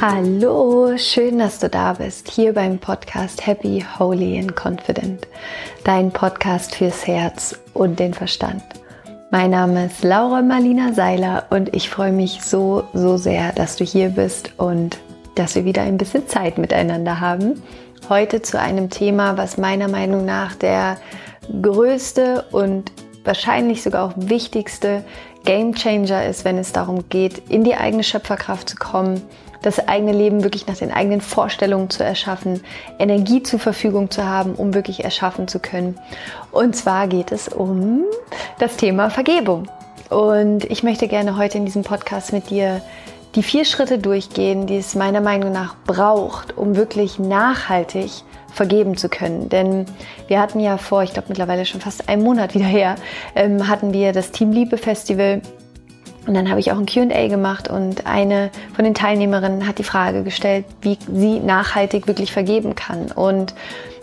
Hallo, 0.00 0.96
schön, 0.96 1.40
dass 1.40 1.58
du 1.58 1.68
da 1.68 1.94
bist, 1.94 2.30
hier 2.30 2.54
beim 2.54 2.78
Podcast 2.78 3.44
Happy, 3.44 3.84
Holy 3.98 4.38
and 4.38 4.54
Confident, 4.54 5.26
dein 5.82 6.12
Podcast 6.12 6.76
fürs 6.76 7.04
Herz 7.08 7.58
und 7.74 7.98
den 7.98 8.14
Verstand. 8.14 8.62
Mein 9.32 9.50
Name 9.50 9.86
ist 9.86 10.04
Laura 10.04 10.40
Marlina 10.40 10.92
Seiler 10.92 11.46
und 11.50 11.74
ich 11.74 11.90
freue 11.90 12.12
mich 12.12 12.42
so, 12.42 12.84
so 12.92 13.16
sehr, 13.16 13.50
dass 13.52 13.74
du 13.74 13.82
hier 13.82 14.10
bist 14.10 14.52
und 14.56 14.98
dass 15.34 15.56
wir 15.56 15.64
wieder 15.64 15.82
ein 15.82 15.98
bisschen 15.98 16.28
Zeit 16.28 16.58
miteinander 16.58 17.18
haben. 17.18 17.60
Heute 18.08 18.40
zu 18.40 18.56
einem 18.60 18.90
Thema, 18.90 19.36
was 19.36 19.58
meiner 19.58 19.88
Meinung 19.88 20.24
nach 20.24 20.54
der 20.54 20.98
größte 21.60 22.44
und 22.52 22.92
wahrscheinlich 23.24 23.82
sogar 23.82 24.06
auch 24.06 24.12
wichtigste 24.14 25.02
Game 25.44 25.74
Changer 25.74 26.24
ist, 26.24 26.44
wenn 26.44 26.56
es 26.56 26.70
darum 26.70 27.08
geht, 27.08 27.42
in 27.48 27.64
die 27.64 27.74
eigene 27.74 28.04
Schöpferkraft 28.04 28.68
zu 28.68 28.76
kommen, 28.76 29.22
das 29.62 29.86
eigene 29.88 30.12
Leben 30.12 30.42
wirklich 30.42 30.66
nach 30.66 30.76
den 30.76 30.92
eigenen 30.92 31.20
Vorstellungen 31.20 31.90
zu 31.90 32.04
erschaffen, 32.04 32.62
Energie 32.98 33.42
zur 33.42 33.58
Verfügung 33.58 34.10
zu 34.10 34.24
haben, 34.24 34.54
um 34.54 34.74
wirklich 34.74 35.04
erschaffen 35.04 35.48
zu 35.48 35.58
können. 35.58 35.98
Und 36.52 36.76
zwar 36.76 37.08
geht 37.08 37.32
es 37.32 37.48
um 37.48 38.04
das 38.58 38.76
Thema 38.76 39.10
Vergebung. 39.10 39.68
Und 40.10 40.64
ich 40.64 40.82
möchte 40.82 41.08
gerne 41.08 41.36
heute 41.36 41.58
in 41.58 41.66
diesem 41.66 41.82
Podcast 41.82 42.32
mit 42.32 42.50
dir 42.50 42.80
die 43.34 43.42
vier 43.42 43.64
Schritte 43.64 43.98
durchgehen, 43.98 44.66
die 44.66 44.78
es 44.78 44.94
meiner 44.94 45.20
Meinung 45.20 45.52
nach 45.52 45.74
braucht, 45.86 46.56
um 46.56 46.76
wirklich 46.76 47.18
nachhaltig 47.18 48.10
vergeben 48.52 48.96
zu 48.96 49.08
können. 49.08 49.48
Denn 49.48 49.86
wir 50.26 50.40
hatten 50.40 50.60
ja 50.60 50.78
vor, 50.78 51.02
ich 51.02 51.12
glaube 51.12 51.28
mittlerweile 51.28 51.66
schon 51.66 51.80
fast 51.80 52.08
einen 52.08 52.22
Monat 52.22 52.54
wieder 52.54 52.64
her, 52.64 52.96
ähm, 53.34 53.68
hatten 53.68 53.92
wir 53.92 54.12
das 54.12 54.30
Team 54.30 54.52
Liebe 54.52 54.78
Festival 54.78 55.42
und 56.28 56.34
dann 56.34 56.50
habe 56.50 56.60
ich 56.60 56.70
auch 56.70 56.78
ein 56.78 56.84
QA 56.84 57.26
gemacht 57.28 57.68
und 57.68 58.06
eine 58.06 58.50
von 58.74 58.84
den 58.84 58.94
Teilnehmerinnen 58.94 59.66
hat 59.66 59.78
die 59.78 59.84
Frage 59.84 60.22
gestellt, 60.22 60.66
wie 60.82 60.98
sie 61.10 61.40
nachhaltig 61.40 62.06
wirklich 62.06 62.32
vergeben 62.32 62.74
kann. 62.74 63.10
Und 63.10 63.54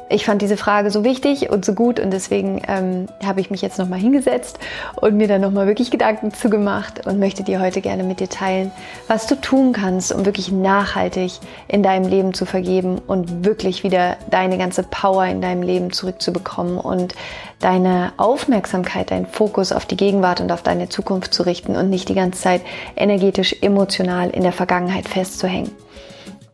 ich 0.08 0.25
fand 0.25 0.42
diese 0.42 0.56
Frage 0.56 0.92
so 0.92 1.03
wichtig 1.03 1.50
und 1.50 1.66
so 1.66 1.73
gut 1.73 2.00
und 2.00 2.11
deswegen 2.11 2.61
ähm, 2.67 3.08
habe 3.25 3.42
ich 3.42 3.50
mich 3.50 3.61
jetzt 3.61 3.80
nochmal 3.80 4.00
hingesetzt 4.00 4.59
und 4.95 5.17
mir 5.17 5.28
dann 5.28 5.42
nochmal 5.42 5.66
wirklich 5.66 5.89
Gedanken 5.89 6.31
zugemacht 6.31 7.08
und 7.08 7.20
möchte 7.20 7.44
dir 7.44 7.59
heute 7.59 7.81
gerne 7.81 8.03
mit 8.03 8.20
dir 8.20 8.30
teilen, 8.30 8.72
was 9.08 9.25
du 9.25 9.36
tun 9.36 9.73
kannst, 9.73 10.14
um 10.14 10.25
wirklich 10.25 10.52
nachhaltig 10.52 11.34
in 11.67 11.81
deinem 11.81 12.08
Leben 12.08 12.34
zu 12.36 12.45
vergeben 12.45 13.00
und 13.08 13.45
wirklich 13.45 13.84
wieder 13.84 14.17
deine 14.30 14.59
ganze 14.59 14.84
Power 14.84 15.25
in 15.25 15.42
deinem 15.42 15.64
Leben 15.64 15.92
zurückzubekommen 15.92 16.78
und 16.78 17.16
deine 17.59 18.14
Aufmerksamkeit, 18.17 19.09
deinen 19.09 19.25
Fokus 19.25 19.72
auf 19.72 19.88
die 19.88 19.97
Gegenwart 19.97 20.40
und 20.40 20.52
auf 20.52 20.62
deine 20.62 20.88
Zukunft 20.88 21.34
zu 21.34 21.44
richten 21.44 21.75
und 21.75 21.90
nicht 21.90 22.09
die 22.09 22.16
ganze 22.16 22.40
Zeit 22.40 22.62
energetisch, 22.95 23.56
emotional 23.62 24.30
in 24.30 24.44
der 24.44 24.52
Vergangenheit 24.52 25.08
festzuhängen. 25.08 25.72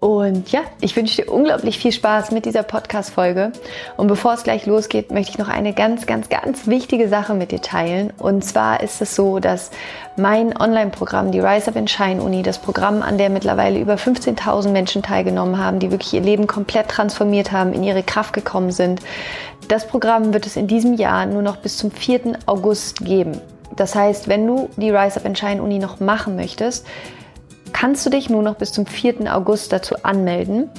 Und 0.01 0.51
ja, 0.51 0.61
ich 0.81 0.95
wünsche 0.95 1.21
dir 1.21 1.31
unglaublich 1.31 1.77
viel 1.77 1.91
Spaß 1.91 2.31
mit 2.31 2.45
dieser 2.45 2.63
Podcast-Folge. 2.63 3.51
Und 3.97 4.07
bevor 4.07 4.33
es 4.33 4.41
gleich 4.41 4.65
losgeht, 4.65 5.11
möchte 5.11 5.33
ich 5.33 5.37
noch 5.37 5.47
eine 5.47 5.73
ganz, 5.73 6.07
ganz, 6.07 6.27
ganz 6.27 6.65
wichtige 6.65 7.07
Sache 7.07 7.35
mit 7.35 7.51
dir 7.51 7.61
teilen. 7.61 8.11
Und 8.17 8.43
zwar 8.43 8.81
ist 8.81 8.99
es 8.99 9.15
so, 9.15 9.37
dass 9.37 9.69
mein 10.17 10.59
Online-Programm, 10.59 11.31
die 11.31 11.39
Rise 11.39 11.67
Up 11.67 11.75
and 11.75 11.87
Shine 11.87 12.23
Uni, 12.23 12.41
das 12.41 12.57
Programm, 12.57 13.03
an 13.03 13.19
der 13.19 13.29
mittlerweile 13.29 13.79
über 13.79 13.93
15.000 13.93 14.69
Menschen 14.71 15.03
teilgenommen 15.03 15.59
haben, 15.59 15.77
die 15.77 15.91
wirklich 15.91 16.15
ihr 16.15 16.21
Leben 16.21 16.47
komplett 16.47 16.87
transformiert 16.87 17.51
haben, 17.51 17.71
in 17.71 17.83
ihre 17.83 18.01
Kraft 18.01 18.33
gekommen 18.33 18.71
sind. 18.71 19.01
Das 19.67 19.85
Programm 19.85 20.33
wird 20.33 20.47
es 20.47 20.55
in 20.55 20.65
diesem 20.65 20.95
Jahr 20.95 21.27
nur 21.27 21.43
noch 21.43 21.57
bis 21.57 21.77
zum 21.77 21.91
4. 21.91 22.39
August 22.47 23.05
geben. 23.05 23.39
Das 23.75 23.93
heißt, 23.93 24.27
wenn 24.27 24.47
du 24.47 24.67
die 24.77 24.89
Rise 24.89 25.17
Up 25.19 25.27
and 25.27 25.37
Shine 25.37 25.61
Uni 25.61 25.77
noch 25.77 25.99
machen 25.99 26.35
möchtest, 26.35 26.87
kannst 27.73 28.05
du 28.05 28.09
dich 28.09 28.29
nur 28.29 28.43
noch 28.43 28.55
bis 28.55 28.71
zum 28.71 28.85
4. 28.85 29.33
August 29.33 29.71
dazu 29.73 29.95
anmelden, 30.03 30.69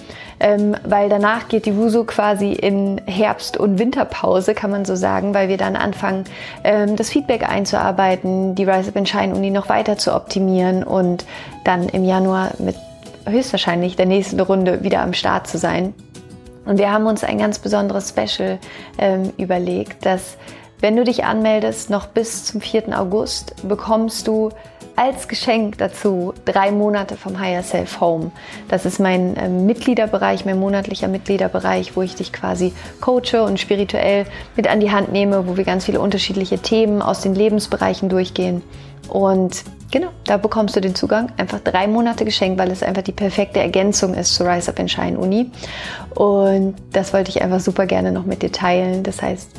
ähm, 0.40 0.76
weil 0.84 1.08
danach 1.08 1.48
geht 1.48 1.66
die 1.66 1.76
WUSU 1.76 2.04
quasi 2.04 2.52
in 2.52 3.00
Herbst- 3.06 3.56
und 3.56 3.78
Winterpause, 3.78 4.54
kann 4.54 4.70
man 4.70 4.84
so 4.84 4.96
sagen, 4.96 5.34
weil 5.34 5.48
wir 5.48 5.56
dann 5.56 5.76
anfangen, 5.76 6.24
ähm, 6.64 6.96
das 6.96 7.10
Feedback 7.10 7.48
einzuarbeiten, 7.48 8.54
die 8.54 8.64
Rise 8.64 8.90
Up 8.90 8.96
and 8.96 9.08
Shine 9.08 9.34
Uni 9.34 9.50
noch 9.50 9.68
weiter 9.68 9.98
zu 9.98 10.14
optimieren 10.14 10.82
und 10.82 11.24
dann 11.64 11.88
im 11.88 12.04
Januar 12.04 12.52
mit 12.58 12.76
höchstwahrscheinlich 13.26 13.96
der 13.96 14.06
nächsten 14.06 14.40
Runde 14.40 14.82
wieder 14.82 15.00
am 15.00 15.12
Start 15.12 15.46
zu 15.46 15.58
sein. 15.58 15.94
Und 16.64 16.78
wir 16.78 16.92
haben 16.92 17.06
uns 17.06 17.24
ein 17.24 17.38
ganz 17.38 17.58
besonderes 17.58 18.10
Special 18.10 18.58
ähm, 18.98 19.32
überlegt, 19.36 20.06
dass 20.06 20.36
wenn 20.80 20.96
du 20.96 21.04
dich 21.04 21.24
anmeldest, 21.24 21.90
noch 21.90 22.06
bis 22.06 22.44
zum 22.44 22.60
4. 22.60 22.98
August 22.98 23.68
bekommst 23.68 24.26
du 24.26 24.50
als 24.96 25.28
Geschenk 25.28 25.78
dazu 25.78 26.34
drei 26.44 26.70
Monate 26.70 27.16
vom 27.16 27.38
Higher 27.38 27.62
Self 27.62 28.00
Home. 28.00 28.30
Das 28.68 28.84
ist 28.86 29.00
mein 29.00 29.36
äh, 29.36 29.48
Mitgliederbereich, 29.48 30.44
mein 30.44 30.58
monatlicher 30.58 31.08
Mitgliederbereich, 31.08 31.96
wo 31.96 32.02
ich 32.02 32.14
dich 32.14 32.32
quasi 32.32 32.72
coache 33.00 33.42
und 33.44 33.58
spirituell 33.58 34.26
mit 34.56 34.68
an 34.68 34.80
die 34.80 34.90
Hand 34.90 35.12
nehme, 35.12 35.46
wo 35.46 35.56
wir 35.56 35.64
ganz 35.64 35.86
viele 35.86 36.00
unterschiedliche 36.00 36.58
Themen 36.58 37.02
aus 37.02 37.20
den 37.20 37.34
Lebensbereichen 37.34 38.08
durchgehen. 38.08 38.62
Und 39.08 39.64
genau, 39.90 40.08
da 40.24 40.36
bekommst 40.36 40.76
du 40.76 40.80
den 40.80 40.94
Zugang. 40.94 41.32
Einfach 41.36 41.60
drei 41.60 41.86
Monate 41.86 42.24
geschenkt, 42.24 42.58
weil 42.58 42.70
es 42.70 42.82
einfach 42.82 43.02
die 43.02 43.12
perfekte 43.12 43.60
Ergänzung 43.60 44.14
ist 44.14 44.34
zur 44.34 44.48
Rise 44.48 44.70
Up 44.70 44.80
and 44.80 44.90
Shine 44.90 45.18
Uni. 45.18 45.50
Und 46.14 46.76
das 46.92 47.12
wollte 47.12 47.30
ich 47.30 47.42
einfach 47.42 47.60
super 47.60 47.86
gerne 47.86 48.12
noch 48.12 48.24
mit 48.24 48.42
dir 48.42 48.52
teilen. 48.52 49.02
Das 49.02 49.22
heißt, 49.22 49.50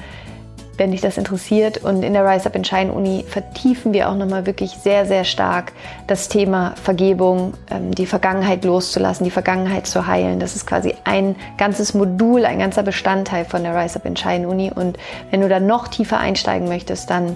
wenn 0.77 0.91
dich 0.91 1.01
das 1.01 1.17
interessiert. 1.17 1.77
Und 1.77 2.03
in 2.03 2.13
der 2.13 2.25
Rise 2.25 2.47
Up 2.47 2.55
in 2.55 2.63
Shine 2.63 2.91
Uni 2.91 3.25
vertiefen 3.27 3.93
wir 3.93 4.09
auch 4.09 4.15
nochmal 4.15 4.45
wirklich 4.45 4.71
sehr, 4.71 5.05
sehr 5.05 5.23
stark 5.23 5.73
das 6.07 6.29
Thema 6.29 6.73
Vergebung, 6.81 7.53
ähm, 7.69 7.93
die 7.93 8.05
Vergangenheit 8.05 8.65
loszulassen, 8.65 9.23
die 9.23 9.31
Vergangenheit 9.31 9.87
zu 9.87 10.07
heilen. 10.07 10.39
Das 10.39 10.55
ist 10.55 10.65
quasi 10.65 10.95
ein 11.03 11.35
ganzes 11.57 11.93
Modul, 11.93 12.45
ein 12.45 12.59
ganzer 12.59 12.83
Bestandteil 12.83 13.45
von 13.45 13.63
der 13.63 13.75
Rise 13.75 13.97
Up 13.97 14.05
in 14.05 14.15
Shine 14.15 14.47
Uni. 14.47 14.71
Und 14.73 14.97
wenn 15.31 15.41
du 15.41 15.49
da 15.49 15.59
noch 15.59 15.87
tiefer 15.87 16.17
einsteigen 16.19 16.67
möchtest, 16.67 17.09
dann 17.09 17.35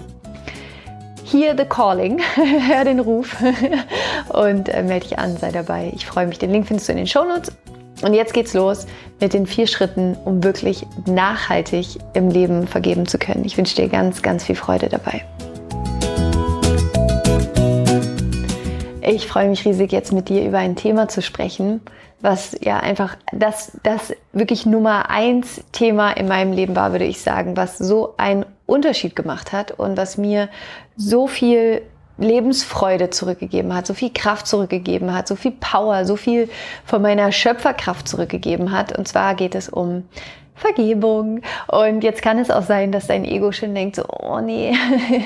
Hear 1.30 1.54
the 1.56 1.64
Calling, 1.64 2.20
hör 2.68 2.84
den 2.84 3.00
Ruf 3.00 3.36
und 4.30 4.68
äh, 4.70 4.82
melde 4.82 5.08
dich 5.08 5.18
an, 5.18 5.36
sei 5.36 5.52
dabei. 5.52 5.92
Ich 5.94 6.06
freue 6.06 6.26
mich. 6.26 6.38
Den 6.38 6.50
Link 6.50 6.66
findest 6.66 6.88
du 6.88 6.92
in 6.92 6.98
den 6.98 7.06
Show 7.06 7.24
Notes 7.24 7.52
und 8.02 8.14
jetzt 8.14 8.34
geht's 8.34 8.54
los 8.54 8.86
mit 9.20 9.32
den 9.34 9.46
vier 9.46 9.66
Schritten, 9.66 10.16
um 10.24 10.42
wirklich 10.44 10.86
nachhaltig 11.06 11.98
im 12.14 12.30
Leben 12.30 12.66
vergeben 12.66 13.06
zu 13.06 13.18
können. 13.18 13.44
Ich 13.44 13.56
wünsche 13.58 13.76
dir 13.76 13.88
ganz, 13.88 14.22
ganz 14.22 14.44
viel 14.44 14.54
Freude 14.54 14.88
dabei. 14.88 15.24
Ich 19.02 19.26
freue 19.26 19.48
mich 19.48 19.64
riesig, 19.64 19.90
jetzt 19.90 20.12
mit 20.12 20.28
dir 20.28 20.46
über 20.46 20.58
ein 20.58 20.76
Thema 20.76 21.08
zu 21.08 21.22
sprechen, 21.22 21.80
was 22.20 22.56
ja 22.60 22.78
einfach 22.78 23.16
das, 23.32 23.72
das 23.82 24.14
wirklich 24.32 24.66
Nummer 24.66 25.08
eins 25.08 25.62
Thema 25.72 26.10
in 26.10 26.28
meinem 26.28 26.52
Leben 26.52 26.76
war, 26.76 26.92
würde 26.92 27.06
ich 27.06 27.20
sagen, 27.20 27.56
was 27.56 27.78
so 27.78 28.14
einen 28.16 28.44
Unterschied 28.66 29.16
gemacht 29.16 29.52
hat 29.52 29.72
und 29.72 29.96
was 29.96 30.18
mir 30.18 30.48
so 30.96 31.26
viel 31.26 31.82
Lebensfreude 32.18 33.10
zurückgegeben 33.10 33.74
hat, 33.74 33.86
so 33.86 33.94
viel 33.94 34.10
Kraft 34.12 34.46
zurückgegeben 34.46 35.14
hat, 35.14 35.28
so 35.28 35.36
viel 35.36 35.52
Power, 35.52 36.04
so 36.04 36.16
viel 36.16 36.48
von 36.84 37.00
meiner 37.00 37.32
Schöpferkraft 37.32 38.08
zurückgegeben 38.08 38.72
hat. 38.72 38.96
Und 38.96 39.06
zwar 39.08 39.34
geht 39.34 39.54
es 39.54 39.68
um 39.68 40.04
Vergebung. 40.58 41.40
Und 41.68 42.04
jetzt 42.04 42.20
kann 42.20 42.38
es 42.38 42.50
auch 42.50 42.62
sein, 42.62 42.92
dass 42.92 43.06
dein 43.06 43.24
Ego 43.24 43.52
schon 43.52 43.74
denkt, 43.74 43.96
so, 43.96 44.04
oh 44.08 44.40
nee, 44.40 44.74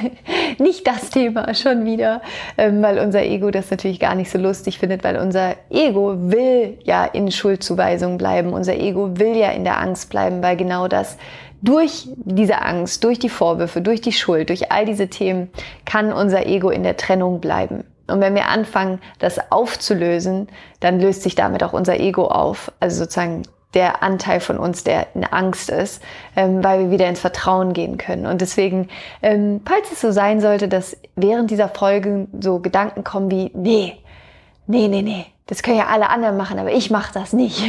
nicht 0.58 0.86
das 0.86 1.10
Thema 1.10 1.54
schon 1.54 1.84
wieder, 1.84 2.22
ähm, 2.56 2.82
weil 2.82 2.98
unser 2.98 3.22
Ego 3.22 3.50
das 3.50 3.70
natürlich 3.70 3.98
gar 3.98 4.14
nicht 4.14 4.30
so 4.30 4.38
lustig 4.38 4.78
findet, 4.78 5.02
weil 5.02 5.16
unser 5.16 5.56
Ego 5.70 6.14
will 6.18 6.78
ja 6.84 7.04
in 7.04 7.32
Schuldzuweisung 7.32 8.18
bleiben, 8.18 8.52
unser 8.52 8.74
Ego 8.74 9.18
will 9.18 9.36
ja 9.36 9.50
in 9.50 9.64
der 9.64 9.80
Angst 9.80 10.10
bleiben, 10.10 10.42
weil 10.42 10.56
genau 10.56 10.88
das 10.88 11.16
durch 11.62 12.08
diese 12.16 12.60
Angst, 12.60 13.04
durch 13.04 13.18
die 13.18 13.28
Vorwürfe, 13.28 13.80
durch 13.80 14.00
die 14.00 14.12
Schuld, 14.12 14.48
durch 14.48 14.70
all 14.72 14.84
diese 14.84 15.08
Themen 15.08 15.48
kann 15.84 16.12
unser 16.12 16.46
Ego 16.46 16.70
in 16.70 16.82
der 16.82 16.96
Trennung 16.96 17.40
bleiben. 17.40 17.84
Und 18.08 18.20
wenn 18.20 18.34
wir 18.34 18.48
anfangen, 18.48 19.00
das 19.20 19.50
aufzulösen, 19.50 20.48
dann 20.80 21.00
löst 21.00 21.22
sich 21.22 21.34
damit 21.34 21.62
auch 21.62 21.72
unser 21.72 21.98
Ego 21.98 22.26
auf. 22.26 22.72
Also 22.80 22.98
sozusagen 23.04 23.44
der 23.74 24.02
Anteil 24.02 24.40
von 24.40 24.58
uns, 24.58 24.84
der 24.84 25.06
in 25.14 25.24
Angst 25.24 25.70
ist, 25.70 26.02
ähm, 26.36 26.62
weil 26.62 26.80
wir 26.80 26.90
wieder 26.90 27.08
ins 27.08 27.20
Vertrauen 27.20 27.72
gehen 27.72 27.96
können. 27.96 28.26
Und 28.26 28.40
deswegen, 28.40 28.88
ähm, 29.22 29.62
falls 29.64 29.90
es 29.92 30.00
so 30.00 30.10
sein 30.10 30.40
sollte, 30.40 30.68
dass 30.68 30.96
während 31.16 31.50
dieser 31.50 31.68
Folge 31.68 32.26
so 32.38 32.58
Gedanken 32.58 33.04
kommen 33.04 33.30
wie, 33.30 33.50
nee, 33.54 33.94
nee, 34.66 34.88
nee, 34.88 35.02
nee, 35.02 35.26
das 35.46 35.62
können 35.62 35.76
ja 35.76 35.86
alle 35.86 36.08
anderen 36.08 36.36
machen, 36.36 36.58
aber 36.60 36.72
ich 36.72 36.90
mache 36.90 37.12
das 37.12 37.32
nicht, 37.32 37.64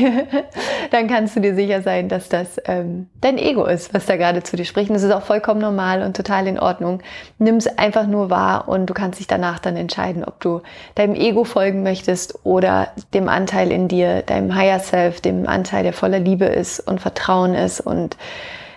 dann 0.92 1.08
kannst 1.08 1.36
du 1.36 1.40
dir 1.40 1.56
sicher 1.56 1.82
sein, 1.82 2.08
dass 2.08 2.30
das 2.30 2.62
ähm, 2.66 3.10
dein 3.20 3.40
Ego 3.40 3.66
ist, 3.66 3.94
was 3.94 4.06
da 4.06 4.16
gerade 4.16 4.44
zu 4.44 4.56
dir 4.56 4.66
spricht. 4.66 4.90
Und 4.90 4.94
das 4.94 5.04
ist 5.04 5.12
auch 5.12 5.24
vollkommen 5.24 5.60
normal 5.60 6.04
und 6.04 6.16
total 6.16 6.46
in 6.46 6.60
Ordnung. 6.60 7.02
Nimm 7.40 7.56
es 7.56 7.68
einfach 7.78 8.06
nur 8.06 8.30
wahr 8.30 8.68
und 8.68 8.86
du 8.86 8.94
kannst 8.94 9.20
dich 9.20 9.28
danach 9.28 9.58
dann 9.58 9.76
entscheiden, 9.76 10.24
ob 10.24 10.40
du 10.40 10.62
deinem 10.94 11.16
Ego 11.16 11.46
folgen 11.46 11.82
möchtest 11.82 12.46
oder 12.46 12.90
dem 13.14 13.28
Anteil 13.28 13.72
in 13.72 13.88
dir, 13.88 14.22
deinem 14.22 14.54
Higher 14.54 14.80
Self, 14.80 15.22
dem 15.22 15.48
Anteil, 15.48 15.84
der 15.84 15.94
voller 15.94 16.20
Liebe 16.20 16.46
ist 16.46 16.80
und 16.80 17.02
Vertrauen 17.02 17.56
ist 17.56 17.82
und 17.82 18.18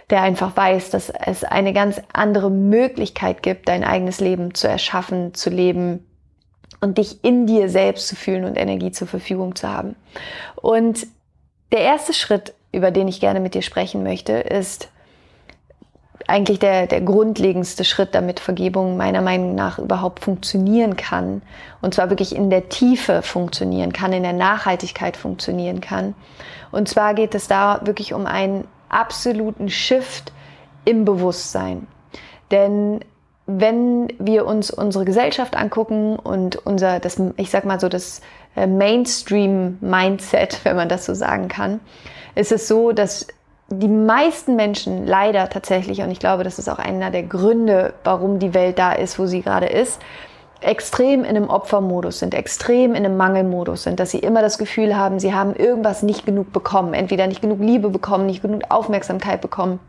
der 0.09 0.23
einfach 0.23 0.57
weiß, 0.57 0.91
dass 0.91 1.11
es 1.11 1.45
eine 1.45 1.73
ganz 1.73 2.01
andere 2.13 2.51
Möglichkeit 2.51 3.43
gibt, 3.43 3.69
dein 3.69 3.85
eigenes 3.85 4.21
Leben 4.21 4.55
zu 4.55 4.69
erschaffen, 4.69 5.35
zu 5.35 5.51
leben, 5.51 6.07
und 6.81 6.99
dich 6.99 7.25
in 7.25 7.47
dir 7.47 7.69
selbst 7.69 8.09
zu 8.09 8.17
fühlen 8.17 8.45
und 8.45 8.57
Energie 8.57 8.93
zur 8.93 9.07
Verfügung 9.07 9.55
zu 9.57 9.69
haben. 9.69 9.97
Und 10.57 11.07
der 11.73 11.81
erste 11.81 12.13
Schritt, 12.13 12.55
über 12.73 12.91
den 12.91 13.09
ich 13.09 13.21
gerne 13.21 13.41
mit 13.41 13.55
dir 13.55 13.63
sprechen 13.63 14.03
möchte, 14.03 14.33
ist 14.33 14.91
eigentlich 16.29 16.59
der, 16.59 16.87
der 16.87 17.01
grundlegendste 17.01 17.85
Schritt, 17.85 18.15
damit 18.15 18.41
Vergebung 18.41 18.97
meiner 18.97 19.23
Meinung 19.23 19.55
nach 19.55 19.79
überhaupt 19.79 20.21
funktionieren 20.21 20.97
kann. 20.97 21.43
Und 21.81 21.95
zwar 21.95 22.11
wirklich 22.11 22.35
in 22.35 22.51
der 22.51 22.69
Tiefe 22.69 23.23
funktionieren 23.23 23.93
kann, 23.93 24.13
in 24.13 24.23
der 24.23 24.33
Nachhaltigkeit 24.33 25.17
funktionieren 25.17 25.81
kann. 25.81 26.15
Und 26.73 26.89
zwar 26.89 27.15
geht 27.15 27.35
es 27.35 27.47
da 27.47 27.81
wirklich 27.85 28.13
um 28.13 28.27
einen 28.27 28.67
absoluten 28.89 29.69
Shift 29.69 30.33
im 30.85 31.05
Bewusstsein. 31.05 31.87
Denn 32.51 33.01
wenn 33.47 34.09
wir 34.19 34.45
uns 34.45 34.71
unsere 34.71 35.05
Gesellschaft 35.05 35.57
angucken 35.57 36.17
und 36.17 36.57
unser, 36.67 36.99
das, 36.99 37.21
ich 37.37 37.51
sag 37.51 37.65
mal 37.65 37.79
so, 37.79 37.89
das 37.89 38.21
äh, 38.57 38.67
Mainstream-Mindset, 38.67 40.61
wenn 40.65 40.77
man 40.77 40.89
das 40.89 41.07
so 41.07 41.15
sagen 41.15 41.49
kann, 41.49 41.81
ist 42.35 42.53
es 42.53 42.69
so, 42.69 42.93
dass 42.93 43.29
die 43.69 43.89
meisten 43.89 44.55
Menschen 44.55 45.07
leider 45.07 45.49
tatsächlich, 45.49 46.01
und 46.01 46.11
ich 46.11 46.21
glaube, 46.21 46.45
das 46.45 46.59
ist 46.59 46.69
auch 46.69 46.79
einer 46.79 47.11
der 47.11 47.25
Gründe, 47.25 47.95
warum 48.05 48.39
die 48.39 48.55
Welt 48.55 48.79
da 48.79 48.93
ist, 48.93 49.19
wo 49.19 49.27
sie 49.27 49.43
gerade 49.43 49.67
ist, 49.67 50.01
extrem 50.61 51.25
in 51.25 51.37
einem 51.37 51.51
Opfermodus 51.51 52.21
sind, 52.21 52.33
extrem 52.35 52.95
in 52.95 53.05
einem 53.05 53.17
Mangelmodus 53.17 53.83
sind, 53.83 54.01
dass 54.01 54.11
sie 54.11 54.21
immer 54.21 54.41
das 54.41 54.59
Gefühl 54.59 54.97
haben, 54.97 55.19
sie 55.19 55.35
haben 55.35 55.55
irgendwas 55.55 56.03
nicht 56.03 56.25
genug 56.25 56.53
bekommen, 56.53 56.95
entweder 56.95 57.27
nicht 57.27 57.43
genug 57.43 57.61
Liebe 57.61 57.91
bekommen, 57.91 58.27
nicht 58.27 58.43
genug 58.43 58.63
Aufmerksamkeit 58.69 59.41
bekommen 59.41 59.81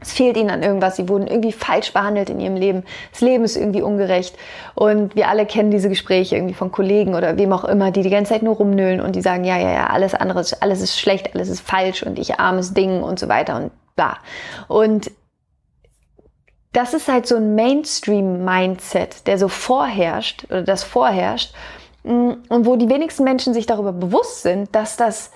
es 0.00 0.12
fehlt 0.12 0.36
ihnen 0.36 0.50
an 0.50 0.62
irgendwas, 0.62 0.96
sie 0.96 1.08
wurden 1.08 1.26
irgendwie 1.26 1.52
falsch 1.52 1.92
behandelt 1.92 2.30
in 2.30 2.40
ihrem 2.40 2.56
Leben. 2.56 2.84
Das 3.12 3.20
Leben 3.20 3.44
ist 3.44 3.56
irgendwie 3.56 3.82
ungerecht. 3.82 4.34
Und 4.74 5.14
wir 5.14 5.28
alle 5.28 5.44
kennen 5.44 5.70
diese 5.70 5.88
Gespräche 5.88 6.36
irgendwie 6.36 6.54
von 6.54 6.72
Kollegen 6.72 7.14
oder 7.14 7.36
wem 7.36 7.52
auch 7.52 7.64
immer, 7.64 7.90
die 7.90 8.02
die 8.02 8.10
ganze 8.10 8.32
Zeit 8.32 8.42
nur 8.42 8.56
rumnöhlen 8.56 9.00
und 9.00 9.14
die 9.14 9.20
sagen, 9.22 9.44
ja, 9.44 9.58
ja, 9.58 9.70
ja, 9.70 9.86
alles 9.88 10.14
andere, 10.14 10.44
alles 10.60 10.80
ist 10.80 10.98
schlecht, 10.98 11.34
alles 11.34 11.48
ist 11.48 11.60
falsch 11.60 12.02
und 12.02 12.18
ich 12.18 12.40
armes 12.40 12.72
Ding 12.72 13.02
und 13.02 13.18
so 13.18 13.28
weiter 13.28 13.56
und 13.56 13.70
bla. 13.94 14.16
Und 14.68 15.10
das 16.72 16.94
ist 16.94 17.08
halt 17.08 17.26
so 17.26 17.36
ein 17.36 17.54
Mainstream-Mindset, 17.54 19.26
der 19.26 19.38
so 19.38 19.48
vorherrscht 19.48 20.44
oder 20.50 20.62
das 20.62 20.84
vorherrscht 20.84 21.52
mm, 22.04 22.32
und 22.48 22.66
wo 22.66 22.76
die 22.76 22.88
wenigsten 22.88 23.24
Menschen 23.24 23.54
sich 23.54 23.66
darüber 23.66 23.92
bewusst 23.92 24.42
sind, 24.42 24.74
dass 24.74 24.96
das 24.96 25.32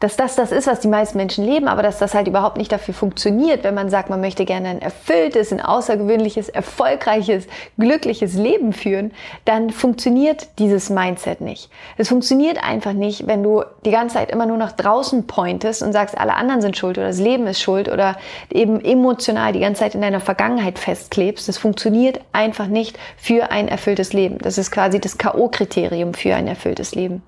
dass 0.00 0.16
das 0.16 0.36
das 0.36 0.52
ist, 0.52 0.66
was 0.66 0.80
die 0.80 0.88
meisten 0.88 1.16
Menschen 1.16 1.44
leben, 1.44 1.68
aber 1.68 1.82
dass 1.82 1.98
das 1.98 2.14
halt 2.14 2.28
überhaupt 2.28 2.58
nicht 2.58 2.70
dafür 2.70 2.94
funktioniert, 2.94 3.64
wenn 3.64 3.74
man 3.74 3.88
sagt, 3.88 4.10
man 4.10 4.20
möchte 4.20 4.44
gerne 4.44 4.68
ein 4.68 4.82
erfülltes, 4.82 5.52
ein 5.52 5.60
außergewöhnliches, 5.60 6.48
erfolgreiches, 6.48 7.46
glückliches 7.78 8.34
Leben 8.34 8.72
führen, 8.72 9.12
dann 9.44 9.70
funktioniert 9.70 10.48
dieses 10.58 10.90
Mindset 10.90 11.40
nicht. 11.40 11.70
Es 11.96 12.08
funktioniert 12.08 12.62
einfach 12.62 12.92
nicht, 12.92 13.26
wenn 13.26 13.42
du 13.42 13.64
die 13.84 13.90
ganze 13.90 14.16
Zeit 14.16 14.30
immer 14.30 14.46
nur 14.46 14.58
nach 14.58 14.72
draußen 14.72 15.26
pointest 15.26 15.82
und 15.82 15.92
sagst, 15.92 16.18
alle 16.18 16.34
anderen 16.34 16.60
sind 16.60 16.76
schuld 16.76 16.98
oder 16.98 17.08
das 17.08 17.18
Leben 17.18 17.46
ist 17.46 17.60
schuld 17.60 17.88
oder 17.88 18.16
eben 18.50 18.84
emotional 18.84 19.52
die 19.52 19.60
ganze 19.60 19.80
Zeit 19.80 19.94
in 19.94 20.02
deiner 20.02 20.20
Vergangenheit 20.20 20.78
festklebst. 20.78 21.48
Das 21.48 21.56
funktioniert 21.56 22.20
einfach 22.32 22.66
nicht 22.66 22.98
für 23.16 23.50
ein 23.50 23.68
erfülltes 23.68 24.12
Leben. 24.12 24.38
Das 24.38 24.58
ist 24.58 24.70
quasi 24.70 25.00
das 25.00 25.16
K.O.-Kriterium 25.16 26.14
für 26.14 26.34
ein 26.34 26.46
erfülltes 26.48 26.94
Leben. 26.94 27.22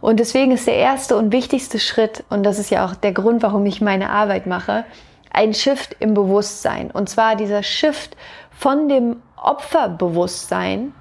Und 0.00 0.20
deswegen 0.20 0.52
ist 0.52 0.66
der 0.66 0.76
erste 0.76 1.16
und 1.16 1.32
wichtigste 1.32 1.78
Schritt, 1.78 2.03
Schritt, 2.04 2.24
und 2.28 2.42
das 2.42 2.58
ist 2.58 2.70
ja 2.70 2.84
auch 2.84 2.94
der 2.94 3.12
Grund, 3.12 3.42
warum 3.42 3.64
ich 3.66 3.80
meine 3.80 4.10
Arbeit 4.10 4.46
mache, 4.46 4.84
ein 5.30 5.54
Shift 5.54 5.96
im 6.00 6.14
Bewusstsein. 6.14 6.90
Und 6.90 7.08
zwar 7.08 7.34
dieser 7.34 7.62
Shift 7.62 8.16
von 8.50 8.88
dem 8.88 9.22
Opferbewusstsein 9.36 10.92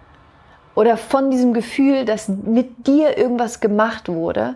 oder 0.76 0.98
von 0.98 1.30
diesem 1.30 1.54
Gefühl, 1.54 2.06
dass 2.06 2.30
mit 2.30 2.88
dir 2.88 3.18
irgendwas 3.18 3.60
gemacht 3.60 4.08
wurde, 4.08 4.56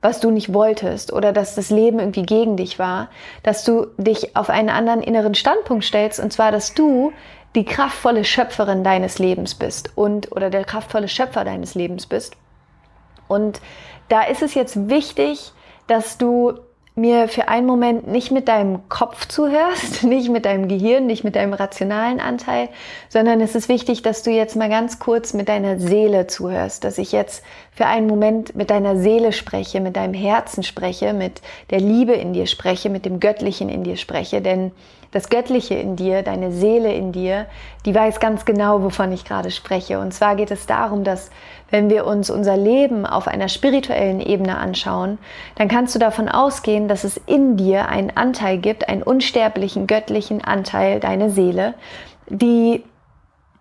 was 0.00 0.20
du 0.20 0.30
nicht 0.30 0.52
wolltest 0.54 1.12
oder 1.12 1.32
dass 1.32 1.56
das 1.56 1.70
Leben 1.70 1.98
irgendwie 1.98 2.22
gegen 2.22 2.56
dich 2.56 2.78
war, 2.78 3.08
dass 3.42 3.64
du 3.64 3.88
dich 3.96 4.36
auf 4.36 4.48
einen 4.48 4.70
anderen 4.70 5.02
inneren 5.02 5.34
Standpunkt 5.34 5.84
stellst 5.84 6.20
und 6.20 6.32
zwar, 6.32 6.52
dass 6.52 6.74
du 6.74 7.12
die 7.56 7.64
kraftvolle 7.64 8.24
Schöpferin 8.24 8.84
deines 8.84 9.18
Lebens 9.18 9.56
bist 9.56 9.90
und 9.96 10.30
oder 10.30 10.48
der 10.48 10.64
kraftvolle 10.64 11.08
Schöpfer 11.08 11.44
deines 11.44 11.74
Lebens 11.74 12.06
bist. 12.06 12.36
Und 13.26 13.60
da 14.08 14.22
ist 14.22 14.42
es 14.42 14.54
jetzt 14.54 14.88
wichtig, 14.88 15.52
dass 15.88 16.16
du 16.16 16.54
mir 16.98 17.28
für 17.28 17.48
einen 17.48 17.66
Moment 17.66 18.08
nicht 18.08 18.30
mit 18.30 18.48
deinem 18.48 18.88
Kopf 18.88 19.26
zuhörst, 19.26 20.02
nicht 20.02 20.28
mit 20.28 20.44
deinem 20.44 20.68
Gehirn, 20.68 21.06
nicht 21.06 21.24
mit 21.24 21.36
deinem 21.36 21.54
rationalen 21.54 22.20
Anteil, 22.20 22.68
sondern 23.08 23.40
es 23.40 23.54
ist 23.54 23.68
wichtig, 23.68 24.02
dass 24.02 24.22
du 24.22 24.30
jetzt 24.30 24.56
mal 24.56 24.68
ganz 24.68 24.98
kurz 24.98 25.32
mit 25.32 25.48
deiner 25.48 25.78
Seele 25.78 26.26
zuhörst, 26.26 26.84
dass 26.84 26.98
ich 26.98 27.12
jetzt 27.12 27.42
für 27.72 27.86
einen 27.86 28.06
Moment 28.06 28.54
mit 28.56 28.70
deiner 28.70 28.98
Seele 28.98 29.32
spreche, 29.32 29.80
mit 29.80 29.96
deinem 29.96 30.14
Herzen 30.14 30.62
spreche, 30.62 31.12
mit 31.12 31.40
der 31.70 31.80
Liebe 31.80 32.12
in 32.12 32.32
dir 32.32 32.46
spreche, 32.46 32.90
mit 32.90 33.06
dem 33.06 33.20
Göttlichen 33.20 33.68
in 33.68 33.84
dir 33.84 33.96
spreche, 33.96 34.42
denn 34.42 34.72
das 35.10 35.30
Göttliche 35.30 35.74
in 35.74 35.96
dir, 35.96 36.22
deine 36.22 36.52
Seele 36.52 36.92
in 36.92 37.12
dir, 37.12 37.46
die 37.86 37.94
weiß 37.94 38.20
ganz 38.20 38.44
genau, 38.44 38.82
wovon 38.82 39.12
ich 39.12 39.24
gerade 39.24 39.50
spreche. 39.50 40.00
Und 40.00 40.12
zwar 40.12 40.36
geht 40.36 40.50
es 40.50 40.66
darum, 40.66 41.04
dass 41.04 41.30
wenn 41.70 41.88
wir 41.88 42.06
uns 42.06 42.30
unser 42.30 42.56
Leben 42.56 43.06
auf 43.06 43.26
einer 43.26 43.48
spirituellen 43.48 44.20
Ebene 44.20 44.58
anschauen, 44.58 45.18
dann 45.56 45.68
kannst 45.68 45.94
du 45.94 45.98
davon 45.98 46.28
ausgehen, 46.28 46.88
dass 46.88 47.04
es 47.04 47.16
in 47.26 47.56
dir 47.56 47.88
einen 47.88 48.16
Anteil 48.16 48.58
gibt, 48.58 48.88
einen 48.88 49.02
unsterblichen, 49.02 49.86
göttlichen 49.86 50.44
Anteil, 50.44 51.00
deine 51.00 51.30
Seele, 51.30 51.74
die 52.28 52.84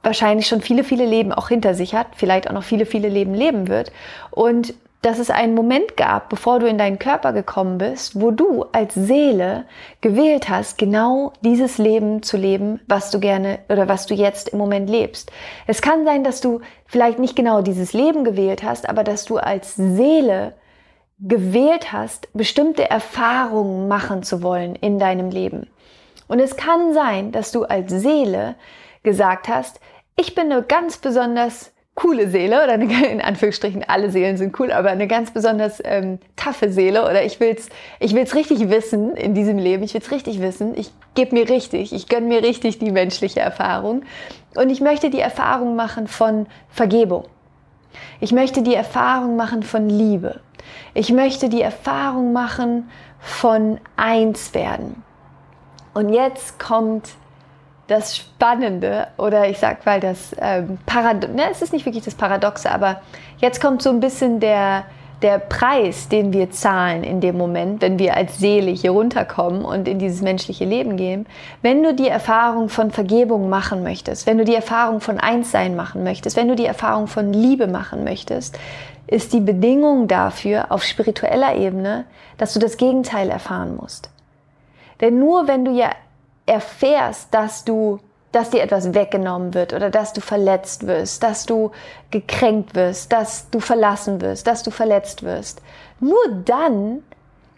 wahrscheinlich 0.03 0.47
schon 0.47 0.61
viele, 0.61 0.83
viele 0.83 1.05
Leben 1.05 1.33
auch 1.33 1.49
hinter 1.49 1.73
sich 1.73 1.95
hat, 1.95 2.07
vielleicht 2.15 2.49
auch 2.49 2.53
noch 2.53 2.63
viele, 2.63 2.85
viele 2.85 3.09
Leben 3.09 3.33
leben 3.33 3.67
wird 3.67 3.91
und 4.31 4.73
dass 5.01 5.19
es 5.19 5.29
einen 5.29 5.53
Moment 5.53 5.95
gab, 5.95 6.29
bevor 6.29 6.59
du 6.59 6.67
in 6.67 6.77
deinen 6.77 6.99
Körper 6.99 7.31
gekommen 7.31 7.77
bist, 7.77 8.19
wo 8.19 8.31
du 8.31 8.65
als 8.71 8.95
Seele 8.95 9.65
gewählt 10.01 10.49
hast, 10.49 10.77
genau 10.77 11.33
dieses 11.41 11.77
Leben 11.77 12.23
zu 12.23 12.35
leben, 12.35 12.79
was 12.87 13.11
du 13.11 13.19
gerne 13.19 13.59
oder 13.69 13.87
was 13.87 14.07
du 14.07 14.15
jetzt 14.15 14.49
im 14.49 14.57
Moment 14.57 14.89
lebst. 14.89 15.31
Es 15.67 15.81
kann 15.81 16.03
sein, 16.03 16.23
dass 16.23 16.41
du 16.41 16.61
vielleicht 16.85 17.19
nicht 17.19 17.35
genau 17.35 17.61
dieses 17.61 17.93
Leben 17.93 18.23
gewählt 18.23 18.63
hast, 18.63 18.89
aber 18.89 19.03
dass 19.03 19.25
du 19.25 19.37
als 19.37 19.75
Seele 19.75 20.53
gewählt 21.19 21.91
hast, 21.91 22.29
bestimmte 22.33 22.89
Erfahrungen 22.89 23.87
machen 23.87 24.23
zu 24.23 24.41
wollen 24.41 24.75
in 24.75 24.99
deinem 24.99 25.29
Leben. 25.29 25.69
Und 26.27 26.39
es 26.39 26.57
kann 26.57 26.93
sein, 26.93 27.31
dass 27.31 27.51
du 27.51 27.63
als 27.63 27.91
Seele 27.91 28.55
gesagt 29.03 29.47
hast, 29.47 29.79
ich 30.15 30.35
bin 30.35 30.51
eine 30.51 30.63
ganz 30.63 30.97
besonders 30.97 31.71
coole 31.97 32.29
Seele 32.29 32.63
oder 32.63 32.73
eine, 32.73 33.07
in 33.11 33.19
Anführungsstrichen 33.19 33.83
alle 33.85 34.09
Seelen 34.09 34.37
sind 34.37 34.57
cool, 34.59 34.71
aber 34.71 34.89
eine 34.89 35.07
ganz 35.07 35.31
besonders 35.31 35.81
ähm, 35.83 36.19
taffe 36.37 36.71
Seele 36.71 37.03
oder 37.03 37.25
ich 37.25 37.41
will's, 37.41 37.67
ich 37.99 38.13
will's 38.13 38.35
richtig 38.35 38.69
wissen 38.69 39.15
in 39.17 39.33
diesem 39.33 39.57
Leben, 39.57 39.83
ich 39.83 39.93
will's 39.93 40.11
richtig 40.11 40.39
wissen, 40.39 40.77
ich 40.77 40.91
gebe 41.15 41.35
mir 41.35 41.49
richtig, 41.49 41.91
ich 41.91 42.07
gönn 42.07 42.29
mir 42.29 42.43
richtig 42.43 42.79
die 42.79 42.91
menschliche 42.91 43.41
Erfahrung 43.41 44.03
und 44.55 44.69
ich 44.69 44.79
möchte 44.79 45.09
die 45.09 45.19
Erfahrung 45.19 45.75
machen 45.75 46.07
von 46.07 46.45
Vergebung. 46.69 47.25
Ich 48.21 48.31
möchte 48.31 48.61
die 48.61 48.75
Erfahrung 48.75 49.35
machen 49.35 49.63
von 49.63 49.89
Liebe. 49.89 50.39
Ich 50.93 51.11
möchte 51.11 51.49
die 51.49 51.61
Erfahrung 51.61 52.31
machen 52.31 52.89
von 53.19 53.79
eins 53.95 54.53
werden. 54.53 55.03
Und 55.95 56.09
jetzt 56.09 56.59
kommt 56.59 57.09
das 57.87 58.17
Spannende 58.17 59.07
oder 59.17 59.49
ich 59.49 59.59
sag 59.59 59.85
mal 59.85 59.99
das 59.99 60.35
ähm, 60.39 60.77
Paradox, 60.85 61.33
ne, 61.33 61.43
es 61.49 61.61
ist 61.61 61.73
nicht 61.73 61.85
wirklich 61.85 62.03
das 62.03 62.15
Paradoxe, 62.15 62.69
aber 62.69 63.01
jetzt 63.37 63.61
kommt 63.61 63.81
so 63.81 63.89
ein 63.89 64.01
bisschen 64.01 64.39
der, 64.41 64.83
der 65.21 65.39
Preis, 65.39 66.09
den 66.09 66.33
wir 66.33 66.51
zahlen 66.51 67.03
in 67.03 67.21
dem 67.21 67.37
Moment, 67.37 67.81
wenn 67.81 67.97
wir 67.97 68.15
als 68.15 68.37
Seele 68.37 68.71
hier 68.71 68.91
runterkommen 68.91 69.63
und 69.63 69.87
in 69.87 69.99
dieses 69.99 70.21
menschliche 70.21 70.65
Leben 70.65 70.97
gehen. 70.97 71.25
Wenn 71.61 71.81
du 71.81 71.93
die 71.93 72.09
Erfahrung 72.09 72.69
von 72.69 72.91
Vergebung 72.91 73.49
machen 73.49 73.83
möchtest, 73.83 74.27
wenn 74.27 74.37
du 74.37 74.43
die 74.43 74.55
Erfahrung 74.55 74.99
von 74.99 75.19
Einssein 75.19 75.75
machen 75.75 76.03
möchtest, 76.03 76.35
wenn 76.35 76.49
du 76.49 76.55
die 76.55 76.65
Erfahrung 76.65 77.07
von 77.07 77.31
Liebe 77.31 77.67
machen 77.67 78.03
möchtest, 78.03 78.59
ist 79.07 79.31
die 79.31 79.39
Bedingung 79.39 80.09
dafür 80.09 80.71
auf 80.71 80.83
spiritueller 80.83 81.55
Ebene, 81.55 82.03
dass 82.37 82.53
du 82.53 82.59
das 82.59 82.75
Gegenteil 82.75 83.29
erfahren 83.29 83.77
musst. 83.77 84.09
Denn 84.99 85.19
nur 85.19 85.47
wenn 85.47 85.63
du 85.63 85.71
ja 85.71 85.91
erfährst, 86.47 87.33
dass 87.33 87.63
du, 87.63 87.99
dass 88.31 88.49
dir 88.49 88.63
etwas 88.63 88.93
weggenommen 88.93 89.53
wird 89.53 89.73
oder 89.73 89.89
dass 89.89 90.13
du 90.13 90.21
verletzt 90.21 90.87
wirst, 90.87 91.21
dass 91.21 91.45
du 91.45 91.71
gekränkt 92.09 92.73
wirst, 92.73 93.11
dass 93.11 93.49
du 93.51 93.59
verlassen 93.59 94.21
wirst, 94.21 94.47
dass 94.47 94.63
du 94.63 94.71
verletzt 94.71 95.23
wirst, 95.23 95.61
nur 95.99 96.17
dann 96.45 97.03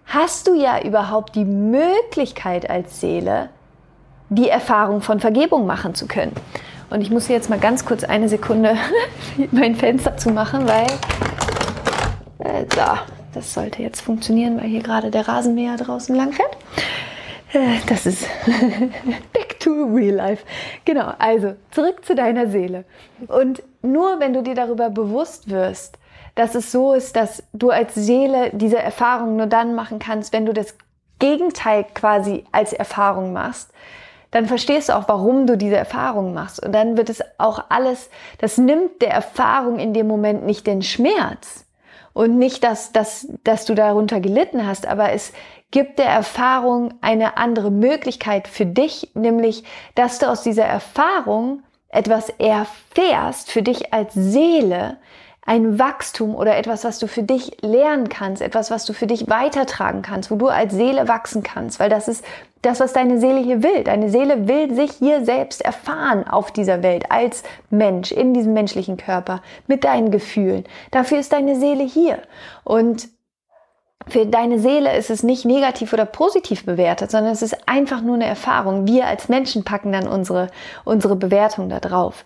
hast 0.06 0.48
du 0.48 0.54
ja 0.54 0.82
überhaupt 0.82 1.36
die 1.36 1.46
Möglichkeit 1.46 2.70
als 2.70 3.00
Seele, 3.00 3.50
die 4.30 4.50
Erfahrung 4.50 5.02
von 5.02 5.20
Vergebung 5.20 5.66
machen 5.66 5.96
zu 5.96 6.08
können. 6.08 6.34
Und 6.90 7.02
ich 7.02 7.12
muss 7.12 7.28
jetzt 7.28 7.50
mal 7.50 7.60
ganz 7.60 7.86
kurz 7.86 8.04
eine 8.04 8.30
Sekunde 8.30 8.76
mein 9.52 9.76
Fenster 9.76 10.18
zu 10.18 10.32
machen, 10.32 10.68
weil 10.68 10.88
äh, 12.40 12.66
so, 12.74 12.82
das 13.34 13.54
sollte 13.54 13.84
jetzt 13.84 14.02
funktionieren, 14.02 14.58
weil 14.58 14.68
hier 14.68 14.82
gerade 14.82 15.12
der 15.12 15.28
Rasenmäher 15.28 15.78
draußen 15.78 16.16
lang 16.16 16.34
fährt. 16.34 16.58
Äh, 17.54 17.80
das 17.88 18.06
ist 18.06 18.28
back 19.34 19.60
to 19.60 19.70
to 19.70 19.86
real 19.86 20.16
life. 20.16 20.44
Genau, 20.86 21.14
also 21.20 21.56
zurück 21.72 22.06
zu 22.06 22.16
deiner 22.16 22.48
Seele. 22.48 22.86
Und 23.28 23.64
nur 23.82 24.20
wenn 24.20 24.34
du 24.34 24.42
dir 24.42 24.56
darüber 24.56 24.90
bewusst 24.90 25.50
wirst, 25.50 25.98
dass 26.36 26.56
es 26.56 26.72
so 26.72 26.94
ist, 26.94 27.16
dass 27.16 27.44
du 27.54 27.70
als 27.70 27.96
Seele 27.96 28.52
diese 28.54 28.80
Erfahrung 28.80 29.36
nur 29.36 29.48
dann 29.48 29.76
machen 29.76 30.00
kannst, 30.00 30.34
wenn 30.34 30.46
du 30.46 30.54
das 30.54 30.76
Gegenteil 31.20 31.86
quasi 31.94 32.46
als 32.52 32.72
Erfahrung 32.72 33.34
machst, 33.34 33.72
dann 34.32 34.46
verstehst 34.46 34.90
du 34.90 34.94
auch, 34.94 35.08
warum 35.08 35.48
du 35.48 35.58
diese 35.58 35.76
Erfahrung 35.76 36.34
machst. 36.34 36.64
Und 36.64 36.72
dann 36.72 36.98
wird 36.98 37.10
es 37.10 37.22
auch 37.40 37.66
alles, 37.70 38.10
das 38.38 38.58
nimmt 38.58 39.02
der 39.02 39.12
Erfahrung 39.12 39.80
in 39.80 39.94
dem 39.94 40.08
Moment 40.08 40.46
nicht 40.46 40.68
den 40.68 40.82
Schmerz 40.82 41.66
und 42.14 42.38
nicht, 42.38 42.64
dass, 42.64 42.92
dass, 42.92 43.28
dass 43.44 43.66
du 43.66 43.76
darunter 43.76 44.20
gelitten 44.20 44.66
hast, 44.66 44.88
aber 44.88 45.12
es 45.12 45.34
gibt 45.72 46.00
der 46.00 46.08
Erfahrung 46.08 46.94
eine 47.02 47.38
andere 47.38 47.72
Möglichkeit 47.72 48.48
für 48.48 48.66
dich, 48.66 49.12
nämlich, 49.14 49.64
dass 49.96 50.20
du 50.20 50.28
aus 50.28 50.42
dieser 50.42 50.66
Erfahrung 50.66 51.64
etwas 51.90 52.30
erfährst 52.30 53.52
für 53.52 53.62
dich 53.62 53.94
als 53.94 54.14
Seele, 54.14 54.98
ein 55.50 55.80
Wachstum 55.80 56.36
oder 56.36 56.58
etwas, 56.58 56.84
was 56.84 57.00
du 57.00 57.08
für 57.08 57.24
dich 57.24 57.58
lernen 57.62 58.08
kannst, 58.08 58.40
etwas, 58.40 58.70
was 58.70 58.86
du 58.86 58.94
für 58.94 59.08
dich 59.08 59.30
weitertragen 59.30 60.04
kannst, 60.04 60.30
wo 60.30 60.36
du 60.36 60.48
als 60.48 60.74
Seele 60.74 61.08
wachsen 61.08 61.42
kannst, 61.42 61.80
weil 61.80 61.90
das 61.90 62.08
ist 62.08 62.24
das, 62.62 62.80
was 62.80 62.94
deine 62.94 63.20
Seele 63.20 63.40
hier 63.40 63.64
will. 63.64 63.84
Deine 63.84 64.10
Seele 64.10 64.48
will 64.48 64.74
sich 64.76 64.92
hier 64.92 65.24
selbst 65.24 65.62
erfahren 65.62 66.28
auf 66.28 66.52
dieser 66.52 66.84
Welt 66.84 67.10
als 67.10 67.44
Mensch, 67.70 68.12
in 68.12 68.34
diesem 68.34 68.54
menschlichen 68.54 68.98
Körper, 68.98 69.42
mit 69.68 69.84
deinen 69.84 70.12
Gefühlen. 70.12 70.66
Dafür 70.92 71.20
ist 71.20 71.32
deine 71.32 71.56
Seele 71.56 71.84
hier. 71.84 72.20
Und 72.64 73.08
für 74.08 74.26
deine 74.26 74.60
Seele 74.60 74.96
ist 74.98 75.10
es 75.10 75.24
nicht 75.24 75.46
negativ 75.46 75.94
oder 75.94 76.06
positiv 76.06 76.66
bewertet, 76.66 77.12
sondern 77.12 77.32
es 77.32 77.42
ist 77.42 77.68
einfach 77.68 78.02
nur 78.02 78.16
eine 78.16 78.26
Erfahrung. 78.26 78.88
Wir 78.88 79.06
als 79.06 79.30
Menschen 79.30 79.64
packen 79.64 79.92
dann 79.92 80.08
unsere, 80.08 80.50
unsere 80.84 81.16
Bewertung 81.16 81.70
da 81.70 81.80
drauf. 81.80 82.26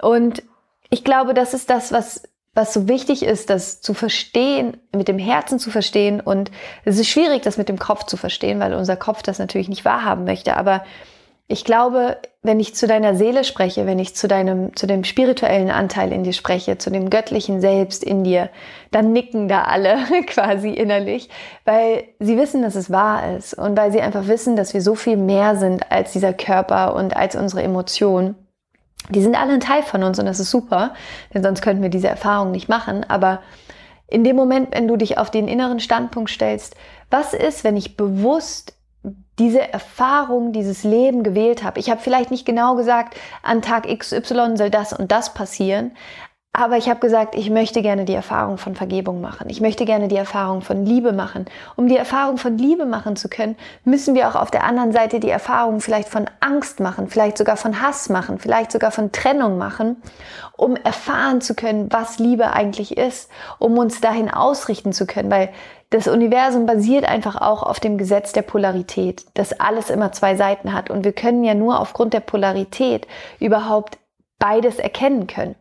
Und 0.00 0.42
ich 0.90 1.04
glaube, 1.04 1.34
das 1.34 1.54
ist 1.54 1.70
das, 1.70 1.92
was 1.92 2.22
was 2.54 2.72
so 2.72 2.88
wichtig 2.88 3.24
ist, 3.24 3.50
das 3.50 3.80
zu 3.80 3.94
verstehen, 3.94 4.76
mit 4.94 5.08
dem 5.08 5.18
Herzen 5.18 5.58
zu 5.58 5.70
verstehen. 5.70 6.20
Und 6.20 6.50
es 6.84 6.98
ist 6.98 7.08
schwierig, 7.08 7.42
das 7.42 7.58
mit 7.58 7.68
dem 7.68 7.78
Kopf 7.78 8.04
zu 8.04 8.16
verstehen, 8.16 8.60
weil 8.60 8.74
unser 8.74 8.96
Kopf 8.96 9.22
das 9.22 9.38
natürlich 9.38 9.68
nicht 9.68 9.84
wahrhaben 9.84 10.24
möchte. 10.24 10.56
Aber 10.56 10.84
ich 11.46 11.64
glaube, 11.64 12.16
wenn 12.42 12.58
ich 12.58 12.74
zu 12.74 12.86
deiner 12.86 13.14
Seele 13.16 13.44
spreche, 13.44 13.84
wenn 13.84 13.98
ich 13.98 14.14
zu 14.14 14.28
deinem, 14.28 14.74
zu 14.76 14.86
dem 14.86 15.04
spirituellen 15.04 15.70
Anteil 15.70 16.10
in 16.10 16.24
dir 16.24 16.32
spreche, 16.32 16.78
zu 16.78 16.90
dem 16.90 17.10
göttlichen 17.10 17.60
Selbst 17.60 18.02
in 18.02 18.24
dir, 18.24 18.48
dann 18.90 19.12
nicken 19.12 19.48
da 19.48 19.62
alle 19.62 19.98
quasi 20.26 20.70
innerlich, 20.70 21.28
weil 21.64 22.04
sie 22.18 22.38
wissen, 22.38 22.62
dass 22.62 22.76
es 22.76 22.90
wahr 22.90 23.36
ist 23.36 23.52
und 23.52 23.76
weil 23.76 23.92
sie 23.92 24.00
einfach 24.00 24.26
wissen, 24.26 24.56
dass 24.56 24.72
wir 24.72 24.80
so 24.80 24.94
viel 24.94 25.18
mehr 25.18 25.56
sind 25.56 25.90
als 25.92 26.12
dieser 26.12 26.32
Körper 26.32 26.94
und 26.94 27.14
als 27.14 27.36
unsere 27.36 27.62
Emotionen 27.62 28.36
die 29.10 29.22
sind 29.22 29.36
alle 29.36 29.54
ein 29.54 29.60
Teil 29.60 29.82
von 29.82 30.02
uns 30.02 30.18
und 30.18 30.26
das 30.26 30.40
ist 30.40 30.50
super, 30.50 30.94
denn 31.32 31.42
sonst 31.42 31.62
könnten 31.62 31.82
wir 31.82 31.90
diese 31.90 32.08
Erfahrung 32.08 32.50
nicht 32.50 32.68
machen. 32.68 33.04
Aber 33.08 33.42
in 34.06 34.24
dem 34.24 34.36
Moment, 34.36 34.74
wenn 34.74 34.88
du 34.88 34.96
dich 34.96 35.18
auf 35.18 35.30
den 35.30 35.48
inneren 35.48 35.80
Standpunkt 35.80 36.30
stellst, 36.30 36.76
was 37.10 37.34
ist, 37.34 37.64
wenn 37.64 37.76
ich 37.76 37.96
bewusst 37.96 38.74
diese 39.38 39.60
Erfahrung, 39.72 40.52
dieses 40.52 40.84
Leben 40.84 41.22
gewählt 41.22 41.62
habe? 41.62 41.80
Ich 41.80 41.90
habe 41.90 42.00
vielleicht 42.00 42.30
nicht 42.30 42.46
genau 42.46 42.76
gesagt, 42.76 43.16
an 43.42 43.62
Tag 43.62 43.86
XY 43.86 44.56
soll 44.56 44.70
das 44.70 44.92
und 44.92 45.12
das 45.12 45.34
passieren, 45.34 45.92
aber 46.56 46.76
ich 46.76 46.88
habe 46.88 47.00
gesagt, 47.00 47.34
ich 47.34 47.50
möchte 47.50 47.82
gerne 47.82 48.04
die 48.04 48.14
Erfahrung 48.14 48.58
von 48.58 48.76
Vergebung 48.76 49.20
machen. 49.20 49.50
Ich 49.50 49.60
möchte 49.60 49.84
gerne 49.84 50.06
die 50.06 50.16
Erfahrung 50.16 50.60
von 50.60 50.86
Liebe 50.86 51.12
machen. 51.12 51.46
Um 51.74 51.88
die 51.88 51.96
Erfahrung 51.96 52.38
von 52.38 52.56
Liebe 52.56 52.86
machen 52.86 53.16
zu 53.16 53.28
können, 53.28 53.56
müssen 53.84 54.14
wir 54.14 54.28
auch 54.28 54.36
auf 54.36 54.52
der 54.52 54.62
anderen 54.62 54.92
Seite 54.92 55.18
die 55.18 55.30
Erfahrung 55.30 55.80
vielleicht 55.80 56.08
von 56.08 56.30
Angst 56.38 56.78
machen, 56.78 57.08
vielleicht 57.08 57.38
sogar 57.38 57.56
von 57.56 57.82
Hass 57.82 58.08
machen, 58.08 58.38
vielleicht 58.38 58.70
sogar 58.70 58.92
von 58.92 59.10
Trennung 59.10 59.58
machen, 59.58 59.96
um 60.56 60.76
erfahren 60.76 61.40
zu 61.40 61.56
können, 61.56 61.88
was 61.90 62.20
Liebe 62.20 62.52
eigentlich 62.52 62.96
ist, 62.96 63.32
um 63.58 63.76
uns 63.76 64.00
dahin 64.00 64.30
ausrichten 64.30 64.92
zu 64.92 65.06
können, 65.06 65.32
weil 65.32 65.50
das 65.90 66.06
Universum 66.06 66.66
basiert 66.66 67.04
einfach 67.04 67.40
auch 67.40 67.64
auf 67.64 67.80
dem 67.80 67.98
Gesetz 67.98 68.32
der 68.32 68.42
Polarität, 68.42 69.26
dass 69.34 69.58
alles 69.58 69.90
immer 69.90 70.12
zwei 70.12 70.36
Seiten 70.36 70.72
hat 70.72 70.88
und 70.88 71.04
wir 71.04 71.12
können 71.12 71.42
ja 71.42 71.54
nur 71.54 71.80
aufgrund 71.80 72.14
der 72.14 72.20
Polarität 72.20 73.08
überhaupt 73.40 73.98
beides 74.38 74.78
erkennen 74.78 75.26
können. 75.26 75.56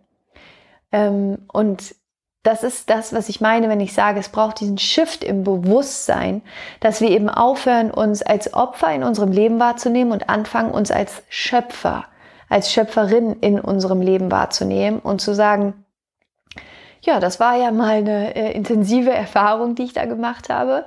Ähm, 0.93 1.39
und 1.51 1.95
das 2.43 2.63
ist 2.63 2.89
das, 2.89 3.13
was 3.13 3.29
ich 3.29 3.41
meine, 3.41 3.69
wenn 3.69 3.79
ich 3.79 3.93
sage, 3.93 4.19
es 4.19 4.29
braucht 4.29 4.59
diesen 4.59 4.77
Shift 4.77 5.23
im 5.23 5.43
Bewusstsein, 5.43 6.41
dass 6.81 7.01
wir 7.01 7.09
eben 7.09 7.29
aufhören, 7.29 7.89
uns 7.89 8.21
als 8.21 8.53
Opfer 8.53 8.93
in 8.93 9.03
unserem 9.03 9.31
Leben 9.31 9.59
wahrzunehmen 9.59 10.11
und 10.13 10.29
anfangen, 10.29 10.71
uns 10.71 10.91
als 10.91 11.23
Schöpfer, 11.29 12.05
als 12.49 12.71
Schöpferin 12.71 13.37
in 13.39 13.59
unserem 13.59 14.01
Leben 14.01 14.29
wahrzunehmen 14.29 14.99
und 14.99 15.21
zu 15.21 15.33
sagen, 15.33 15.85
ja, 17.01 17.19
das 17.19 17.39
war 17.39 17.55
ja 17.55 17.71
mal 17.71 17.97
eine 17.97 18.35
äh, 18.35 18.51
intensive 18.51 19.11
Erfahrung, 19.13 19.75
die 19.75 19.83
ich 19.83 19.93
da 19.93 20.05
gemacht 20.05 20.49
habe. 20.49 20.85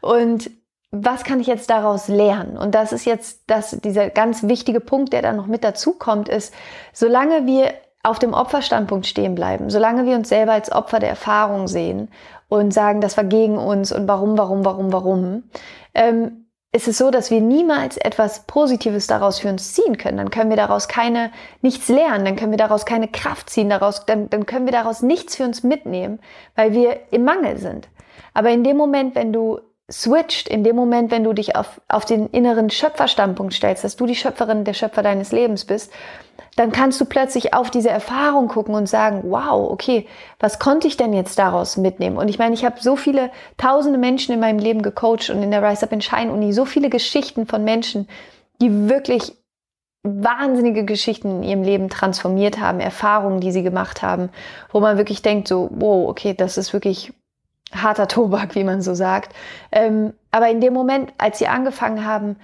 Und 0.00 0.50
was 0.90 1.24
kann 1.24 1.40
ich 1.40 1.46
jetzt 1.46 1.68
daraus 1.68 2.08
lernen? 2.08 2.56
Und 2.56 2.74
das 2.74 2.92
ist 2.92 3.04
jetzt 3.04 3.42
das, 3.46 3.78
dieser 3.82 4.08
ganz 4.10 4.42
wichtige 4.44 4.80
Punkt, 4.80 5.12
der 5.12 5.22
da 5.22 5.32
noch 5.32 5.46
mit 5.46 5.64
dazu 5.64 5.92
kommt, 5.92 6.28
ist, 6.28 6.54
solange 6.92 7.46
wir 7.46 7.74
auf 8.02 8.18
dem 8.18 8.32
Opferstandpunkt 8.32 9.06
stehen 9.06 9.34
bleiben, 9.34 9.70
solange 9.70 10.06
wir 10.06 10.16
uns 10.16 10.28
selber 10.28 10.52
als 10.52 10.70
Opfer 10.72 11.00
der 11.00 11.08
Erfahrung 11.10 11.68
sehen 11.68 12.08
und 12.48 12.72
sagen, 12.72 13.00
das 13.00 13.16
war 13.16 13.24
gegen 13.24 13.58
uns 13.58 13.92
und 13.92 14.08
warum, 14.08 14.38
warum, 14.38 14.64
warum, 14.64 14.92
warum, 14.92 15.42
ähm, 15.94 16.44
ist 16.70 16.86
es 16.86 16.98
so, 16.98 17.10
dass 17.10 17.30
wir 17.30 17.40
niemals 17.40 17.96
etwas 17.96 18.46
Positives 18.46 19.06
daraus 19.06 19.38
für 19.38 19.48
uns 19.48 19.72
ziehen 19.72 19.96
können. 19.96 20.18
Dann 20.18 20.30
können 20.30 20.50
wir 20.50 20.56
daraus 20.56 20.86
keine, 20.86 21.32
nichts 21.62 21.88
lernen, 21.88 22.26
dann 22.26 22.36
können 22.36 22.50
wir 22.50 22.58
daraus 22.58 22.84
keine 22.84 23.08
Kraft 23.08 23.48
ziehen, 23.48 23.70
daraus, 23.70 24.04
dann, 24.04 24.28
dann 24.28 24.44
können 24.44 24.66
wir 24.66 24.72
daraus 24.72 25.02
nichts 25.02 25.36
für 25.36 25.44
uns 25.44 25.62
mitnehmen, 25.62 26.20
weil 26.56 26.72
wir 26.72 27.00
im 27.10 27.24
Mangel 27.24 27.56
sind. 27.56 27.88
Aber 28.34 28.50
in 28.50 28.64
dem 28.64 28.76
Moment, 28.76 29.14
wenn 29.14 29.32
du 29.32 29.60
switcht, 29.90 30.48
in 30.48 30.64
dem 30.64 30.76
Moment, 30.76 31.10
wenn 31.10 31.24
du 31.24 31.32
dich 31.32 31.56
auf, 31.56 31.80
auf 31.88 32.04
den 32.04 32.28
inneren 32.28 32.68
Schöpferstandpunkt 32.68 33.54
stellst, 33.54 33.84
dass 33.84 33.96
du 33.96 34.06
die 34.06 34.14
Schöpferin, 34.14 34.64
der 34.64 34.74
Schöpfer 34.74 35.02
deines 35.02 35.32
Lebens 35.32 35.64
bist, 35.64 35.92
dann 36.56 36.72
kannst 36.72 37.00
du 37.00 37.04
plötzlich 37.04 37.54
auf 37.54 37.70
diese 37.70 37.88
Erfahrung 37.88 38.48
gucken 38.48 38.74
und 38.74 38.88
sagen, 38.88 39.22
wow, 39.24 39.70
okay, 39.70 40.06
was 40.40 40.58
konnte 40.58 40.88
ich 40.88 40.96
denn 40.96 41.12
jetzt 41.12 41.38
daraus 41.38 41.76
mitnehmen? 41.76 42.16
Und 42.16 42.28
ich 42.28 42.38
meine, 42.38 42.54
ich 42.54 42.64
habe 42.64 42.80
so 42.80 42.96
viele 42.96 43.30
tausende 43.56 43.98
Menschen 43.98 44.34
in 44.34 44.40
meinem 44.40 44.58
Leben 44.58 44.82
gecoacht 44.82 45.30
und 45.30 45.42
in 45.42 45.50
der 45.50 45.62
Rise 45.62 45.84
Up 45.84 45.92
in 45.92 46.00
Shine 46.00 46.32
Uni 46.32 46.52
so 46.52 46.64
viele 46.64 46.90
Geschichten 46.90 47.46
von 47.46 47.64
Menschen, 47.64 48.08
die 48.60 48.88
wirklich 48.88 49.32
wahnsinnige 50.02 50.84
Geschichten 50.84 51.42
in 51.42 51.48
ihrem 51.48 51.62
Leben 51.62 51.88
transformiert 51.88 52.58
haben, 52.58 52.80
Erfahrungen, 52.80 53.40
die 53.40 53.52
sie 53.52 53.62
gemacht 53.62 54.02
haben, 54.02 54.30
wo 54.72 54.80
man 54.80 54.96
wirklich 54.96 55.22
denkt, 55.22 55.48
so, 55.48 55.68
wow, 55.72 56.08
okay, 56.08 56.34
das 56.34 56.58
ist 56.58 56.72
wirklich 56.72 57.12
harter 57.72 58.08
Tobak, 58.08 58.54
wie 58.54 58.64
man 58.64 58.82
so 58.82 58.94
sagt. 58.94 59.34
Ähm, 59.72 60.12
aber 60.30 60.48
in 60.48 60.60
dem 60.60 60.72
Moment, 60.72 61.12
als 61.18 61.38
sie 61.38 61.48
angefangen 61.48 62.04
haben, 62.04 62.36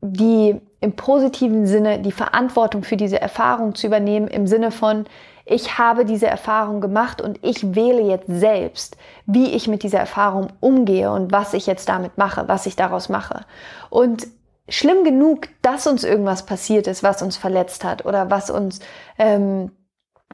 die 0.00 0.60
im 0.80 0.92
positiven 0.96 1.66
Sinne 1.66 1.98
die 1.98 2.12
Verantwortung 2.12 2.84
für 2.84 2.96
diese 2.96 3.20
Erfahrung 3.20 3.74
zu 3.74 3.86
übernehmen, 3.86 4.28
im 4.28 4.46
Sinne 4.46 4.70
von, 4.70 5.06
ich 5.46 5.78
habe 5.78 6.04
diese 6.04 6.26
Erfahrung 6.26 6.80
gemacht 6.80 7.20
und 7.20 7.38
ich 7.42 7.74
wähle 7.74 8.02
jetzt 8.02 8.26
selbst, 8.28 8.96
wie 9.26 9.52
ich 9.52 9.68
mit 9.68 9.82
dieser 9.82 9.98
Erfahrung 9.98 10.48
umgehe 10.60 11.10
und 11.10 11.32
was 11.32 11.54
ich 11.54 11.66
jetzt 11.66 11.88
damit 11.88 12.16
mache, 12.18 12.48
was 12.48 12.66
ich 12.66 12.76
daraus 12.76 13.08
mache. 13.08 13.44
Und 13.90 14.26
schlimm 14.68 15.04
genug, 15.04 15.48
dass 15.62 15.86
uns 15.86 16.04
irgendwas 16.04 16.46
passiert 16.46 16.86
ist, 16.86 17.02
was 17.02 17.22
uns 17.22 17.36
verletzt 17.36 17.84
hat 17.84 18.06
oder 18.06 18.30
was 18.30 18.50
uns 18.50 18.80
ähm, 19.18 19.70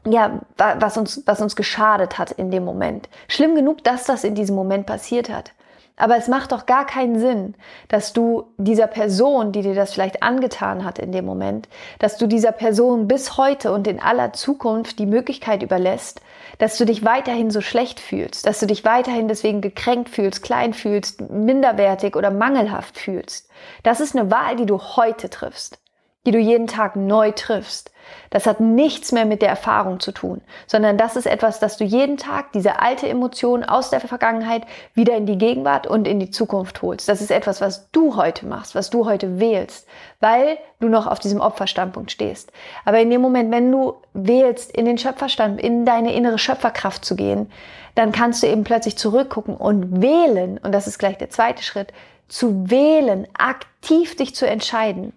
ja, 0.07 0.41
was 0.57 0.97
uns, 0.97 1.23
was 1.27 1.41
uns 1.41 1.57
geschadet 1.57 2.19
hat 2.19 2.31
in 2.33 2.51
dem 2.51 2.65
Moment. 2.65 3.09
Schlimm 3.29 3.55
genug, 3.55 3.85
dass 3.85 4.05
das 4.05 4.25
in 4.25 4.35
diesem 4.35 4.57
Moment 4.57 4.87
passiert 4.87 5.29
hat. 5.29 5.53
Aber 6.01 6.17
es 6.17 6.29
macht 6.29 6.53
doch 6.53 6.65
gar 6.65 6.87
keinen 6.87 7.19
Sinn, 7.19 7.55
dass 7.89 8.15
du 8.15 8.55
dieser 8.57 8.87
Person, 8.87 9.53
die 9.53 9.61
dir 9.61 9.75
das 9.75 9.93
vielleicht 9.93 10.23
angetan 10.23 10.83
hat 10.83 10.99
in 10.99 11.13
dem 11.13 11.27
Moment, 11.27 11.69
dass 11.99 12.17
du 12.17 12.27
dieser 12.27 12.53
Person 12.53 13.07
bis 13.07 13.37
heute 13.37 13.71
und 13.71 13.87
in 13.87 14.01
aller 14.01 14.33
Zukunft 14.33 14.99
die 14.99 15.05
Möglichkeit 15.05 15.63
überlässt, 15.63 16.23
dass 16.57 16.79
du 16.79 16.87
dich 16.87 17.05
weiterhin 17.05 17.51
so 17.51 17.61
schlecht 17.61 18.01
fühlst, 18.01 18.47
dass 18.47 18.61
du 18.61 18.67
dich 18.67 18.87
weiterhin 18.87 19.29
deswegen 19.29 19.61
gekränkt 19.61 20.09
fühlst, 20.09 20.43
klein 20.43 20.73
fühlst, 20.73 21.21
minderwertig 21.21 22.17
oder 22.17 22.31
mangelhaft 22.31 22.99
fühlst. 22.99 23.51
Das 23.83 24.01
ist 24.01 24.17
eine 24.17 24.31
Wahl, 24.31 24.57
die 24.57 24.67
du 24.67 24.79
heute 24.79 25.29
triffst, 25.29 25.83
die 26.27 26.31
du 26.31 26.39
jeden 26.39 26.67
Tag 26.67 26.97
neu 26.97 27.33
triffst. 27.33 27.90
Das 28.31 28.47
hat 28.47 28.61
nichts 28.61 29.13
mehr 29.13 29.25
mit 29.25 29.43
der 29.43 29.49
Erfahrung 29.49 30.01
zu 30.01 30.13
tun, 30.13 30.41
sondern 30.67 30.97
das 30.97 31.17
ist 31.17 31.27
etwas, 31.27 31.59
dass 31.59 31.77
du 31.77 31.85
jeden 31.85 32.17
Tag 32.17 32.53
diese 32.53 32.81
alte 32.81 33.09
Emotion 33.09 33.65
aus 33.65 33.91
der 33.91 34.01
Vergangenheit 34.01 34.63
wieder 34.95 35.17
in 35.17 35.27
die 35.27 35.39
Gegenwart 35.39 35.87
und 35.87 36.07
in 36.07 36.21
die 36.21 36.31
Zukunft 36.31 36.83
holst. 36.83 37.09
Das 37.09 37.21
ist 37.21 37.31
etwas, 37.31 37.61
was 37.61 37.91
du 37.91 38.17
heute 38.17 38.47
machst, 38.47 38.75
was 38.75 38.91
du 38.91 39.05
heute 39.05 39.41
wählst, 39.41 39.87
weil 40.21 40.59
du 40.79 40.89
noch 40.89 41.07
auf 41.07 41.19
diesem 41.19 41.41
Opferstandpunkt 41.41 42.11
stehst. 42.11 42.53
Aber 42.85 43.01
in 43.01 43.11
dem 43.11 43.21
Moment, 43.21 43.51
wenn 43.51 43.71
du 43.71 43.95
wählst, 44.13 44.71
in 44.71 44.85
den 44.85 44.99
Schöpferstand, 44.99 45.61
in 45.61 45.85
deine 45.85 46.15
innere 46.15 46.39
Schöpferkraft 46.39 47.05
zu 47.05 47.17
gehen, 47.17 47.51
dann 47.95 48.13
kannst 48.13 48.43
du 48.43 48.47
eben 48.47 48.65
plötzlich 48.65 48.97
zurückgucken 48.97 49.57
und 49.57 50.01
wählen, 50.01 50.59
und 50.59 50.73
das 50.73 50.87
ist 50.87 50.99
gleich 50.99 51.19
der 51.19 51.31
zweite 51.31 51.63
Schritt, 51.63 51.93
zu 52.29 52.71
wählen, 52.71 53.27
aktiv 53.37 54.15
dich 54.17 54.37
zu 54.37 54.47
entscheiden 54.47 55.13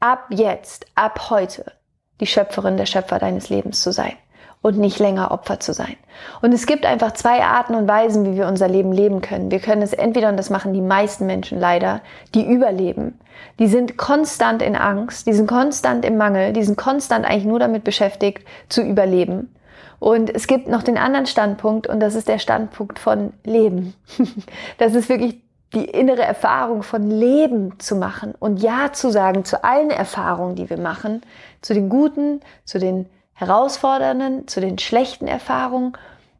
ab 0.00 0.26
jetzt, 0.30 0.86
ab 0.94 1.30
heute 1.30 1.72
die 2.20 2.26
Schöpferin, 2.26 2.76
der 2.76 2.86
Schöpfer 2.86 3.18
deines 3.18 3.48
Lebens 3.48 3.82
zu 3.82 3.92
sein 3.92 4.14
und 4.62 4.76
nicht 4.76 4.98
länger 4.98 5.30
Opfer 5.30 5.58
zu 5.58 5.72
sein. 5.72 5.96
Und 6.42 6.52
es 6.52 6.66
gibt 6.66 6.84
einfach 6.84 7.12
zwei 7.12 7.42
Arten 7.42 7.74
und 7.74 7.88
Weisen, 7.88 8.26
wie 8.26 8.36
wir 8.36 8.46
unser 8.46 8.68
Leben 8.68 8.92
leben 8.92 9.22
können. 9.22 9.50
Wir 9.50 9.60
können 9.60 9.82
es 9.82 9.92
entweder, 9.92 10.28
und 10.28 10.36
das 10.36 10.50
machen 10.50 10.74
die 10.74 10.82
meisten 10.82 11.26
Menschen 11.26 11.58
leider, 11.58 12.02
die 12.34 12.46
überleben. 12.46 13.18
Die 13.58 13.68
sind 13.68 13.96
konstant 13.96 14.60
in 14.60 14.76
Angst, 14.76 15.26
die 15.26 15.32
sind 15.32 15.46
konstant 15.46 16.04
im 16.04 16.18
Mangel, 16.18 16.52
die 16.52 16.62
sind 16.62 16.76
konstant 16.76 17.24
eigentlich 17.24 17.46
nur 17.46 17.58
damit 17.58 17.84
beschäftigt, 17.84 18.46
zu 18.68 18.82
überleben. 18.82 19.54
Und 19.98 20.34
es 20.34 20.46
gibt 20.46 20.68
noch 20.68 20.82
den 20.82 20.98
anderen 20.98 21.26
Standpunkt, 21.26 21.86
und 21.86 22.00
das 22.00 22.14
ist 22.14 22.28
der 22.28 22.38
Standpunkt 22.38 22.98
von 22.98 23.32
Leben. 23.44 23.94
Das 24.78 24.94
ist 24.94 25.08
wirklich 25.08 25.40
die 25.74 25.84
innere 25.84 26.22
Erfahrung 26.22 26.82
von 26.82 27.08
Leben 27.10 27.78
zu 27.78 27.94
machen 27.94 28.34
und 28.38 28.60
Ja 28.60 28.92
zu 28.92 29.10
sagen 29.10 29.44
zu 29.44 29.62
allen 29.62 29.90
Erfahrungen, 29.90 30.56
die 30.56 30.68
wir 30.68 30.78
machen, 30.78 31.22
zu 31.62 31.74
den 31.74 31.88
guten, 31.88 32.40
zu 32.64 32.78
den 32.78 33.06
herausfordernden, 33.34 34.48
zu 34.48 34.60
den 34.60 34.78
schlechten 34.78 35.28
Erfahrungen. 35.28 35.92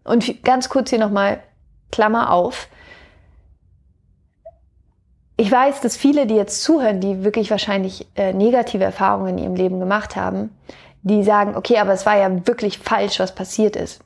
Und 0.05 0.43
ganz 0.43 0.69
kurz 0.69 0.91
hier 0.91 0.99
nochmal 0.99 1.41
Klammer 1.93 2.33
auf. 2.33 2.69
Ich 5.37 5.51
weiß, 5.51 5.81
dass 5.81 5.97
viele, 5.97 6.27
die 6.27 6.35
jetzt 6.35 6.63
zuhören, 6.63 7.01
die 7.01 7.25
wirklich 7.25 7.51
wahrscheinlich 7.51 8.07
äh, 8.17 8.33
negative 8.33 8.85
Erfahrungen 8.85 9.39
in 9.39 9.45
ihrem 9.45 9.55
Leben 9.55 9.81
gemacht 9.81 10.17
haben, 10.17 10.55
die 11.03 11.25
sagen, 11.25 11.57
okay, 11.57 11.79
aber 11.79 11.93
es 11.93 12.05
war 12.05 12.19
ja 12.19 12.47
wirklich 12.47 12.79
falsch, 12.79 13.21
was 13.21 13.35
passiert 13.35 13.77
ist. 13.77 14.03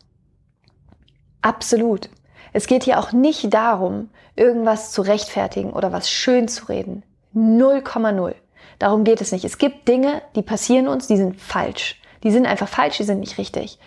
Absolut. 1.42 2.08
Es 2.52 2.68
geht 2.68 2.84
hier 2.84 3.00
auch 3.00 3.10
nicht 3.10 3.52
darum, 3.52 4.10
irgendwas 4.36 4.92
zu 4.92 5.02
rechtfertigen 5.02 5.72
oder 5.72 5.92
was 5.92 6.10
schön 6.10 6.48
zu 6.48 6.66
reden. 6.66 7.02
0,0. 7.34 8.34
Darum 8.78 9.04
geht 9.04 9.20
es 9.20 9.32
nicht. 9.32 9.44
Es 9.44 9.58
gibt 9.58 9.88
Dinge, 9.88 10.22
die 10.34 10.42
passieren 10.42 10.88
uns, 10.88 11.06
die 11.06 11.16
sind 11.16 11.40
falsch. 11.40 12.00
Die 12.22 12.30
sind 12.30 12.46
einfach 12.46 12.68
falsch, 12.68 12.96
die 12.96 13.04
sind 13.04 13.20
nicht 13.20 13.38
richtig. 13.38 13.78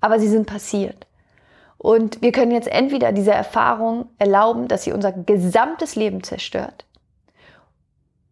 Aber 0.00 0.18
sie 0.18 0.28
sind 0.28 0.46
passiert. 0.46 1.06
Und 1.78 2.22
wir 2.22 2.32
können 2.32 2.52
jetzt 2.52 2.68
entweder 2.68 3.12
diese 3.12 3.32
Erfahrung 3.32 4.06
erlauben, 4.18 4.68
dass 4.68 4.84
sie 4.84 4.92
unser 4.92 5.12
gesamtes 5.12 5.96
Leben 5.96 6.22
zerstört. 6.22 6.86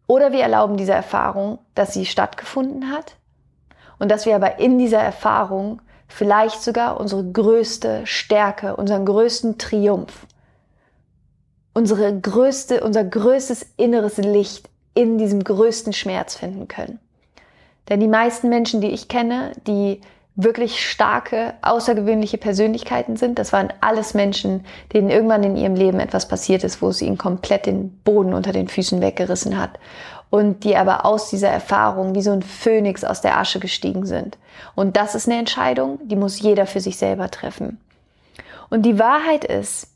Oder 0.07 0.33
wir 0.33 0.43
erlauben 0.43 0.77
dieser 0.77 0.95
Erfahrung, 0.95 1.59
dass 1.75 1.93
sie 1.93 2.07
stattgefunden 2.07 2.91
hat. 2.91 3.17
Und 3.99 4.11
dass 4.11 4.27
wir 4.27 4.35
aber 4.35 4.59
in 4.59 4.79
dieser 4.79 5.01
Erfahrung 5.01 5.81
vielleicht 6.09 6.63
sogar 6.63 6.99
unsere 7.01 7.25
größte 7.25 8.07
Stärke, 8.07 8.77
unseren 8.77 9.05
größten 9.05 9.59
Triumph, 9.59 10.27
unsere 11.75 12.19
größte, 12.19 12.83
unser 12.83 13.05
größtes 13.05 13.67
inneres 13.77 14.17
Licht 14.19 14.69
in 14.95 15.19
diesem 15.19 15.43
größten 15.43 15.93
Schmerz 15.93 16.35
finden 16.35 16.69
können. 16.69 16.99
Denn 17.89 18.01
die 18.01 18.09
meisten 18.09 18.49
Menschen, 18.49 18.81
die 18.81 18.91
ich 18.91 19.09
kenne, 19.09 19.53
die 19.67 20.01
wirklich 20.35 20.89
starke, 20.89 21.55
außergewöhnliche 21.61 22.39
Persönlichkeiten 22.39 23.17
sind. 23.17 23.39
Das 23.39 23.53
waren 23.53 23.73
alles 23.81 24.15
Menschen, 24.15 24.65
denen 24.93 25.11
irgendwann 25.11 25.45
in 25.45 25.57
ihrem 25.57 25.75
Leben 25.75 26.01
etwas 26.01 26.27
passiert 26.27 26.65
ist, 26.65 26.81
wo 26.81 26.89
es 26.89 27.03
ihnen 27.03 27.19
komplett 27.19 27.67
den 27.67 27.91
Boden 27.99 28.33
unter 28.33 28.53
den 28.53 28.69
Füßen 28.69 29.01
weggerissen 29.03 29.59
hat. 29.59 29.79
Und 30.31 30.65
die 30.65 30.77
aber 30.77 31.05
aus 31.05 31.29
dieser 31.29 31.51
Erfahrung 31.51 32.15
wie 32.15 32.23
so 32.23 32.31
ein 32.31 32.41
Phönix 32.41 33.05
aus 33.05 33.21
der 33.21 33.37
Asche 33.37 33.61
gestiegen 33.61 34.07
sind. 34.07 34.39
Und 34.75 34.97
das 34.97 35.15
ist 35.15 35.29
eine 35.29 35.39
Entscheidung, 35.39 35.99
die 36.05 36.17
muss 36.17 36.41
jeder 36.41 36.65
für 36.65 36.81
sich 36.81 36.97
selber 36.97 37.31
treffen. 37.31 37.79
Und 38.71 38.83
die 38.83 38.99
Wahrheit 38.99 39.45
ist, 39.45 39.89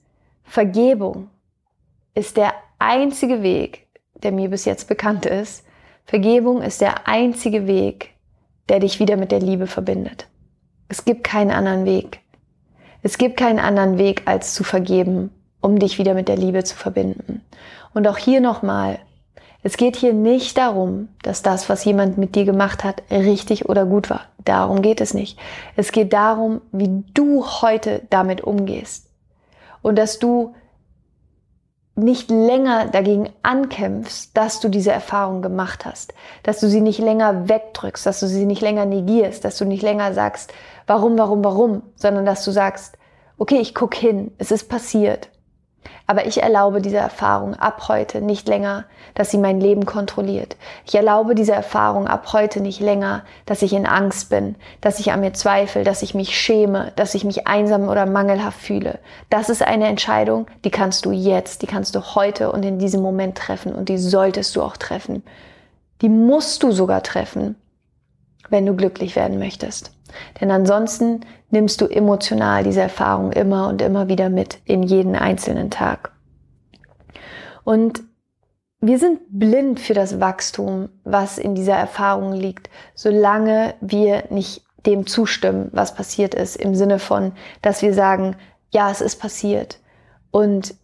Vergebung 0.45 1.30
ist 2.16 2.37
der 2.37 2.54
einzige 2.78 3.42
Weg, 3.42 3.87
der 4.14 4.32
mir 4.32 4.49
bis 4.49 4.64
jetzt 4.64 4.88
bekannt 4.88 5.26
ist, 5.26 5.64
Vergebung 6.04 6.62
ist 6.62 6.80
der 6.80 7.06
einzige 7.06 7.66
Weg, 7.66 8.14
der 8.68 8.80
dich 8.80 8.99
wieder 8.99 9.16
mit 9.16 9.32
der 9.32 9.40
Liebe 9.40 9.66
verbindet. 9.66 10.26
Es 10.88 11.04
gibt 11.04 11.25
keinen 11.25 11.50
anderen 11.50 11.85
Weg. 11.85 12.20
Es 13.02 13.19
gibt 13.19 13.36
keinen 13.36 13.58
anderen 13.58 13.99
Weg, 13.99 14.23
als 14.25 14.54
zu 14.54 14.64
vergeben, 14.64 15.30
um 15.60 15.78
dich 15.78 15.99
wieder 15.99 16.14
mit 16.14 16.28
der 16.28 16.36
Liebe 16.36 16.64
zu 16.64 16.76
verbinden. 16.76 17.43
Und 17.93 18.08
auch 18.08 18.19
hier 18.19 18.40
nochmal, 18.40 18.99
es 19.62 19.76
geht 19.76 19.97
hier 19.97 20.12
nicht 20.12 20.56
darum, 20.58 21.08
dass 21.23 21.43
das, 21.43 21.69
was 21.69 21.84
jemand 21.84 22.19
mit 22.19 22.34
dir 22.34 22.45
gemacht 22.45 22.84
hat, 22.84 23.02
richtig 23.10 23.69
oder 23.69 23.84
gut 23.84 24.08
war. 24.10 24.23
Darum 24.45 24.80
geht 24.80 25.00
es 25.00 25.12
nicht. 25.12 25.38
Es 25.75 25.93
geht 25.93 26.12
darum, 26.12 26.60
wie 26.73 27.04
du 27.14 27.45
heute 27.45 28.02
damit 28.10 28.43
umgehst. 28.43 29.10
Und 29.82 29.97
dass 29.97 30.19
du 30.19 30.54
nicht 31.97 32.30
länger 32.30 32.87
dagegen 32.87 33.30
ankämpfst, 33.43 34.30
dass 34.35 34.61
du 34.61 34.69
diese 34.69 34.93
Erfahrung 34.93 35.41
gemacht 35.41 35.87
hast, 35.87 36.13
dass 36.43 36.61
du 36.61 36.69
sie 36.69 36.82
nicht 36.82 36.99
länger 36.99 37.49
wegdrückst, 37.49 38.04
dass 38.04 38.21
du 38.21 38.26
sie 38.26 38.45
nicht 38.45 38.61
länger 38.61 38.85
negierst, 38.85 39.45
dass 39.45 39.56
du 39.56 39.65
nicht 39.65 39.82
länger 39.82 40.13
sagst, 40.13 40.52
warum, 40.87 41.17
warum, 41.19 41.43
warum, 41.43 41.82
sondern 41.97 42.26
dass 42.26 42.45
du 42.45 42.50
sagst, 42.50 42.99
okay, 43.39 43.59
ich 43.59 43.75
guck 43.75 43.95
hin, 43.95 44.30
es 44.39 44.50
ist 44.50 44.69
passiert 44.69 45.30
aber 46.06 46.26
ich 46.26 46.42
erlaube 46.42 46.80
dieser 46.80 47.00
Erfahrung 47.00 47.54
ab 47.54 47.88
heute 47.88 48.20
nicht 48.20 48.49
länger, 48.49 48.84
dass 49.14 49.30
sie 49.30 49.38
mein 49.38 49.60
Leben 49.60 49.86
kontrolliert. 49.86 50.56
Ich 50.84 50.94
erlaube 50.94 51.34
dieser 51.34 51.54
Erfahrung 51.54 52.06
ab 52.06 52.32
heute 52.32 52.60
nicht 52.60 52.80
länger, 52.80 53.25
dass 53.44 53.62
ich 53.62 53.72
in 53.72 53.86
Angst 53.86 54.30
bin, 54.30 54.56
dass 54.80 55.00
ich 55.00 55.12
an 55.12 55.20
mir 55.20 55.32
zweifle, 55.32 55.84
dass 55.84 56.02
ich 56.02 56.14
mich 56.14 56.38
schäme, 56.38 56.92
dass 56.96 57.14
ich 57.14 57.25
mich 57.25 57.46
einsam 57.46 57.88
oder 57.88 58.06
mangelhaft 58.06 58.60
fühle. 58.60 58.99
Das 59.30 59.49
ist 59.49 59.62
eine 59.62 59.86
Entscheidung, 59.86 60.46
die 60.64 60.70
kannst 60.70 61.04
du 61.04 61.12
jetzt, 61.12 61.62
die 61.62 61.66
kannst 61.66 61.94
du 61.94 62.00
heute 62.14 62.52
und 62.52 62.64
in 62.64 62.78
diesem 62.78 63.02
Moment 63.02 63.36
treffen 63.36 63.75
und 63.75 63.88
die 63.88 63.99
solltest 63.99 64.54
du 64.56 64.62
auch 64.62 64.76
treffen. 64.76 65.22
Die 66.02 66.08
musst 66.08 66.62
du 66.62 66.72
sogar 66.72 67.02
treffen, 67.02 67.56
wenn 68.50 68.67
du 68.67 68.75
glücklich 68.75 69.17
werden 69.17 69.39
möchtest. 69.39 69.93
Denn 70.41 70.50
ansonsten 70.50 71.21
nimmst 71.50 71.80
du 71.80 71.87
emotional 71.87 72.65
diese 72.65 72.80
Erfahrung 72.80 73.32
immer 73.32 73.69
und 73.69 73.82
immer 73.82 74.09
wieder 74.09 74.28
mit 74.28 74.59
in 74.65 74.82
jeden 74.82 75.17
einzelnen 75.17 75.71
Tag. 75.71 76.13
Und 77.65 78.02
wir 78.80 78.99
sind 78.99 79.21
blind 79.30 79.80
für 79.80 79.95
das 79.95 80.21
Wachstum, 80.21 80.91
was 81.04 81.39
in 81.39 81.54
dieser 81.54 81.75
Erfahrung 81.75 82.32
liegt, 82.32 82.71
solange 82.95 83.75
wir 83.80 84.25
nicht 84.30 84.63
dem 84.87 85.06
zustimmen, 85.06 85.69
was 85.73 85.95
passiert 85.95 86.35
ist, 86.35 86.56
im 86.56 86.75
Sinne 86.75 86.99
von, 86.99 87.32
dass 87.63 87.82
wir 87.82 87.93
sagen, 87.93 88.37
ja, 88.71 88.91
es 88.91 89.00
ist 89.00 89.17
passiert. 89.17 89.80
Und 90.30 90.75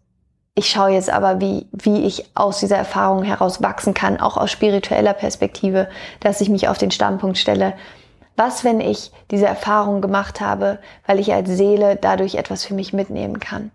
ich 0.55 0.71
schaue 0.71 0.91
jetzt 0.91 1.11
aber, 1.11 1.41
wie, 1.41 1.67
wie 1.73 2.05
ich 2.05 2.31
aus 2.35 2.61
dieser 2.61 2.77
Erfahrung 2.77 3.23
heraus 3.23 3.63
wachsen 3.63 3.95
kann, 3.95 4.21
auch 4.21 4.37
aus 4.37 4.51
spiritueller 4.51 5.15
Perspektive, 5.15 5.89
dass 6.21 6.41
ich 6.41 6.51
mich 6.51 6.69
auf 6.69 6.79
den 6.79 6.91
Standpunkt 6.91 7.39
stelle, 7.39 7.75
was, 8.37 8.65
wenn 8.65 8.81
ich 8.81 9.13
diese 9.31 9.47
Erfahrung 9.47 10.01
gemacht 10.01 10.41
habe, 10.41 10.79
weil 11.07 11.21
ich 11.21 11.33
als 11.33 11.51
Seele 11.51 11.97
dadurch 11.97 12.35
etwas 12.35 12.65
für 12.65 12.75
mich 12.75 12.93
mitnehmen 12.93 13.41
kann? 13.41 13.71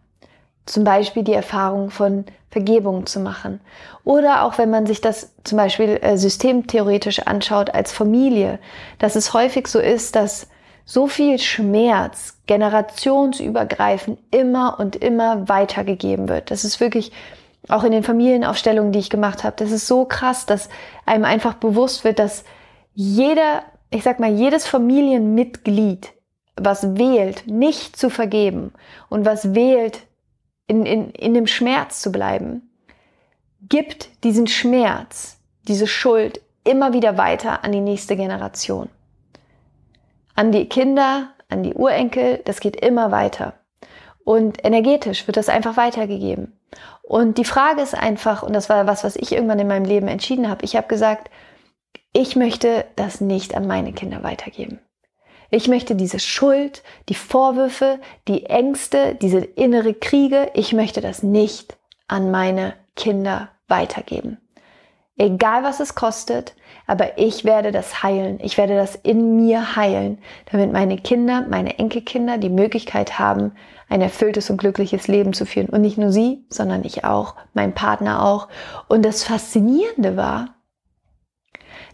Zum 0.66 0.84
Beispiel 0.84 1.24
die 1.24 1.34
Erfahrung 1.34 1.92
von 1.92 2.26
Vergebung 2.50 3.06
zu 3.06 3.20
machen. 3.20 3.62
Oder 4.04 4.44
auch 4.44 4.58
wenn 4.58 4.70
man 4.70 4.86
sich 4.86 5.00
das 5.00 5.32
zum 5.44 5.58
Beispiel 5.58 6.00
äh, 6.02 6.18
systemtheoretisch 6.18 7.20
anschaut 7.20 7.74
als 7.74 7.92
Familie, 7.92 8.60
dass 9.00 9.16
es 9.16 9.34
häufig 9.34 9.68
so 9.68 9.80
ist, 9.80 10.16
dass 10.16 10.48
so 10.88 11.06
viel 11.06 11.38
Schmerz 11.38 12.40
generationsübergreifend 12.48 14.18
immer 14.32 14.80
und 14.80 14.96
immer 14.96 15.48
weitergegeben 15.48 16.30
wird. 16.30 16.50
Das 16.50 16.64
ist 16.64 16.80
wirklich 16.80 17.12
auch 17.70 17.84
in 17.84 17.92
den 17.92 18.04
Familienaufstellungen, 18.04 18.92
die 18.92 19.00
ich 19.00 19.12
gemacht 19.12 19.44
habe, 19.44 19.58
das 19.58 19.72
ist 19.72 19.86
so 19.86 20.06
krass, 20.06 20.48
dass 20.48 20.70
einem 21.06 21.26
einfach 21.26 21.54
bewusst 21.54 22.04
wird, 22.04 22.18
dass 22.18 22.46
jeder 22.96 23.64
ich 23.90 24.04
sag 24.04 24.20
mal, 24.20 24.32
jedes 24.32 24.68
Familienmitglied, 24.68 26.14
was 26.56 26.98
wählt, 26.98 27.48
nicht 27.48 27.96
zu 27.96 28.10
vergeben 28.10 28.74
und 29.10 29.26
was 29.26 29.54
wählt, 29.54 30.04
in, 30.68 30.86
in, 30.86 31.12
in 31.12 31.34
dem 31.34 31.48
Schmerz 31.48 32.02
zu 32.02 32.12
bleiben, 32.12 32.70
gibt 33.62 34.24
diesen 34.24 34.48
Schmerz, 34.48 35.40
diese 35.68 35.88
Schuld 35.88 36.42
immer 36.66 36.94
wieder 36.94 37.18
weiter 37.18 37.64
an 37.64 37.72
die 37.72 37.80
nächste 37.80 38.18
Generation. 38.18 38.90
An 40.38 40.52
die 40.52 40.70
Kinder, 40.70 41.32
an 41.50 41.64
die 41.64 41.74
Urenkel, 41.74 42.42
das 42.46 42.60
geht 42.60 42.76
immer 42.76 43.10
weiter. 43.12 43.54
Und 44.24 44.64
energetisch 44.64 45.26
wird 45.26 45.36
das 45.36 45.50
einfach 45.50 45.78
weitergegeben. 45.78 46.54
Und 47.02 47.40
die 47.40 47.44
Frage 47.44 47.82
ist 47.82 47.96
einfach, 47.96 48.44
und 48.44 48.54
das 48.54 48.70
war 48.70 48.86
was, 48.86 49.04
was 49.04 49.16
ich 49.16 49.32
irgendwann 49.32 49.58
in 49.58 49.68
meinem 49.68 49.86
Leben 49.86 50.08
entschieden 50.08 50.48
habe, 50.48 50.64
ich 50.64 50.76
habe 50.76 50.88
gesagt, 50.88 51.32
ich 52.14 52.36
möchte 52.36 52.86
das 52.96 53.20
nicht 53.20 53.56
an 53.56 53.66
meine 53.66 53.94
Kinder 53.94 54.22
weitergeben. 54.22 54.80
Ich 55.50 55.68
möchte 55.68 55.96
diese 55.96 56.20
Schuld, 56.20 56.84
die 57.10 57.16
Vorwürfe, 57.16 58.00
die 58.28 58.46
Ängste, 58.46 59.16
diese 59.16 59.40
innere 59.40 59.96
Kriege, 59.96 60.52
ich 60.54 60.72
möchte 60.72 61.02
das 61.02 61.24
nicht 61.24 61.78
an 62.08 62.30
meine 62.30 62.76
Kinder 62.96 63.50
weitergeben. 63.68 64.38
Egal 65.18 65.64
was 65.64 65.80
es 65.80 65.96
kostet, 65.96 66.54
aber 66.88 67.18
ich 67.18 67.44
werde 67.44 67.72
das 67.72 68.02
heilen. 68.02 68.40
Ich 68.42 68.58
werde 68.58 68.76
das 68.76 68.96
in 68.96 69.36
mir 69.36 69.76
heilen, 69.76 70.20
damit 70.52 70.72
meine 70.72 70.98
Kinder, 70.98 71.46
meine 71.48 71.78
Enkelkinder 71.78 72.38
die 72.38 72.50
Möglichkeit 72.50 73.20
haben, 73.20 73.52
ein 73.90 74.02
erfülltes 74.02 74.50
und 74.50 74.58
glückliches 74.58 75.08
Leben 75.08 75.34
zu 75.34 75.46
führen. 75.46 75.70
Und 75.70 75.82
nicht 75.82 75.98
nur 75.98 76.12
sie, 76.12 76.46
sondern 76.50 76.84
ich 76.86 77.04
auch, 77.04 77.36
mein 77.54 77.74
Partner 77.74 78.26
auch. 78.26 78.48
Und 78.88 79.04
das 79.04 79.24
Faszinierende 79.24 80.18
war, 80.18 80.56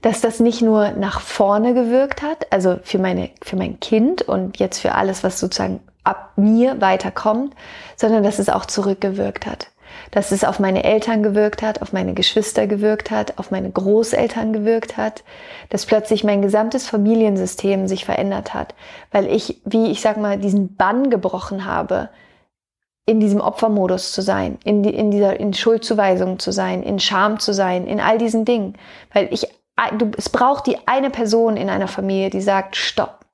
dass 0.02 0.22
das 0.22 0.40
nicht 0.40 0.62
nur 0.62 0.92
nach 0.92 1.20
vorne 1.20 1.74
gewirkt 1.74 2.22
hat, 2.22 2.52
also 2.52 2.78
für 2.84 3.00
meine, 3.00 3.32
für 3.42 3.56
mein 3.56 3.80
Kind 3.80 4.22
und 4.22 4.60
jetzt 4.60 4.80
für 4.80 4.96
alles, 4.96 5.24
was 5.24 5.40
sozusagen 5.40 5.80
ab 6.04 6.34
mir 6.36 6.82
weiterkommt, 6.82 7.56
sondern 7.96 8.24
dass 8.24 8.38
es 8.38 8.50
auch 8.50 8.66
zurückgewirkt 8.66 9.46
hat. 9.46 9.68
Dass 10.12 10.32
es 10.32 10.44
auf 10.44 10.60
meine 10.60 10.84
Eltern 10.84 11.24
gewirkt 11.24 11.62
hat, 11.62 11.82
auf 11.82 11.94
meine 11.94 12.14
Geschwister 12.14 12.68
gewirkt 12.68 13.12
hat, 13.12 13.38
auf 13.38 13.52
meine 13.52 13.70
Großeltern 13.70 14.54
gewirkt 14.54 14.98
hat, 14.98 15.24
dass 15.70 15.86
plötzlich 15.86 16.24
mein 16.24 16.42
gesamtes 16.42 16.88
Familiensystem 16.88 17.88
sich 17.88 18.06
verändert 18.06 18.54
hat, 18.54 18.76
weil 19.12 19.28
ich, 19.28 19.62
wie 19.66 19.92
ich 19.92 20.02
sag 20.02 20.18
mal, 20.18 20.38
diesen 20.38 20.76
Bann 20.76 21.10
gebrochen 21.10 21.66
habe, 21.66 22.10
in 23.06 23.20
diesem 23.20 23.42
Opfermodus 23.42 24.14
zu 24.14 24.22
sein, 24.22 24.58
in, 24.64 24.82
die, 24.84 24.94
in 24.96 25.12
dieser 25.12 25.40
in 25.40 25.54
Schuldzuweisung 25.54 26.40
zu 26.40 26.52
sein, 26.52 26.84
in 26.84 27.00
Scham 27.00 27.40
zu 27.40 27.54
sein, 27.54 27.86
in 27.86 28.00
all 28.00 28.18
diesen 28.18 28.46
Dingen, 28.46 28.78
weil 29.12 29.28
ich 29.32 29.48
du, 29.98 30.12
es 30.18 30.30
braucht 30.30 30.68
die 30.68 30.88
eine 30.88 31.10
Person 31.10 31.58
in 31.58 31.70
einer 31.70 31.88
Familie, 31.88 32.30
die 32.30 32.42
sagt, 32.42 32.76
stopp, 32.76 33.26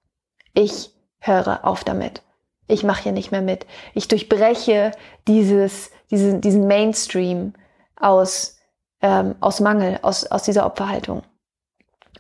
ich 0.54 0.92
höre 1.20 1.66
auf 1.66 1.84
damit. 1.84 2.22
Ich 2.68 2.84
mache 2.84 3.04
hier 3.04 3.12
nicht 3.12 3.32
mehr 3.32 3.42
mit. 3.42 3.66
Ich 3.94 4.08
durchbreche 4.08 4.92
dieses, 5.28 5.92
diesen, 6.12 6.42
diesen 6.42 6.68
Mainstream 6.68 7.54
aus, 7.96 8.58
ähm, 9.02 9.36
aus 9.40 9.60
Mangel, 9.60 10.00
aus, 10.02 10.26
aus 10.26 10.44
dieser 10.44 10.66
Opferhaltung. 10.66 11.24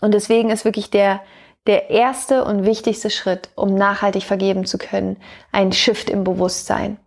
Und 0.02 0.13
deswegen 0.13 0.49
ist 0.49 0.65
wirklich 0.65 0.89
der, 0.89 1.21
der 1.67 1.89
erste 1.89 2.45
und 2.45 2.65
wichtigste 2.65 3.10
Schritt, 3.10 3.49
um 3.56 3.75
nachhaltig 3.75 4.23
vergeben 4.23 4.65
zu 4.65 4.78
können, 4.78 5.17
ein 5.52 5.71
Shift 5.71 6.10
im 6.10 6.23
Bewusstsein. 6.23 6.97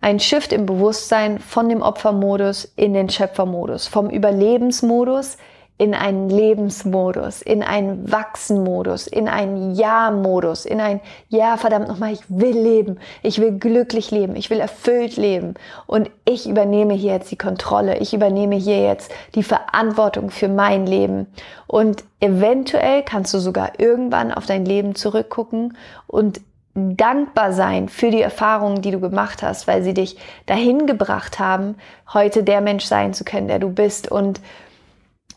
Ein 0.00 0.18
Shift 0.18 0.52
im 0.52 0.66
Bewusstsein 0.66 1.38
von 1.38 1.68
dem 1.68 1.82
Opfermodus 1.82 2.64
in 2.76 2.94
den 2.94 3.08
Schöpfermodus, 3.08 3.86
vom 3.86 4.10
Überlebensmodus 4.10 5.36
in 5.82 5.96
einen 5.96 6.28
Lebensmodus, 6.28 7.42
in 7.42 7.64
einen 7.64 8.12
Wachsenmodus, 8.12 9.08
in 9.08 9.26
einen 9.26 9.74
Ja-Modus, 9.74 10.64
in 10.64 10.80
ein 10.80 11.00
Ja, 11.28 11.56
verdammt 11.56 11.88
nochmal, 11.88 12.12
ich 12.12 12.22
will 12.28 12.56
leben, 12.56 13.00
ich 13.24 13.40
will 13.40 13.58
glücklich 13.58 14.12
leben, 14.12 14.36
ich 14.36 14.48
will 14.48 14.60
erfüllt 14.60 15.16
leben. 15.16 15.54
Und 15.88 16.08
ich 16.24 16.48
übernehme 16.48 16.94
hier 16.94 17.14
jetzt 17.14 17.32
die 17.32 17.36
Kontrolle, 17.36 17.98
ich 17.98 18.14
übernehme 18.14 18.54
hier 18.54 18.80
jetzt 18.80 19.10
die 19.34 19.42
Verantwortung 19.42 20.30
für 20.30 20.46
mein 20.46 20.86
Leben. 20.86 21.26
Und 21.66 22.04
eventuell 22.20 23.02
kannst 23.02 23.34
du 23.34 23.40
sogar 23.40 23.80
irgendwann 23.80 24.30
auf 24.30 24.46
dein 24.46 24.64
Leben 24.64 24.94
zurückgucken 24.94 25.76
und 26.06 26.40
dankbar 26.74 27.52
sein 27.52 27.88
für 27.88 28.12
die 28.12 28.22
Erfahrungen, 28.22 28.82
die 28.82 28.92
du 28.92 29.00
gemacht 29.00 29.42
hast, 29.42 29.66
weil 29.66 29.82
sie 29.82 29.94
dich 29.94 30.16
dahin 30.46 30.86
gebracht 30.86 31.40
haben, 31.40 31.74
heute 32.14 32.44
der 32.44 32.60
Mensch 32.60 32.84
sein 32.84 33.14
zu 33.14 33.24
können, 33.24 33.48
der 33.48 33.58
du 33.58 33.70
bist. 33.70 34.12
Und 34.12 34.40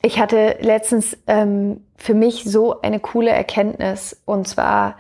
ich 0.06 0.20
hatte 0.20 0.58
letztens 0.62 1.18
ähm, 1.26 1.82
für 1.96 2.14
mich 2.14 2.44
so 2.44 2.82
eine 2.82 3.00
coole 3.00 3.32
Erkenntnis. 3.32 4.22
Und 4.26 4.48
zwar 4.48 4.98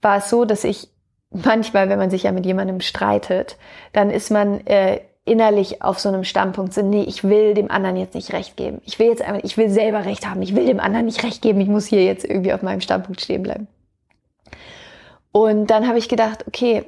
war 0.00 0.18
es 0.18 0.30
so, 0.30 0.44
dass 0.44 0.64
ich 0.64 0.88
manchmal, 1.30 1.88
wenn 1.88 1.98
man 1.98 2.10
sich 2.10 2.22
ja 2.22 2.32
mit 2.32 2.46
jemandem 2.46 2.80
streitet, 2.80 3.56
dann 3.92 4.10
ist 4.10 4.30
man 4.30 4.66
äh, 4.66 5.00
innerlich 5.26 5.82
auf 5.82 5.98
so 5.98 6.08
einem 6.08 6.24
Standpunkt 6.24 6.72
so, 6.72 6.82
nee, 6.82 7.02
ich 7.02 7.24
will 7.24 7.52
dem 7.52 7.70
anderen 7.70 7.96
jetzt 7.96 8.14
nicht 8.14 8.32
recht 8.32 8.56
geben. 8.56 8.80
Ich 8.86 8.98
will 8.98 9.08
jetzt 9.08 9.22
einfach, 9.22 9.42
ich 9.44 9.58
will 9.58 9.68
selber 9.68 10.04
recht 10.04 10.26
haben. 10.26 10.40
Ich 10.40 10.54
will 10.54 10.64
dem 10.64 10.80
anderen 10.80 11.06
nicht 11.06 11.22
recht 11.22 11.42
geben. 11.42 11.60
Ich 11.60 11.68
muss 11.68 11.86
hier 11.86 12.04
jetzt 12.04 12.24
irgendwie 12.24 12.52
auf 12.52 12.62
meinem 12.62 12.80
Standpunkt 12.80 13.20
stehen 13.20 13.42
bleiben. 13.42 13.66
Und 15.32 15.66
dann 15.66 15.86
habe 15.86 15.98
ich 15.98 16.08
gedacht, 16.08 16.46
okay, 16.46 16.84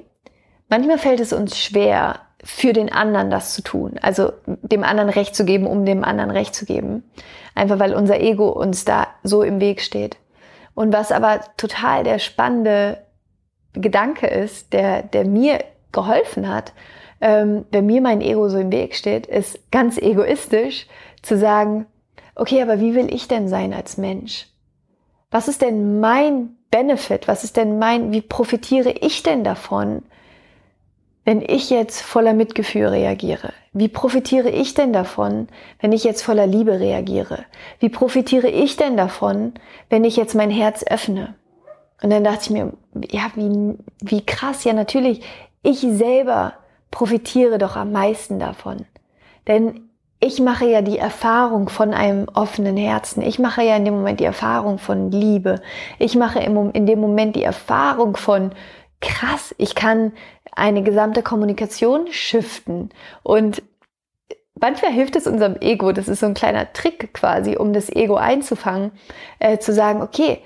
manchmal 0.70 0.98
fällt 0.98 1.20
es 1.20 1.34
uns 1.34 1.58
schwer, 1.58 2.20
für 2.44 2.72
den 2.72 2.92
anderen 2.92 3.30
das 3.30 3.54
zu 3.54 3.62
tun. 3.62 3.98
Also 4.00 4.32
dem 4.46 4.84
anderen 4.84 5.10
Recht 5.10 5.34
zu 5.34 5.44
geben, 5.44 5.66
um 5.66 5.84
dem 5.84 6.04
anderen 6.04 6.30
Recht 6.30 6.54
zu 6.54 6.64
geben. 6.64 7.02
Einfach 7.54 7.78
weil 7.78 7.94
unser 7.94 8.20
Ego 8.20 8.48
uns 8.48 8.84
da 8.84 9.08
so 9.22 9.42
im 9.42 9.60
Weg 9.60 9.80
steht. 9.80 10.16
Und 10.74 10.92
was 10.92 11.10
aber 11.10 11.40
total 11.56 12.04
der 12.04 12.20
spannende 12.20 12.98
Gedanke 13.72 14.28
ist, 14.28 14.72
der, 14.72 15.02
der 15.02 15.24
mir 15.24 15.64
geholfen 15.90 16.48
hat, 16.48 16.72
ähm, 17.20 17.64
wenn 17.72 17.86
mir 17.86 18.00
mein 18.00 18.20
Ego 18.20 18.48
so 18.48 18.58
im 18.58 18.70
Weg 18.70 18.94
steht, 18.94 19.26
ist 19.26 19.70
ganz 19.72 19.98
egoistisch 19.98 20.86
zu 21.22 21.36
sagen, 21.36 21.86
okay, 22.36 22.62
aber 22.62 22.80
wie 22.80 22.94
will 22.94 23.12
ich 23.12 23.26
denn 23.26 23.48
sein 23.48 23.74
als 23.74 23.96
Mensch? 23.96 24.46
Was 25.30 25.48
ist 25.48 25.62
denn 25.62 25.98
mein 26.00 26.56
Benefit? 26.70 27.26
Was 27.26 27.44
ist 27.44 27.56
denn 27.56 27.78
mein, 27.78 28.12
wie 28.12 28.22
profitiere 28.22 28.90
ich 28.90 29.22
denn 29.22 29.42
davon, 29.42 30.02
wenn 31.28 31.42
ich 31.42 31.68
jetzt 31.68 32.00
voller 32.00 32.32
Mitgefühl 32.32 32.86
reagiere? 32.86 33.52
Wie 33.74 33.88
profitiere 33.88 34.48
ich 34.48 34.72
denn 34.72 34.94
davon, 34.94 35.48
wenn 35.78 35.92
ich 35.92 36.02
jetzt 36.02 36.22
voller 36.22 36.46
Liebe 36.46 36.80
reagiere? 36.80 37.44
Wie 37.80 37.90
profitiere 37.90 38.48
ich 38.48 38.78
denn 38.78 38.96
davon, 38.96 39.52
wenn 39.90 40.04
ich 40.04 40.16
jetzt 40.16 40.34
mein 40.34 40.48
Herz 40.48 40.86
öffne? 40.88 41.34
Und 42.02 42.08
dann 42.08 42.24
dachte 42.24 42.44
ich 42.44 42.50
mir, 42.50 42.72
ja, 43.10 43.30
wie, 43.34 43.74
wie 44.00 44.24
krass, 44.24 44.64
ja 44.64 44.72
natürlich, 44.72 45.20
ich 45.62 45.80
selber 45.80 46.54
profitiere 46.90 47.58
doch 47.58 47.76
am 47.76 47.92
meisten 47.92 48.38
davon. 48.38 48.86
Denn 49.46 49.90
ich 50.20 50.40
mache 50.40 50.64
ja 50.64 50.80
die 50.80 50.96
Erfahrung 50.96 51.68
von 51.68 51.92
einem 51.92 52.26
offenen 52.32 52.78
Herzen. 52.78 53.20
Ich 53.20 53.38
mache 53.38 53.62
ja 53.62 53.76
in 53.76 53.84
dem 53.84 53.96
Moment 53.96 54.20
die 54.20 54.24
Erfahrung 54.24 54.78
von 54.78 55.10
Liebe. 55.10 55.60
Ich 55.98 56.16
mache 56.16 56.38
in 56.40 56.86
dem 56.86 57.00
Moment 57.00 57.36
die 57.36 57.44
Erfahrung 57.44 58.16
von 58.16 58.52
krass, 59.00 59.54
ich 59.58 59.74
kann 59.74 60.12
eine 60.58 60.82
gesamte 60.82 61.22
Kommunikation 61.22 62.06
shiften. 62.10 62.90
Und 63.22 63.62
manchmal 64.60 64.92
hilft 64.92 65.16
es 65.16 65.26
unserem 65.26 65.56
Ego, 65.60 65.92
das 65.92 66.08
ist 66.08 66.20
so 66.20 66.26
ein 66.26 66.34
kleiner 66.34 66.72
Trick 66.72 67.14
quasi, 67.14 67.56
um 67.56 67.72
das 67.72 67.88
Ego 67.90 68.16
einzufangen, 68.16 68.92
äh, 69.38 69.58
zu 69.58 69.72
sagen, 69.72 70.02
okay, 70.02 70.42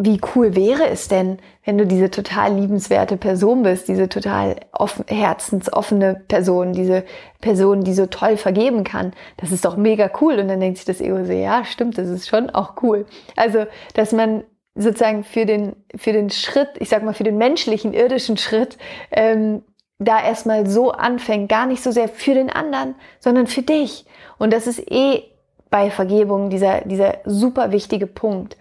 wie 0.00 0.20
cool 0.34 0.54
wäre 0.54 0.86
es 0.88 1.08
denn, 1.08 1.38
wenn 1.64 1.76
du 1.76 1.84
diese 1.84 2.08
total 2.08 2.54
liebenswerte 2.54 3.16
Person 3.16 3.64
bist, 3.64 3.88
diese 3.88 4.08
total 4.08 4.54
offen, 4.70 5.04
herzensoffene 5.08 6.22
Person, 6.28 6.72
diese 6.72 7.04
Person, 7.40 7.82
die 7.82 7.94
so 7.94 8.06
toll 8.06 8.36
vergeben 8.36 8.84
kann. 8.84 9.12
Das 9.38 9.50
ist 9.50 9.64
doch 9.64 9.76
mega 9.76 10.08
cool. 10.20 10.38
Und 10.38 10.46
dann 10.48 10.60
denkt 10.60 10.78
sich 10.78 10.86
das 10.86 11.00
Ego 11.00 11.24
so, 11.24 11.32
ja, 11.32 11.64
stimmt, 11.64 11.98
das 11.98 12.08
ist 12.08 12.28
schon 12.28 12.48
auch 12.50 12.74
cool. 12.82 13.06
Also, 13.34 13.66
dass 13.94 14.12
man 14.12 14.44
sozusagen 14.78 15.24
für 15.24 15.44
den, 15.44 15.74
für 15.96 16.12
den 16.12 16.30
Schritt, 16.30 16.68
ich 16.78 16.88
sag 16.88 17.02
mal, 17.02 17.14
für 17.14 17.24
den 17.24 17.36
menschlichen, 17.36 17.92
irdischen 17.92 18.36
Schritt, 18.36 18.78
ähm, 19.10 19.62
da 19.98 20.22
erstmal 20.22 20.68
so 20.68 20.92
anfängt, 20.92 21.48
gar 21.48 21.66
nicht 21.66 21.82
so 21.82 21.90
sehr 21.90 22.08
für 22.08 22.34
den 22.34 22.50
anderen, 22.50 22.94
sondern 23.18 23.48
für 23.48 23.62
dich. 23.62 24.06
Und 24.38 24.52
das 24.52 24.68
ist 24.68 24.78
eh 24.90 25.24
bei 25.70 25.90
Vergebung 25.90 26.48
dieser, 26.50 26.82
dieser 26.82 27.18
super 27.24 27.72
wichtige 27.72 28.06
Punkt. 28.06 28.56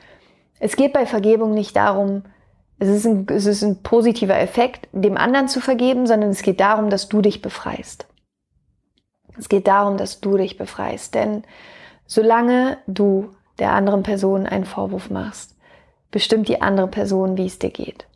Es 0.60 0.76
geht 0.76 0.94
bei 0.94 1.06
Vergebung 1.06 1.54
nicht 1.54 1.76
darum, 1.76 2.24
es 2.80 2.90
ist, 2.90 3.06
ein, 3.06 3.26
es 3.30 3.46
ist 3.46 3.64
ein 3.64 3.82
positiver 3.82 4.38
Effekt, 4.38 4.88
dem 4.92 5.18
anderen 5.18 5.48
zu 5.48 5.62
vergeben, 5.62 6.06
sondern 6.06 6.32
es 6.32 6.42
geht 6.42 6.60
darum, 6.60 6.90
dass 6.90 7.10
du 7.10 7.22
dich 7.22 7.42
befreist. 7.42 8.08
Es 9.38 9.50
geht 9.50 9.68
darum, 9.68 9.98
dass 9.98 10.20
du 10.20 10.38
dich 10.38 10.58
befreist. 10.58 11.16
Denn 11.16 11.44
solange 12.06 12.78
du 12.88 13.30
der 13.60 13.72
anderen 13.72 14.04
Person 14.04 14.46
einen 14.46 14.66
Vorwurf 14.66 15.10
machst, 15.10 15.57
bestimmt 16.12 16.48
die 16.48 16.62
andere 16.62 16.88
Person, 16.88 17.38
wie 17.38 17.46
es 17.46 17.60
dir 17.60 17.70
geht. 17.70 18.08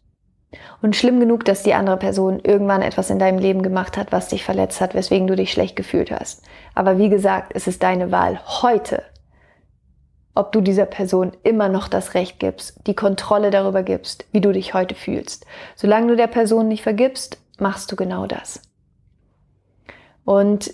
Und 0.82 0.96
schlimm 0.96 1.20
genug, 1.20 1.46
dass 1.46 1.64
die 1.64 1.74
andere 1.74 1.98
Person 1.98 2.40
irgendwann 2.44 2.82
etwas 2.82 3.10
in 3.10 3.20
deinem 3.20 3.40
Leben 3.40 3.62
gemacht 3.62 3.98
hat, 3.98 4.12
was 4.12 4.28
dich 4.28 4.44
verletzt 4.44 4.82
hat, 4.82 4.94
weswegen 4.94 5.28
du 5.28 5.36
dich 5.36 5.52
schlecht 5.52 5.76
gefühlt 5.76 6.12
hast. 6.12 6.44
Aber 6.76 6.98
wie 6.98 7.10
gesagt, 7.10 7.54
es 7.56 7.68
ist 7.68 7.84
deine 7.84 8.12
Wahl 8.12 8.40
heute, 8.62 9.04
ob 10.34 10.52
du 10.52 10.62
dieser 10.62 10.86
Person 10.86 11.34
immer 11.44 11.70
noch 11.70 11.88
das 11.88 12.14
Recht 12.14 12.40
gibst, 12.40 12.80
die 12.88 12.96
Kontrolle 12.96 13.50
darüber 13.50 13.84
gibst, 13.84 14.26
wie 14.32 14.42
du 14.42 14.52
dich 14.52 14.74
heute 14.74 14.96
fühlst. 14.96 15.46
Solange 15.76 16.08
du 16.08 16.16
der 16.16 16.28
Person 16.28 16.68
nicht 16.68 16.84
vergibst, 16.84 17.38
machst 17.60 17.92
du 17.92 17.96
genau 17.96 18.26
das. 18.26 18.62
Und 20.24 20.74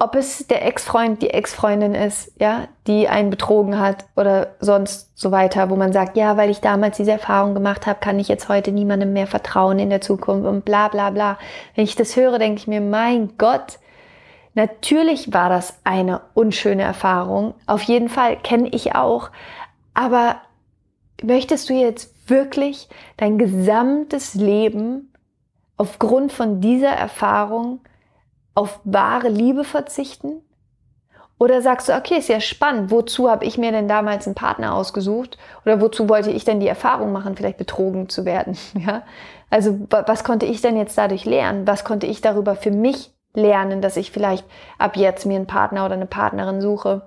ob 0.00 0.14
es 0.14 0.46
der 0.46 0.64
Ex-Freund, 0.64 1.22
die 1.22 1.30
Ex-Freundin 1.30 1.94
ist, 1.94 2.32
ja, 2.38 2.68
die 2.86 3.08
einen 3.08 3.30
betrogen 3.30 3.80
hat 3.80 4.04
oder 4.14 4.54
sonst 4.60 5.10
so 5.18 5.32
weiter, 5.32 5.70
wo 5.70 5.76
man 5.76 5.92
sagt, 5.92 6.16
ja, 6.16 6.36
weil 6.36 6.50
ich 6.50 6.60
damals 6.60 6.96
diese 6.98 7.10
Erfahrung 7.10 7.54
gemacht 7.54 7.86
habe, 7.86 7.98
kann 7.98 8.20
ich 8.20 8.28
jetzt 8.28 8.48
heute 8.48 8.70
niemandem 8.70 9.12
mehr 9.12 9.26
vertrauen 9.26 9.80
in 9.80 9.90
der 9.90 10.00
Zukunft 10.00 10.46
und 10.46 10.64
bla 10.64 10.86
bla 10.88 11.10
bla. 11.10 11.38
Wenn 11.74 11.84
ich 11.84 11.96
das 11.96 12.14
höre, 12.14 12.38
denke 12.38 12.60
ich 12.60 12.68
mir, 12.68 12.80
mein 12.80 13.36
Gott, 13.38 13.80
natürlich 14.54 15.32
war 15.32 15.48
das 15.48 15.80
eine 15.82 16.20
unschöne 16.34 16.82
Erfahrung. 16.82 17.54
Auf 17.66 17.82
jeden 17.82 18.08
Fall 18.08 18.36
kenne 18.36 18.68
ich 18.68 18.94
auch. 18.94 19.30
Aber 19.94 20.36
möchtest 21.24 21.68
du 21.70 21.74
jetzt 21.74 22.30
wirklich 22.30 22.88
dein 23.16 23.36
gesamtes 23.36 24.34
Leben 24.34 25.12
aufgrund 25.76 26.30
von 26.32 26.60
dieser 26.60 26.90
Erfahrung 26.90 27.80
auf 28.58 28.80
wahre 28.82 29.28
Liebe 29.28 29.62
verzichten? 29.62 30.42
Oder 31.38 31.62
sagst 31.62 31.88
du, 31.88 31.92
okay, 31.96 32.18
ist 32.18 32.28
ja 32.28 32.40
spannend, 32.40 32.90
wozu 32.90 33.30
habe 33.30 33.44
ich 33.44 33.56
mir 33.56 33.70
denn 33.70 33.86
damals 33.86 34.26
einen 34.26 34.34
Partner 34.34 34.74
ausgesucht? 34.74 35.38
Oder 35.64 35.80
wozu 35.80 36.08
wollte 36.08 36.32
ich 36.32 36.44
denn 36.44 36.58
die 36.58 36.66
Erfahrung 36.66 37.12
machen, 37.12 37.36
vielleicht 37.36 37.58
betrogen 37.58 38.08
zu 38.08 38.24
werden? 38.24 38.58
Ja? 38.74 39.02
Also 39.48 39.78
was 39.88 40.24
konnte 40.24 40.44
ich 40.44 40.60
denn 40.60 40.76
jetzt 40.76 40.98
dadurch 40.98 41.24
lernen? 41.24 41.66
Was 41.68 41.84
konnte 41.84 42.06
ich 42.06 42.20
darüber 42.20 42.56
für 42.56 42.72
mich 42.72 43.12
lernen, 43.32 43.80
dass 43.80 43.96
ich 43.96 44.10
vielleicht 44.10 44.44
ab 44.76 44.96
jetzt 44.96 45.24
mir 45.24 45.36
einen 45.36 45.46
Partner 45.46 45.86
oder 45.86 45.94
eine 45.94 46.06
Partnerin 46.06 46.60
suche, 46.60 47.02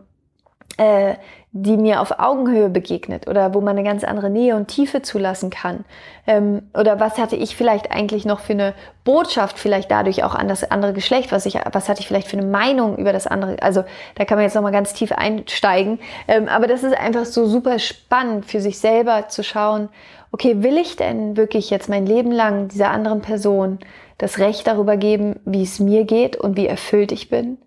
äh, 0.78 1.16
die 1.54 1.76
mir 1.76 2.00
auf 2.00 2.18
Augenhöhe 2.18 2.70
begegnet 2.70 3.28
oder 3.28 3.54
wo 3.54 3.60
man 3.60 3.78
eine 3.78 3.84
ganz 3.84 4.06
andere 4.06 4.30
Nähe 4.30 4.56
und 4.56 4.70
Tiefe 4.70 5.02
zulassen 5.02 5.50
kann? 5.50 5.84
Ähm, 6.26 6.62
oder 6.74 7.02
was 7.02 7.18
hatte 7.18 7.36
ich 7.36 7.58
vielleicht 7.58 7.92
eigentlich 7.92 8.24
noch 8.24 8.40
für 8.40 8.54
eine 8.54 8.74
Botschaft, 9.04 9.60
vielleicht 9.60 9.92
dadurch 9.92 10.24
auch 10.24 10.34
an 10.34 10.48
das 10.48 10.70
andere 10.72 10.94
Geschlecht? 10.94 11.34
Was, 11.34 11.46
ich, 11.46 11.56
was 11.74 11.90
hatte 11.90 12.00
ich 12.00 12.08
vielleicht 12.08 12.30
für 12.30 12.38
eine 12.38 12.48
Meinung 12.48 12.98
über 12.98 13.12
das 13.12 13.28
andere? 13.28 13.62
Also 13.62 13.84
da 14.16 14.24
kann 14.24 14.38
man 14.38 14.46
jetzt 14.46 14.56
nochmal 14.56 14.72
ganz 14.72 14.94
tief 14.94 15.12
einsteigen. 15.12 16.00
Ähm, 16.30 16.48
aber 16.48 16.68
das 16.68 16.84
ist 16.84 16.98
einfach 16.98 17.26
so 17.26 17.46
super 17.46 17.80
spannend 17.80 18.46
für 18.46 18.62
sich 18.62 18.80
selber 18.80 19.28
zu 19.28 19.44
schauen, 19.44 19.90
okay, 20.32 20.64
will 20.64 20.78
ich 20.78 20.96
denn 20.96 21.36
wirklich 21.36 21.70
jetzt 21.70 21.90
mein 21.90 22.06
Leben 22.06 22.32
lang 22.32 22.70
dieser 22.70 22.92
anderen 22.92 23.22
Person 23.22 23.80
das 24.18 24.40
Recht 24.40 24.68
darüber 24.68 24.96
geben, 24.96 25.42
wie 25.44 25.64
es 25.64 25.82
mir 25.82 26.06
geht 26.06 26.38
und 26.38 26.56
wie 26.56 26.68
erfüllt 26.68 27.12
ich 27.12 27.30
bin? 27.30 27.58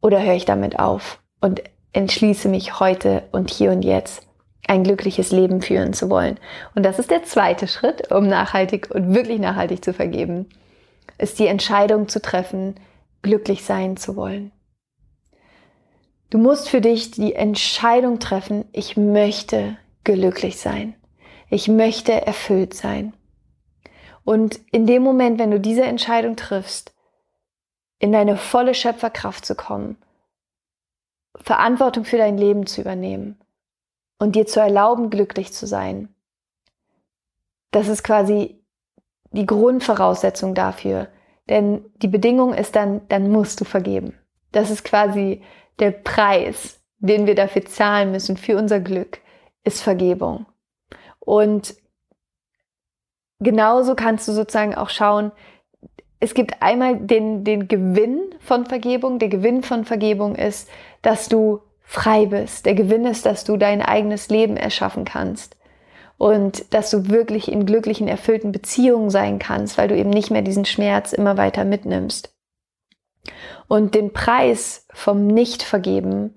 Oder 0.00 0.22
höre 0.22 0.34
ich 0.34 0.44
damit 0.44 0.78
auf 0.78 1.18
und 1.40 1.62
entschließe 1.92 2.48
mich 2.48 2.80
heute 2.80 3.24
und 3.32 3.50
hier 3.50 3.70
und 3.70 3.82
jetzt 3.82 4.22
ein 4.66 4.84
glückliches 4.84 5.32
Leben 5.32 5.62
führen 5.62 5.92
zu 5.94 6.10
wollen. 6.10 6.38
Und 6.74 6.84
das 6.84 6.98
ist 6.98 7.10
der 7.10 7.24
zweite 7.24 7.66
Schritt, 7.66 8.12
um 8.12 8.26
nachhaltig 8.26 8.90
und 8.90 9.14
wirklich 9.14 9.38
nachhaltig 9.38 9.84
zu 9.84 9.94
vergeben, 9.94 10.48
ist 11.16 11.38
die 11.38 11.46
Entscheidung 11.46 12.08
zu 12.08 12.20
treffen, 12.20 12.74
glücklich 13.22 13.64
sein 13.64 13.96
zu 13.96 14.14
wollen. 14.14 14.52
Du 16.30 16.36
musst 16.36 16.68
für 16.68 16.82
dich 16.82 17.10
die 17.10 17.34
Entscheidung 17.34 18.18
treffen, 18.18 18.66
ich 18.72 18.96
möchte 18.96 19.78
glücklich 20.04 20.58
sein. 20.58 20.94
Ich 21.48 21.68
möchte 21.68 22.12
erfüllt 22.26 22.74
sein. 22.74 23.14
Und 24.24 24.60
in 24.70 24.86
dem 24.86 25.02
Moment, 25.02 25.38
wenn 25.38 25.50
du 25.50 25.58
diese 25.58 25.84
Entscheidung 25.84 26.36
triffst, 26.36 26.94
in 27.98 28.12
deine 28.12 28.36
volle 28.36 28.74
Schöpferkraft 28.74 29.46
zu 29.46 29.54
kommen, 29.54 29.96
Verantwortung 31.42 32.04
für 32.04 32.18
dein 32.18 32.38
Leben 32.38 32.66
zu 32.66 32.80
übernehmen 32.80 33.38
und 34.18 34.34
dir 34.36 34.46
zu 34.46 34.60
erlauben, 34.60 35.10
glücklich 35.10 35.52
zu 35.52 35.66
sein. 35.66 36.14
Das 37.70 37.88
ist 37.88 38.02
quasi 38.02 38.58
die 39.32 39.46
Grundvoraussetzung 39.46 40.54
dafür. 40.54 41.08
Denn 41.48 41.84
die 41.96 42.08
Bedingung 42.08 42.52
ist 42.52 42.76
dann, 42.76 43.06
dann 43.08 43.30
musst 43.30 43.60
du 43.60 43.64
vergeben. 43.64 44.14
Das 44.52 44.70
ist 44.70 44.84
quasi 44.84 45.42
der 45.78 45.90
Preis, 45.92 46.80
den 46.98 47.26
wir 47.26 47.34
dafür 47.34 47.64
zahlen 47.64 48.10
müssen 48.12 48.36
für 48.36 48.56
unser 48.56 48.80
Glück, 48.80 49.20
ist 49.64 49.82
Vergebung. 49.82 50.46
Und 51.20 51.74
genauso 53.40 53.94
kannst 53.94 54.28
du 54.28 54.32
sozusagen 54.32 54.74
auch 54.74 54.90
schauen, 54.90 55.32
es 56.20 56.34
gibt 56.34 56.62
einmal 56.62 56.96
den, 56.96 57.44
den 57.44 57.68
Gewinn 57.68 58.20
von 58.40 58.66
Vergebung. 58.66 59.18
Der 59.18 59.28
Gewinn 59.28 59.62
von 59.62 59.84
Vergebung 59.84 60.34
ist, 60.34 60.68
dass 61.02 61.28
du 61.28 61.60
frei 61.82 62.26
bist. 62.26 62.66
Der 62.66 62.74
Gewinn 62.74 63.06
ist, 63.06 63.24
dass 63.24 63.44
du 63.44 63.56
dein 63.56 63.82
eigenes 63.82 64.28
Leben 64.28 64.56
erschaffen 64.56 65.04
kannst. 65.04 65.56
Und 66.16 66.74
dass 66.74 66.90
du 66.90 67.08
wirklich 67.08 67.50
in 67.50 67.64
glücklichen, 67.64 68.08
erfüllten 68.08 68.50
Beziehungen 68.50 69.10
sein 69.10 69.38
kannst, 69.38 69.78
weil 69.78 69.86
du 69.86 69.96
eben 69.96 70.10
nicht 70.10 70.32
mehr 70.32 70.42
diesen 70.42 70.64
Schmerz 70.64 71.12
immer 71.12 71.36
weiter 71.36 71.64
mitnimmst. 71.64 72.34
Und 73.68 73.94
den 73.94 74.12
Preis 74.12 74.86
vom 74.92 75.28
Nicht-Vergeben, 75.28 76.34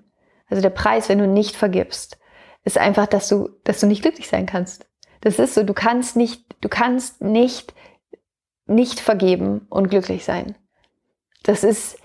also 0.50 0.62
der 0.62 0.70
Preis, 0.70 1.10
wenn 1.10 1.17
du 1.17 1.28
nicht 1.28 1.56
vergibst, 1.56 2.20
ist 2.63 2.78
einfach, 2.78 3.08
dass 3.08 3.28
du, 3.28 3.50
dass 3.63 3.80
du 3.80 3.88
nicht 3.88 4.04
glücklich 4.04 4.28
sein 4.28 4.46
kannst. 4.46 4.86
Das 5.22 5.39
ist 5.39 5.56
so, 5.56 5.63
du 5.63 5.74
kannst 5.74 6.15
nicht, 6.15 6.44
du 6.62 6.70
kannst 6.70 7.22
nicht 7.22 7.74
nicht 8.72 9.00
vergeben 9.00 9.68
und 9.70 9.90
glücklich 9.90 10.26
sein. 10.26 10.56
Das 11.44 11.64
ist 11.64 11.98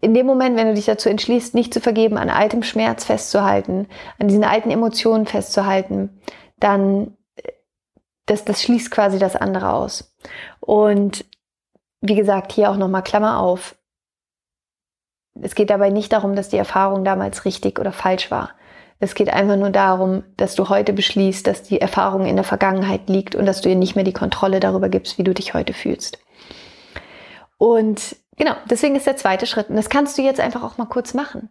in 0.00 0.14
dem 0.14 0.26
Moment, 0.26 0.56
wenn 0.56 0.68
du 0.68 0.74
dich 0.74 0.86
dazu 0.86 1.08
entschließt, 1.08 1.54
nicht 1.54 1.74
zu 1.74 1.80
vergeben, 1.80 2.16
an 2.16 2.30
altem 2.30 2.62
Schmerz 2.62 3.04
festzuhalten, 3.04 3.86
an 4.18 4.28
diesen 4.28 4.44
alten 4.44 4.70
Emotionen 4.70 5.26
festzuhalten, 5.26 6.20
dann 6.58 7.16
das, 8.26 8.44
das 8.44 8.62
schließt 8.62 8.90
quasi 8.90 9.18
das 9.18 9.36
andere 9.36 9.72
aus. 9.72 10.16
Und 10.60 11.26
wie 12.00 12.14
gesagt, 12.14 12.52
hier 12.52 12.70
auch 12.70 12.76
nochmal 12.76 13.02
Klammer 13.02 13.40
auf. 13.40 13.76
Es 15.40 15.54
geht 15.54 15.70
dabei 15.70 15.90
nicht 15.90 16.12
darum, 16.12 16.36
dass 16.36 16.48
die 16.48 16.56
Erfahrung 16.56 17.04
damals 17.04 17.44
richtig 17.44 17.78
oder 17.78 17.92
falsch 17.92 18.30
war. 18.30 18.50
Es 19.04 19.14
geht 19.14 19.28
einfach 19.28 19.56
nur 19.56 19.70
darum, 19.70 20.24
dass 20.38 20.54
du 20.54 20.70
heute 20.70 20.94
beschließt, 20.94 21.46
dass 21.46 21.62
die 21.62 21.80
Erfahrung 21.80 22.24
in 22.24 22.36
der 22.36 22.44
Vergangenheit 22.44 23.08
liegt 23.08 23.34
und 23.34 23.44
dass 23.44 23.60
du 23.60 23.68
ihr 23.68 23.76
nicht 23.76 23.96
mehr 23.96 24.04
die 24.04 24.14
Kontrolle 24.14 24.60
darüber 24.60 24.88
gibst, 24.88 25.18
wie 25.18 25.24
du 25.24 25.34
dich 25.34 25.52
heute 25.52 25.74
fühlst. 25.74 26.18
Und 27.58 28.16
genau, 28.36 28.54
deswegen 28.70 28.96
ist 28.96 29.06
der 29.06 29.18
zweite 29.18 29.46
Schritt. 29.46 29.68
Und 29.68 29.76
das 29.76 29.90
kannst 29.90 30.16
du 30.16 30.22
jetzt 30.22 30.40
einfach 30.40 30.62
auch 30.62 30.78
mal 30.78 30.86
kurz 30.86 31.12
machen. 31.12 31.50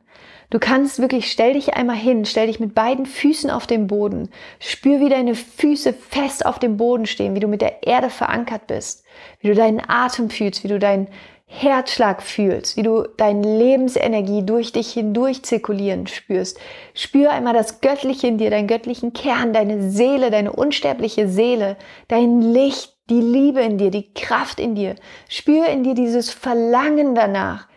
Du 0.50 0.58
kannst 0.58 1.00
wirklich, 1.00 1.32
stell 1.32 1.54
dich 1.54 1.76
einmal 1.76 1.96
hin, 1.96 2.26
stell 2.26 2.48
dich 2.48 2.60
mit 2.60 2.74
beiden 2.74 3.06
Füßen 3.06 3.50
auf 3.50 3.68
den 3.68 3.86
Boden. 3.86 4.30
Spür, 4.60 5.00
wie 5.00 5.10
deine 5.10 5.36
Füße 5.36 5.94
fest 5.94 6.46
auf 6.46 6.58
dem 6.58 6.78
Boden 6.78 7.06
stehen, 7.06 7.36
wie 7.36 7.40
du 7.40 7.48
mit 7.48 7.62
der 7.62 7.86
Erde 7.86 8.10
verankert 8.10 8.68
bist, 8.68 9.04
wie 9.40 9.48
du 9.48 9.56
deinen 9.56 9.82
Atem 9.88 10.30
fühlst, 10.30 10.64
wie 10.64 10.70
du 10.70 10.80
deinen 10.80 11.08
Herzschlag 11.56 12.24
fühlst, 12.24 12.78
wie 12.78 12.84
du 12.84 13.04
deine 13.16 13.58
Lebensenergie 13.58 14.44
durch 14.44 14.72
dich 14.72 14.92
hindurch 14.92 15.44
zirkulieren 15.44 16.08
spürst. 16.08 16.60
Spür 16.96 17.32
einmal 17.32 17.54
das 17.54 17.80
Göttliche 17.80 18.26
in 18.26 18.40
dir, 18.40 18.50
deinen 18.50 18.68
göttlichen 18.68 19.14
Kern, 19.14 19.54
deine 19.54 19.92
Seele, 19.92 20.32
deine 20.32 20.52
unsterbliche 20.52 21.30
Seele, 21.30 21.78
dein 22.08 22.42
Licht, 22.42 22.96
die 23.10 23.22
Liebe 23.22 23.62
in 23.62 23.78
dir, 23.78 23.92
die 23.92 24.14
Kraft 24.14 24.60
in 24.60 24.74
dir. 24.74 24.96
Spür 25.30 25.68
in 25.68 25.84
dir 25.84 25.94
dieses 25.94 26.32
Verlangen 26.32 27.14
danach, 27.14 27.68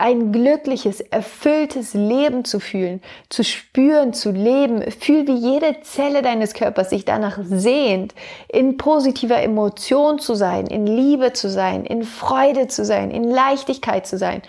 ein 0.00 0.32
glückliches, 0.32 1.00
erfülltes 1.00 1.94
Leben 1.94 2.44
zu 2.44 2.58
fühlen, 2.58 3.02
zu 3.28 3.44
spüren, 3.44 4.12
zu 4.12 4.30
leben. 4.30 4.82
Fühl, 4.90 5.26
wie 5.26 5.34
jede 5.34 5.82
Zelle 5.82 6.22
deines 6.22 6.54
Körpers 6.54 6.90
sich 6.90 7.04
danach 7.04 7.38
sehnt, 7.44 8.14
in 8.48 8.76
positiver 8.76 9.42
Emotion 9.42 10.18
zu 10.18 10.34
sein, 10.34 10.66
in 10.66 10.86
Liebe 10.86 11.32
zu 11.32 11.50
sein, 11.50 11.84
in 11.84 12.02
Freude 12.02 12.66
zu 12.68 12.84
sein, 12.84 13.10
in 13.10 13.24
Leichtigkeit 13.24 14.06
zu 14.06 14.16
sein. 14.16 14.42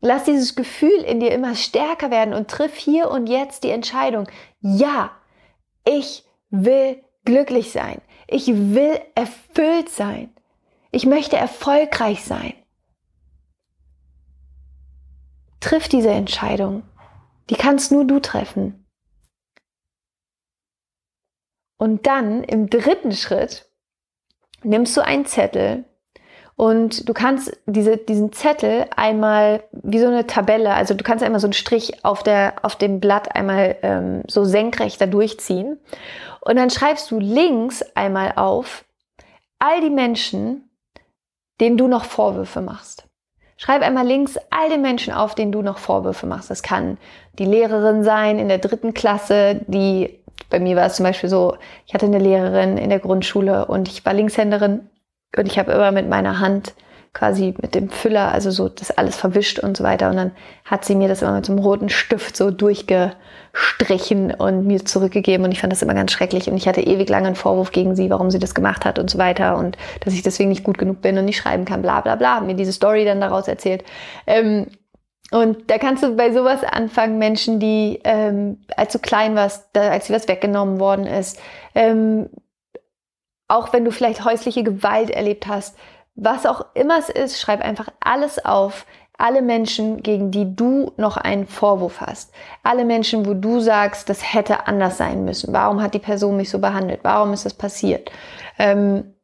Lass 0.00 0.24
dieses 0.24 0.54
Gefühl 0.54 1.00
in 1.06 1.20
dir 1.20 1.32
immer 1.32 1.54
stärker 1.54 2.10
werden 2.10 2.34
und 2.34 2.48
triff 2.48 2.76
hier 2.76 3.10
und 3.10 3.28
jetzt 3.28 3.64
die 3.64 3.70
Entscheidung. 3.70 4.28
Ja, 4.60 5.10
ich 5.84 6.24
will 6.50 7.02
glücklich 7.24 7.72
sein. 7.72 8.00
Ich 8.28 8.48
will 8.48 9.00
erfüllt 9.14 9.88
sein. 9.88 10.30
Ich 10.90 11.06
möchte 11.06 11.36
erfolgreich 11.36 12.24
sein. 12.24 12.54
Triff 15.62 15.88
diese 15.88 16.10
Entscheidung. 16.10 16.82
Die 17.48 17.54
kannst 17.54 17.92
nur 17.92 18.04
du 18.04 18.20
treffen. 18.20 18.86
Und 21.78 22.06
dann 22.06 22.44
im 22.44 22.68
dritten 22.68 23.12
Schritt 23.12 23.68
nimmst 24.62 24.96
du 24.96 25.00
einen 25.00 25.24
Zettel 25.24 25.84
und 26.56 27.08
du 27.08 27.14
kannst 27.14 27.58
diese, 27.66 27.96
diesen 27.96 28.32
Zettel 28.32 28.86
einmal 28.94 29.64
wie 29.72 29.98
so 29.98 30.06
eine 30.06 30.26
Tabelle, 30.26 30.74
also 30.74 30.94
du 30.94 31.02
kannst 31.02 31.24
einmal 31.24 31.40
so 31.40 31.46
einen 31.46 31.54
Strich 31.54 32.04
auf, 32.04 32.22
der, 32.22 32.54
auf 32.62 32.76
dem 32.76 33.00
Blatt 33.00 33.34
einmal 33.34 33.76
ähm, 33.82 34.22
so 34.28 34.44
senkrecht 34.44 35.00
da 35.00 35.06
durchziehen. 35.06 35.80
Und 36.40 36.56
dann 36.56 36.70
schreibst 36.70 37.10
du 37.10 37.18
links 37.18 37.82
einmal 37.94 38.34
auf 38.36 38.84
all 39.58 39.80
die 39.80 39.90
Menschen, 39.90 40.70
denen 41.60 41.78
du 41.78 41.88
noch 41.88 42.04
Vorwürfe 42.04 42.60
machst. 42.60 43.08
Schreib 43.56 43.82
einmal 43.82 44.06
links 44.06 44.38
all 44.50 44.68
den 44.68 44.82
Menschen 44.82 45.12
auf, 45.12 45.34
denen 45.34 45.52
du 45.52 45.62
noch 45.62 45.78
Vorwürfe 45.78 46.26
machst. 46.26 46.50
Das 46.50 46.62
kann 46.62 46.98
die 47.38 47.44
Lehrerin 47.44 48.04
sein 48.04 48.38
in 48.38 48.48
der 48.48 48.58
dritten 48.58 48.94
Klasse, 48.94 49.60
die, 49.66 50.18
bei 50.50 50.58
mir 50.60 50.76
war 50.76 50.86
es 50.86 50.96
zum 50.96 51.04
Beispiel 51.04 51.30
so, 51.30 51.56
ich 51.86 51.94
hatte 51.94 52.06
eine 52.06 52.18
Lehrerin 52.18 52.76
in 52.76 52.90
der 52.90 52.98
Grundschule 52.98 53.66
und 53.66 53.88
ich 53.88 54.04
war 54.04 54.12
Linkshänderin 54.12 54.88
und 55.36 55.46
ich 55.46 55.58
habe 55.58 55.72
immer 55.72 55.92
mit 55.92 56.08
meiner 56.08 56.40
Hand 56.40 56.74
quasi 57.14 57.54
mit 57.60 57.74
dem 57.74 57.90
Füller, 57.90 58.32
also 58.32 58.50
so 58.50 58.68
das 58.68 58.90
alles 58.90 59.16
verwischt 59.16 59.58
und 59.58 59.76
so 59.76 59.84
weiter. 59.84 60.08
Und 60.08 60.16
dann 60.16 60.32
hat 60.64 60.84
sie 60.84 60.94
mir 60.94 61.08
das 61.08 61.20
immer 61.20 61.34
mit 61.34 61.44
so 61.44 61.52
einem 61.52 61.62
roten 61.62 61.90
Stift 61.90 62.36
so 62.36 62.50
durchgestrichen 62.50 64.32
und 64.32 64.66
mir 64.66 64.84
zurückgegeben. 64.84 65.44
Und 65.44 65.52
ich 65.52 65.60
fand 65.60 65.72
das 65.72 65.82
immer 65.82 65.94
ganz 65.94 66.12
schrecklich. 66.12 66.48
Und 66.48 66.56
ich 66.56 66.66
hatte 66.66 66.80
ewig 66.80 67.08
lange 67.10 67.26
einen 67.26 67.36
Vorwurf 67.36 67.70
gegen 67.70 67.94
sie, 67.96 68.08
warum 68.08 68.30
sie 68.30 68.38
das 68.38 68.54
gemacht 68.54 68.86
hat 68.86 68.98
und 68.98 69.10
so 69.10 69.18
weiter. 69.18 69.58
Und 69.58 69.76
dass 70.00 70.14
ich 70.14 70.22
deswegen 70.22 70.48
nicht 70.48 70.64
gut 70.64 70.78
genug 70.78 71.02
bin 71.02 71.18
und 71.18 71.26
nicht 71.26 71.36
schreiben 71.36 71.66
kann, 71.66 71.82
bla 71.82 72.00
bla 72.00 72.16
bla. 72.16 72.40
Mir 72.40 72.54
diese 72.54 72.72
Story 72.72 73.04
dann 73.04 73.20
daraus 73.20 73.46
erzählt. 73.46 73.84
Ähm, 74.26 74.68
und 75.32 75.70
da 75.70 75.78
kannst 75.78 76.02
du 76.02 76.14
bei 76.14 76.32
sowas 76.32 76.62
anfangen, 76.62 77.18
Menschen, 77.18 77.58
die, 77.58 78.00
ähm, 78.04 78.58
als 78.76 78.92
du 78.92 78.98
klein 78.98 79.34
warst, 79.34 79.68
da, 79.72 79.90
als 79.90 80.06
dir 80.06 80.14
was 80.14 80.28
weggenommen 80.28 80.78
worden 80.78 81.06
ist, 81.06 81.40
ähm, 81.74 82.28
auch 83.48 83.72
wenn 83.72 83.84
du 83.84 83.92
vielleicht 83.92 84.24
häusliche 84.24 84.62
Gewalt 84.62 85.10
erlebt 85.10 85.46
hast, 85.46 85.76
was 86.14 86.46
auch 86.46 86.66
immer 86.74 86.98
es 86.98 87.08
ist, 87.08 87.40
schreib 87.40 87.60
einfach 87.62 87.88
alles 88.00 88.44
auf. 88.44 88.86
Alle 89.18 89.42
Menschen, 89.42 90.02
gegen 90.02 90.30
die 90.30 90.56
du 90.56 90.92
noch 90.96 91.16
einen 91.16 91.46
Vorwurf 91.46 92.00
hast. 92.00 92.32
Alle 92.62 92.84
Menschen, 92.84 93.26
wo 93.26 93.34
du 93.34 93.60
sagst, 93.60 94.08
das 94.08 94.34
hätte 94.34 94.66
anders 94.66 94.96
sein 94.96 95.24
müssen. 95.24 95.52
Warum 95.52 95.80
hat 95.80 95.94
die 95.94 96.00
Person 96.00 96.36
mich 96.36 96.50
so 96.50 96.58
behandelt? 96.58 97.00
Warum 97.02 97.32
ist 97.32 97.44
das 97.44 97.54
passiert? 97.54 98.10
Ähm, 98.58 99.14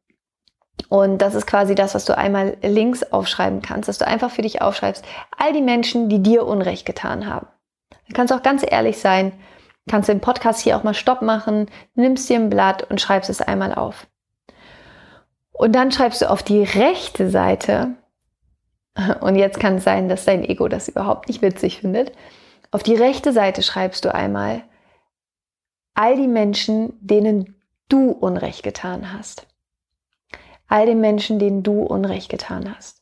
und 0.89 1.19
das 1.19 1.35
ist 1.35 1.47
quasi 1.47 1.75
das, 1.75 1.95
was 1.95 2.05
du 2.05 2.17
einmal 2.17 2.59
links 2.63 3.03
aufschreiben 3.03 3.61
kannst, 3.61 3.89
dass 3.89 3.99
du 3.99 4.07
einfach 4.07 4.31
für 4.31 4.43
dich 4.43 4.63
aufschreibst, 4.63 5.05
all 5.37 5.53
die 5.53 5.63
Menschen, 5.63 6.09
die 6.09 6.23
dir 6.23 6.47
Unrecht 6.47 6.87
getan 6.87 7.27
haben. 7.27 7.49
Du 8.07 8.15
kannst 8.15 8.33
auch 8.33 8.43
ganz 8.43 8.65
ehrlich 8.67 8.99
sein, 8.99 9.33
Kannst 9.89 10.09
den 10.09 10.21
Podcast 10.21 10.61
hier 10.61 10.77
auch 10.77 10.85
mal 10.85 10.95
Stopp 10.95 11.23
machen, 11.23 11.67
nimmst 11.95 12.29
dir 12.29 12.37
ein 12.37 12.51
Blatt 12.51 12.89
und 12.89 13.01
schreibst 13.01 13.31
es 13.31 13.41
einmal 13.41 13.75
auf. 13.75 14.07
Und 15.59 15.73
dann 15.73 15.91
schreibst 15.91 16.23
du 16.23 16.31
auf 16.31 16.43
die 16.43 16.63
rechte 16.63 17.29
Seite, 17.29 17.95
und 19.21 19.37
jetzt 19.37 19.61
kann 19.61 19.77
es 19.77 19.85
sein, 19.85 20.09
dass 20.09 20.25
dein 20.25 20.45
Ego 20.45 20.69
das 20.69 20.89
überhaupt 20.89 21.29
nicht 21.29 21.43
witzig 21.43 21.81
findet, 21.81 22.13
auf 22.71 22.83
die 22.83 22.95
rechte 22.95 23.33
Seite 23.33 23.63
schreibst 23.63 24.05
du 24.05 24.15
einmal 24.15 24.63
all 25.95 26.17
die 26.17 26.29
Menschen, 26.29 26.93
denen 27.01 27.57
du 27.89 28.11
Unrecht 28.13 28.63
getan 28.63 29.13
hast. 29.13 29.47
All 30.69 30.87
den 30.87 31.01
Menschen, 31.01 31.39
denen 31.39 31.63
du 31.63 31.83
Unrecht 31.83 32.29
getan 32.29 32.73
hast. 32.77 32.98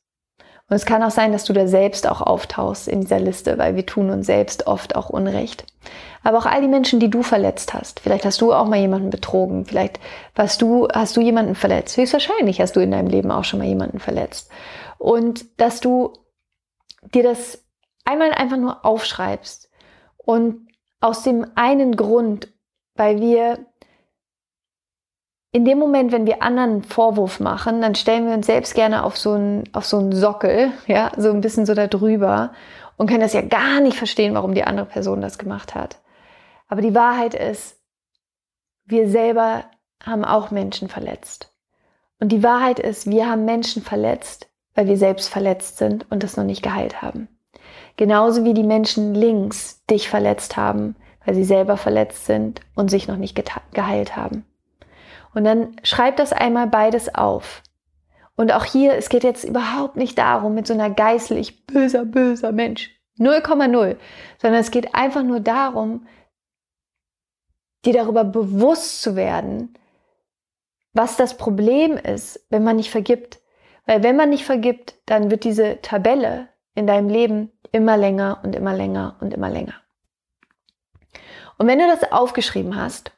Und 0.69 0.75
es 0.75 0.85
kann 0.85 1.03
auch 1.03 1.13
sein, 1.13 1.31
dass 1.31 1.45
du 1.45 1.53
da 1.53 1.69
selbst 1.69 2.09
auch 2.09 2.21
auftauchst 2.21 2.89
in 2.89 3.03
dieser 3.03 3.21
Liste, 3.21 3.57
weil 3.57 3.77
wir 3.77 3.87
tun 3.87 4.11
uns 4.11 4.27
selbst 4.27 4.67
oft 4.67 4.97
auch 4.97 5.11
Unrecht. 5.11 5.65
Aber 6.25 6.39
auch 6.39 6.47
all 6.47 6.61
die 6.61 6.67
Menschen, 6.69 6.99
die 6.99 7.09
du 7.09 7.23
verletzt 7.23 7.73
hast. 7.73 8.01
Vielleicht 8.01 8.25
hast 8.25 8.41
du 8.41 8.53
auch 8.53 8.67
mal 8.67 8.81
jemanden 8.81 9.11
betrogen. 9.11 9.65
Vielleicht 9.65 10.01
hast 10.35 10.61
du, 10.63 10.89
hast 10.89 11.17
du 11.17 11.21
jemanden 11.21 11.55
verletzt. 11.55 11.97
Höchstwahrscheinlich 11.97 12.61
hast 12.61 12.75
du 12.75 12.81
in 12.81 12.91
deinem 12.91 13.07
Leben 13.07 13.31
auch 13.31 13.45
schon 13.45 13.61
mal 13.61 13.69
jemanden 13.69 14.01
verletzt. 14.01 14.51
Und 14.99 15.61
dass 15.61 15.81
du 15.81 16.15
dir 17.15 17.23
das 17.23 17.65
einmal 18.05 18.33
einfach 18.33 18.57
nur 18.57 18.85
aufschreibst 18.85 19.71
und 20.17 20.67
aus 21.01 21.23
dem 21.23 21.47
einen 21.55 21.95
Grund, 21.95 22.49
weil 22.95 23.21
wir 23.21 23.59
in 25.57 25.65
dem 25.65 25.79
Moment, 25.79 26.13
wenn 26.13 26.27
wir 26.27 26.43
anderen 26.43 26.71
einen 26.71 26.83
Vorwurf 26.83 27.41
machen, 27.41 27.81
dann 27.81 27.95
stellen 27.95 28.27
wir 28.27 28.35
uns 28.35 28.45
selbst 28.45 28.75
gerne 28.75 29.03
auf 29.03 29.17
so 29.17 29.33
einen, 29.33 29.65
auf 29.73 29.87
so 29.87 29.99
einen 29.99 30.13
Sockel, 30.13 30.71
ja, 30.87 31.13
so 31.17 31.31
ein 31.31 31.41
bisschen 31.41 31.65
so 31.65 31.73
da 31.73 31.87
drüber 31.87 32.53
und 32.99 33.07
können 33.07 33.23
das 33.23 33.33
ja 33.33 33.41
gar 33.41 33.81
nicht 33.81 33.97
verstehen, 33.97 34.35
warum 34.35 34.55
die 34.55 34.65
andere 34.65 34.85
Person 34.85 35.23
das 35.23 35.39
gemacht 35.39 35.75
hat. 35.75 35.97
Aber 36.69 36.83
die 36.83 36.95
Wahrheit 36.95 37.33
ist, 37.33 37.81
wir 38.85 39.09
selber 39.09 39.65
haben 40.05 40.27
auch 40.27 40.51
Menschen 40.51 40.89
verletzt. 40.89 41.55
Und 42.21 42.33
die 42.33 42.43
Wahrheit 42.43 42.79
ist, 42.79 43.09
wir 43.09 43.27
haben 43.27 43.47
Menschen 43.47 43.83
verletzt, 43.83 44.51
weil 44.75 44.89
wir 44.89 44.99
selbst 44.99 45.31
verletzt 45.31 45.79
sind 45.79 46.05
und 46.11 46.23
das 46.23 46.37
noch 46.37 46.45
nicht 46.45 46.63
geheilt 46.63 47.01
haben. 47.01 47.29
Genauso 47.97 48.45
wie 48.45 48.53
die 48.53 48.63
Menschen 48.63 49.15
links 49.15 49.83
dich 49.87 50.11
verletzt 50.11 50.59
haben, 50.59 50.97
weil 51.25 51.35
sie 51.35 51.45
selber 51.45 51.79
verletzt 51.79 52.27
sind 52.27 52.61
und 52.75 52.91
sich 52.91 53.09
noch 53.09 53.17
nicht 53.17 53.43
geheilt 53.73 54.17
haben. 54.17 54.45
Und 55.37 55.45
dann 55.45 55.77
schreib 55.83 56.17
das 56.17 56.33
einmal 56.33 56.67
beides 56.67 57.15
auf. 57.15 57.63
Und 58.37 58.53
auch 58.53 58.65
hier, 58.65 58.95
es 58.95 59.11
geht 59.11 59.23
jetzt 59.23 59.45
überhaupt 59.45 59.97
nicht 59.97 60.17
darum, 60.17 60.55
mit 60.55 60.67
so 60.67 60.73
einer 60.73 60.89
Geißel, 60.89 61.45
böser, 61.67 62.07
böser 62.07 62.53
Mensch, 62.53 62.91
0,0, 63.19 63.99
sondern 64.41 64.61
es 64.61 64.71
geht 64.71 64.95
einfach 64.95 65.23
nur 65.23 65.41
darum, 65.41 66.07
dir 67.85 67.93
darüber 67.93 68.25
bewusst 68.25 69.03
zu 69.03 69.15
werden, 69.15 69.75
was 70.95 71.19
das 71.19 71.37
Problem 71.37 71.99
ist, 71.99 72.47
wenn 72.49 72.65
man 72.65 72.77
nicht 72.77 72.91
vergibt. 72.91 73.43
Weil 73.85 74.03
wenn 74.03 74.17
man 74.17 74.31
nicht 74.31 74.47
vergibt, 74.47 74.95
dann 75.05 75.31
wird 75.31 75.45
diese 75.45 75.83
Tabelle 75.83 76.49
in 76.75 76.87
deinem 76.87 77.11
Leben 77.11 77.53
immer 77.73 77.99
länger 77.99 78.41
und 78.43 78.57
immer 78.57 78.73
länger 78.73 79.19
und 79.21 79.35
immer 79.35 79.51
länger. 79.51 79.75
Und 81.59 81.67
wenn 81.67 81.79
du 81.79 81.87
das 81.87 82.11
aufgeschrieben 82.11 82.75
hast, 82.75 83.13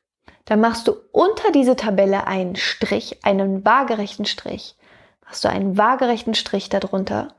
dann 0.48 0.62
machst 0.62 0.88
du 0.88 0.92
unter 1.12 1.52
diese 1.52 1.76
Tabelle 1.76 2.26
einen 2.26 2.56
Strich, 2.56 3.22
einen 3.22 3.66
waagerechten 3.66 4.24
Strich. 4.24 4.78
Machst 5.20 5.44
du 5.44 5.50
einen 5.50 5.76
waagerechten 5.76 6.34
Strich 6.34 6.70
darunter 6.70 7.36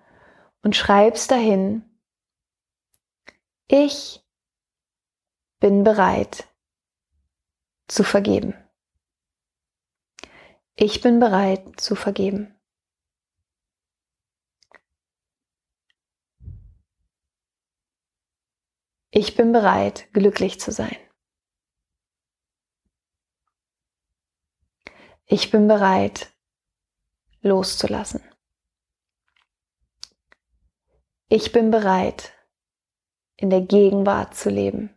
und 0.61 0.75
schreibst 0.75 1.31
dahin, 1.31 1.83
ich 3.67 4.23
bin 5.59 5.83
bereit 5.83 6.47
zu 7.87 8.03
vergeben. 8.03 8.53
Ich 10.75 11.01
bin 11.01 11.19
bereit 11.19 11.81
zu 11.81 11.95
vergeben. 11.95 12.55
Ich 19.09 19.35
bin 19.35 19.51
bereit, 19.51 20.13
glücklich 20.13 20.59
zu 20.59 20.71
sein. 20.71 20.95
Ich 25.31 25.51
bin 25.51 25.67
bereit, 25.67 26.33
loszulassen. 27.41 28.23
Ich 31.27 31.51
bin 31.51 31.69
bereit, 31.69 32.33
in 33.35 33.51
der 33.51 33.61
Gegenwart 33.61 34.33
zu 34.33 34.49
leben. 34.49 34.89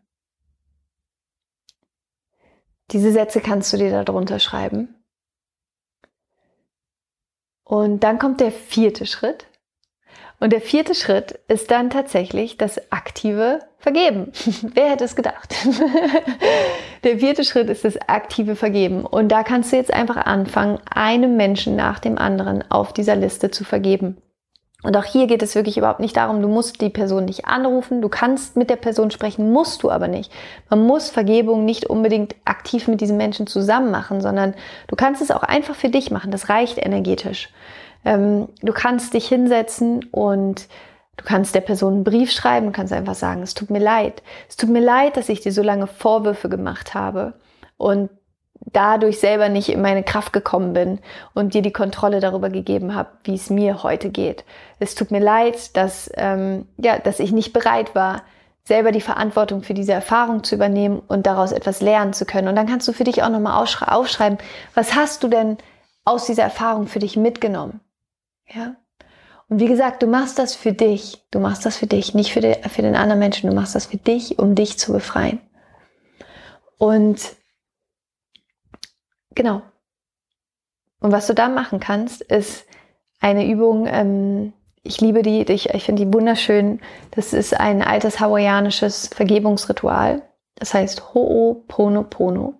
Diese 2.93 3.13
Sätze 3.13 3.43
kannst 3.43 3.75
du 3.75 3.77
dir 3.77 4.05
darunter 4.05 4.39
schreiben. 4.39 5.05
Und 7.63 8.01
dann 8.01 8.19
kommt 8.19 8.41
der 8.41 8.53
vierte 8.53 9.05
Schritt. 9.05 9.47
Und 10.43 10.53
der 10.53 10.61
vierte 10.61 10.97
Schritt 10.97 11.39
ist 11.47 11.71
dann 11.71 11.89
tatsächlich 11.89 12.59
das 12.59 12.91
aktive 12.91 13.61
Vergeben. 13.79 14.33
Wer 14.75 14.91
hätte 14.91 15.05
es 15.05 15.15
gedacht? 15.15 15.55
der 17.05 17.21
vierte 17.21 17.45
Schritt 17.45 17.71
ist 17.71 17.85
das 17.85 17.97
aktive 18.09 18.57
Vergeben. 18.57 19.07
Und 19.07 19.29
da 19.29 19.45
kannst 19.45 19.71
du 19.71 19.77
jetzt 19.77 19.95
einfach 19.95 20.17
anfangen, 20.17 20.81
einem 20.93 21.37
Menschen 21.37 21.77
nach 21.77 22.01
dem 22.01 22.19
anderen 22.19 22.69
auf 22.73 22.93
dieser 22.93 23.15
Liste 23.15 23.53
zu 23.53 23.63
vergeben. 23.63 24.17
Und 24.83 24.97
auch 24.97 25.05
hier 25.05 25.29
geht 25.29 25.45
es 25.45 25.55
wirklich 25.55 25.79
überhaupt 25.79 26.01
nicht 26.01 26.17
darum, 26.17 26.43
du 26.43 26.49
musst 26.49 26.81
die 26.81 26.91
Person 26.91 27.27
nicht 27.27 27.45
anrufen, 27.45 28.03
du 28.03 28.09
kannst 28.09 28.57
mit 28.57 28.69
der 28.69 28.75
Person 28.75 29.13
sprechen, 29.13 29.53
musst 29.53 29.85
du 29.85 29.93
aber 29.93 30.09
nicht. 30.09 30.33
Man 30.69 30.85
muss 30.85 31.09
Vergebung 31.09 31.65
nicht 31.65 31.87
unbedingt 31.87 32.35
aktiv 32.45 32.89
mit 32.89 33.01
diesem 33.01 33.17
Menschen 33.17 33.47
zusammen 33.47 33.93
machen, 33.93 34.21
sondern 34.21 34.55
du 34.89 34.97
kannst 34.97 35.23
es 35.23 35.31
auch 35.31 35.45
einfach 35.45 35.77
für 35.77 35.89
dich 35.89 36.11
machen. 36.11 36.33
Das 36.33 36.49
reicht 36.49 36.85
energetisch. 36.85 37.49
Ähm, 38.05 38.49
du 38.63 38.73
kannst 38.73 39.15
dich 39.15 39.29
hinsetzen 39.29 40.05
und 40.11 40.69
du 41.17 41.25
kannst 41.25 41.55
der 41.55 41.61
Person 41.61 41.95
einen 41.95 42.05
Brief 42.05 42.33
schreiben 42.33 42.69
und 42.69 42.73
kannst 42.73 42.93
einfach 42.93 43.15
sagen, 43.15 43.43
es 43.43 43.55
tut 43.55 43.71
mir 43.71 43.81
leid. 43.81 44.23
Es 44.49 44.57
tut 44.57 44.71
mir 44.71 44.81
leid, 44.81 45.17
dass 45.17 45.29
ich 45.29 45.41
dir 45.41 45.53
so 45.53 45.63
lange 45.63 45.87
Vorwürfe 45.87 46.49
gemacht 46.49 46.95
habe 46.95 47.35
und 47.77 48.11
dadurch 48.73 49.19
selber 49.19 49.49
nicht 49.49 49.69
in 49.69 49.83
meine 49.83 50.03
Kraft 50.03 50.33
gekommen 50.33 50.73
bin 50.73 51.01
und 51.35 51.55
dir 51.55 51.63
die 51.63 51.73
Kontrolle 51.73 52.21
darüber 52.21 52.49
gegeben 52.49 52.95
habe, 52.95 53.11
wie 53.25 53.35
es 53.35 53.51
mir 53.51 53.83
heute 53.83 54.11
geht. 54.11 54.45
Es 54.79 54.95
tut 54.95 55.11
mir 55.11 55.21
leid, 55.21 55.77
dass, 55.77 56.11
ähm, 56.15 56.67
ja, 56.77 56.99
dass 56.99 57.21
ich 57.21 57.33
nicht 57.33 57.53
bereit 57.53 57.95
war, 57.95 58.23
selber 58.65 58.93
die 58.93 59.01
Verantwortung 59.01 59.63
für 59.63 59.75
diese 59.75 59.93
Erfahrung 59.93 60.45
zu 60.45 60.55
übernehmen 60.55 61.03
und 61.09 61.27
daraus 61.27 61.51
etwas 61.51 61.81
lernen 61.81 62.13
zu 62.13 62.25
können. 62.25 62.49
Und 62.49 62.55
dann 62.55 62.69
kannst 62.69 62.87
du 62.87 62.93
für 62.93 63.05
dich 63.05 63.23
auch 63.23 63.29
nochmal 63.29 63.61
aufschreiben, 63.61 64.39
was 64.75 64.95
hast 64.95 65.25
du 65.25 65.29
denn 65.29 65.59
aus 66.05 66.27
dieser 66.27 66.45
Erfahrung 66.45 66.87
für 66.87 67.01
dich 67.01 67.17
mitgenommen? 67.17 67.81
Ja? 68.47 68.77
Und 69.49 69.61
wie 69.61 69.69
gesagt, 69.69 70.03
du 70.03 70.07
machst 70.07 70.39
das 70.39 70.55
für 70.55 70.73
dich. 70.73 71.27
Du 71.31 71.39
machst 71.39 71.67
das 71.67 71.77
für 71.77 71.87
dich, 71.87 72.15
nicht 72.15 72.33
für, 72.33 72.41
den, 72.41 72.63
für 72.65 72.83
den 72.83 72.97
anderen 72.97 73.19
Menschen. 73.19 73.51
Du 73.51 73.55
machst 73.55 73.75
das 73.75 73.87
für 73.87 73.99
dich, 73.99 74.39
um 74.39 74.55
dich 74.55 74.79
zu 74.79 74.93
befreien. 74.93 75.41
Und 76.79 77.37
genau. 79.35 79.63
Und 81.01 81.13
was 81.13 81.27
du 81.27 81.35
da 81.35 81.49
machen 81.49 81.81
kannst, 81.81 82.23
ist 82.23 82.65
eine 83.21 83.47
Übung, 83.47 83.87
ähm, 83.87 84.53
ich 84.85 85.01
liebe 85.01 85.23
die, 85.23 85.43
ich, 85.43 85.71
ich 85.71 85.85
finde 85.85 86.05
die 86.05 86.13
wunderschön. 86.13 86.81
Das 87.13 87.33
ist 87.33 87.59
ein 87.59 87.83
altes 87.83 88.21
hawaiianisches 88.21 89.09
Vergebungsritual. 89.09 90.23
Das 90.57 90.75
heißt 90.75 91.03
Ho'oponopono, 91.15 92.55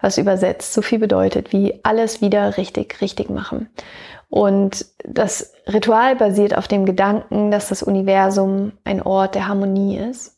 was 0.00 0.18
übersetzt 0.18 0.72
so 0.72 0.82
viel 0.82 0.98
bedeutet 0.98 1.52
wie 1.52 1.80
alles 1.82 2.20
wieder 2.20 2.56
richtig, 2.56 3.00
richtig 3.00 3.30
machen. 3.30 3.70
Und 4.30 4.86
das 5.04 5.52
Ritual 5.66 6.16
basiert 6.16 6.56
auf 6.56 6.68
dem 6.68 6.84
Gedanken, 6.84 7.50
dass 7.50 7.68
das 7.68 7.82
Universum 7.82 8.72
ein 8.84 9.02
Ort 9.02 9.34
der 9.34 9.48
Harmonie 9.48 9.98
ist 9.98 10.36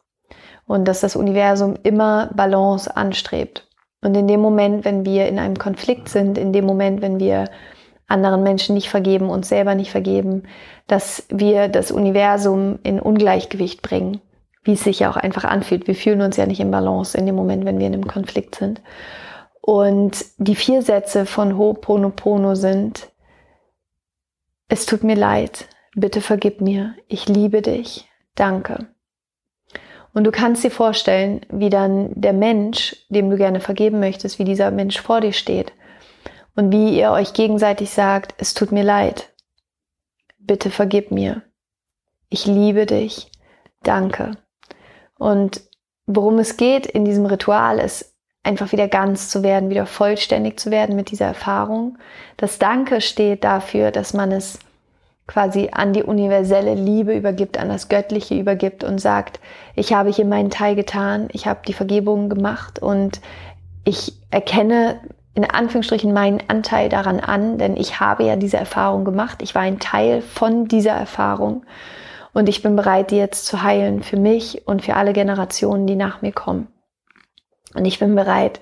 und 0.66 0.86
dass 0.86 1.01
das 1.01 1.16
Universum 1.16 1.74
immer 1.82 2.30
Balance 2.34 2.97
anstrebt. 2.97 3.66
Und 4.03 4.16
in 4.16 4.28
dem 4.28 4.41
Moment, 4.41 4.84
wenn 4.84 5.05
wir 5.05 5.28
in 5.28 5.38
einem 5.38 5.59
Konflikt 5.59 6.09
sind, 6.09 6.38
in 6.38 6.53
dem 6.53 6.64
Moment, 6.64 7.03
wenn 7.03 7.18
wir 7.18 7.47
anderen 8.07 8.43
Menschen 8.43 8.74
nicht 8.74 8.88
vergeben, 8.88 9.28
uns 9.28 9.49
selber 9.49 9.74
nicht 9.74 9.91
vergeben, 9.91 10.45
dass 10.86 11.26
wir 11.28 11.68
das 11.68 11.91
Universum 11.91 12.78
in 12.82 12.99
Ungleichgewicht 13.01 13.82
bringen, 13.82 14.20
wie 14.64 14.72
es 14.72 14.84
sich 14.84 15.01
ja 15.01 15.11
auch 15.11 15.16
einfach 15.16 15.45
anfühlt. 15.45 15.86
Wir 15.86 15.95
fühlen 15.95 16.22
uns 16.22 16.36
ja 16.36 16.47
nicht 16.47 16.61
in 16.61 16.70
Balance 16.70 17.16
in 17.16 17.26
dem 17.26 17.36
Moment, 17.36 17.64
wenn 17.64 17.78
wir 17.78 17.86
in 17.86 17.95
einem 17.95 18.09
Konflikt 18.09 18.55
sind. 18.55 18.80
Und 19.61 20.24
die 20.38 20.57
vier 20.57 20.82
Sätze 20.82 21.26
von 21.26 21.55
Ho'oponopono 21.55 22.55
sind, 22.57 23.10
es 24.71 24.87
tut 24.87 25.03
mir 25.03 25.16
leid, 25.16 25.66
bitte 25.95 26.21
vergib 26.21 26.61
mir, 26.61 26.95
ich 27.09 27.29
liebe 27.29 27.61
dich, 27.61 28.09
danke. 28.37 28.87
Und 30.14 30.25
du 30.25 30.31
kannst 30.31 30.62
dir 30.62 30.71
vorstellen, 30.71 31.45
wie 31.51 31.71
dann 31.71 32.12
der 32.14 32.33
Mensch, 32.33 32.97
dem 33.09 33.31
du 33.31 33.37
gerne 33.37 33.61
vergeben 33.61 33.99
möchtest, 34.01 34.39
wie 34.39 34.45
dieser 34.45 34.71
Mensch 34.71 35.01
vor 35.01 35.21
dir 35.21 35.33
steht. 35.33 35.73
Und 36.55 36.73
wie 36.73 36.97
ihr 36.99 37.11
euch 37.11 37.33
gegenseitig 37.33 37.91
sagt, 37.91 38.35
es 38.39 38.55
tut 38.55 38.71
mir 38.71 38.85
leid, 38.85 39.31
bitte 40.39 40.71
vergib 40.71 41.11
mir, 41.11 41.43
ich 42.29 42.47
liebe 42.47 42.87
dich, 42.87 43.31
danke. 43.83 44.37
Und 45.18 45.62
worum 46.07 46.39
es 46.39 46.57
geht 46.57 46.87
in 46.87 47.05
diesem 47.05 47.27
Ritual 47.27 47.79
ist, 47.81 48.10
einfach 48.43 48.72
wieder 48.72 48.88
ganz 48.88 49.28
zu 49.28 49.43
werden, 49.43 49.70
wieder 49.70 49.86
vollständig 49.86 50.59
zu 50.59 50.70
werden 50.70 50.97
mit 50.97 51.11
dieser 51.11 51.26
Erfahrung. 51.26 51.99
Das 52.36 52.59
Danke 52.59 53.01
steht 53.01 53.45
dafür, 53.45 53.91
dass 53.91 54.14
man 54.14 54.32
es 54.32 54.59
quasi 55.26 55.68
an 55.72 55.93
die 55.93 56.03
universelle 56.03 56.74
Liebe 56.74 57.14
übergibt, 57.14 57.59
an 57.59 57.68
das 57.68 57.88
Göttliche 57.88 58.34
übergibt 58.38 58.82
und 58.82 58.99
sagt, 58.99 59.38
ich 59.76 59.93
habe 59.93 60.11
hier 60.11 60.24
meinen 60.24 60.51
Teil 60.51 60.74
getan, 60.74 61.28
ich 61.32 61.47
habe 61.47 61.61
die 61.66 61.72
Vergebung 61.72 62.28
gemacht 62.28 62.80
und 62.80 63.20
ich 63.84 64.14
erkenne 64.30 65.01
in 65.34 65.45
Anführungsstrichen 65.45 66.12
meinen 66.12 66.43
Anteil 66.49 66.88
daran 66.88 67.20
an, 67.20 67.59
denn 67.59 67.76
ich 67.76 68.01
habe 68.01 68.24
ja 68.24 68.34
diese 68.34 68.57
Erfahrung 68.57 69.05
gemacht, 69.05 69.41
ich 69.43 69.55
war 69.55 69.62
ein 69.62 69.78
Teil 69.78 70.20
von 70.20 70.66
dieser 70.66 70.93
Erfahrung 70.93 71.64
und 72.32 72.49
ich 72.49 72.62
bin 72.62 72.74
bereit, 72.74 73.12
die 73.12 73.16
jetzt 73.16 73.47
zu 73.47 73.62
heilen 73.62 74.03
für 74.03 74.18
mich 74.18 74.66
und 74.66 74.82
für 74.82 74.97
alle 74.97 75.12
Generationen, 75.12 75.86
die 75.86 75.97
nach 75.97 76.22
mir 76.22 76.32
kommen. 76.32 76.66
Und 77.75 77.85
ich 77.85 77.99
bin 77.99 78.14
bereit, 78.14 78.61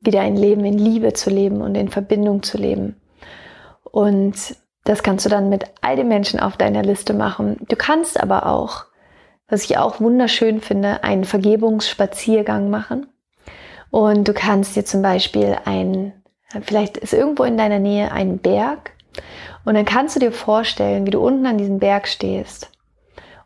wieder 0.00 0.20
ein 0.20 0.36
Leben 0.36 0.64
in 0.64 0.78
Liebe 0.78 1.12
zu 1.12 1.30
leben 1.30 1.60
und 1.60 1.76
in 1.76 1.88
Verbindung 1.88 2.42
zu 2.42 2.58
leben. 2.58 3.00
Und 3.84 4.56
das 4.84 5.02
kannst 5.02 5.24
du 5.24 5.30
dann 5.30 5.48
mit 5.48 5.64
all 5.80 5.96
den 5.96 6.08
Menschen 6.08 6.40
auf 6.40 6.56
deiner 6.56 6.82
Liste 6.82 7.14
machen. 7.14 7.56
Du 7.68 7.76
kannst 7.76 8.20
aber 8.20 8.46
auch, 8.46 8.86
was 9.48 9.64
ich 9.64 9.78
auch 9.78 10.00
wunderschön 10.00 10.60
finde, 10.60 11.04
einen 11.04 11.24
Vergebungsspaziergang 11.24 12.68
machen. 12.68 13.06
Und 13.90 14.26
du 14.26 14.32
kannst 14.32 14.74
dir 14.74 14.84
zum 14.84 15.02
Beispiel 15.02 15.56
ein, 15.64 16.14
vielleicht 16.62 16.96
ist 16.96 17.12
irgendwo 17.12 17.44
in 17.44 17.56
deiner 17.56 17.78
Nähe 17.78 18.10
ein 18.10 18.38
Berg. 18.38 18.92
Und 19.64 19.74
dann 19.74 19.84
kannst 19.84 20.16
du 20.16 20.20
dir 20.20 20.32
vorstellen, 20.32 21.06
wie 21.06 21.10
du 21.10 21.20
unten 21.20 21.46
an 21.46 21.58
diesem 21.58 21.78
Berg 21.78 22.08
stehst. 22.08 22.70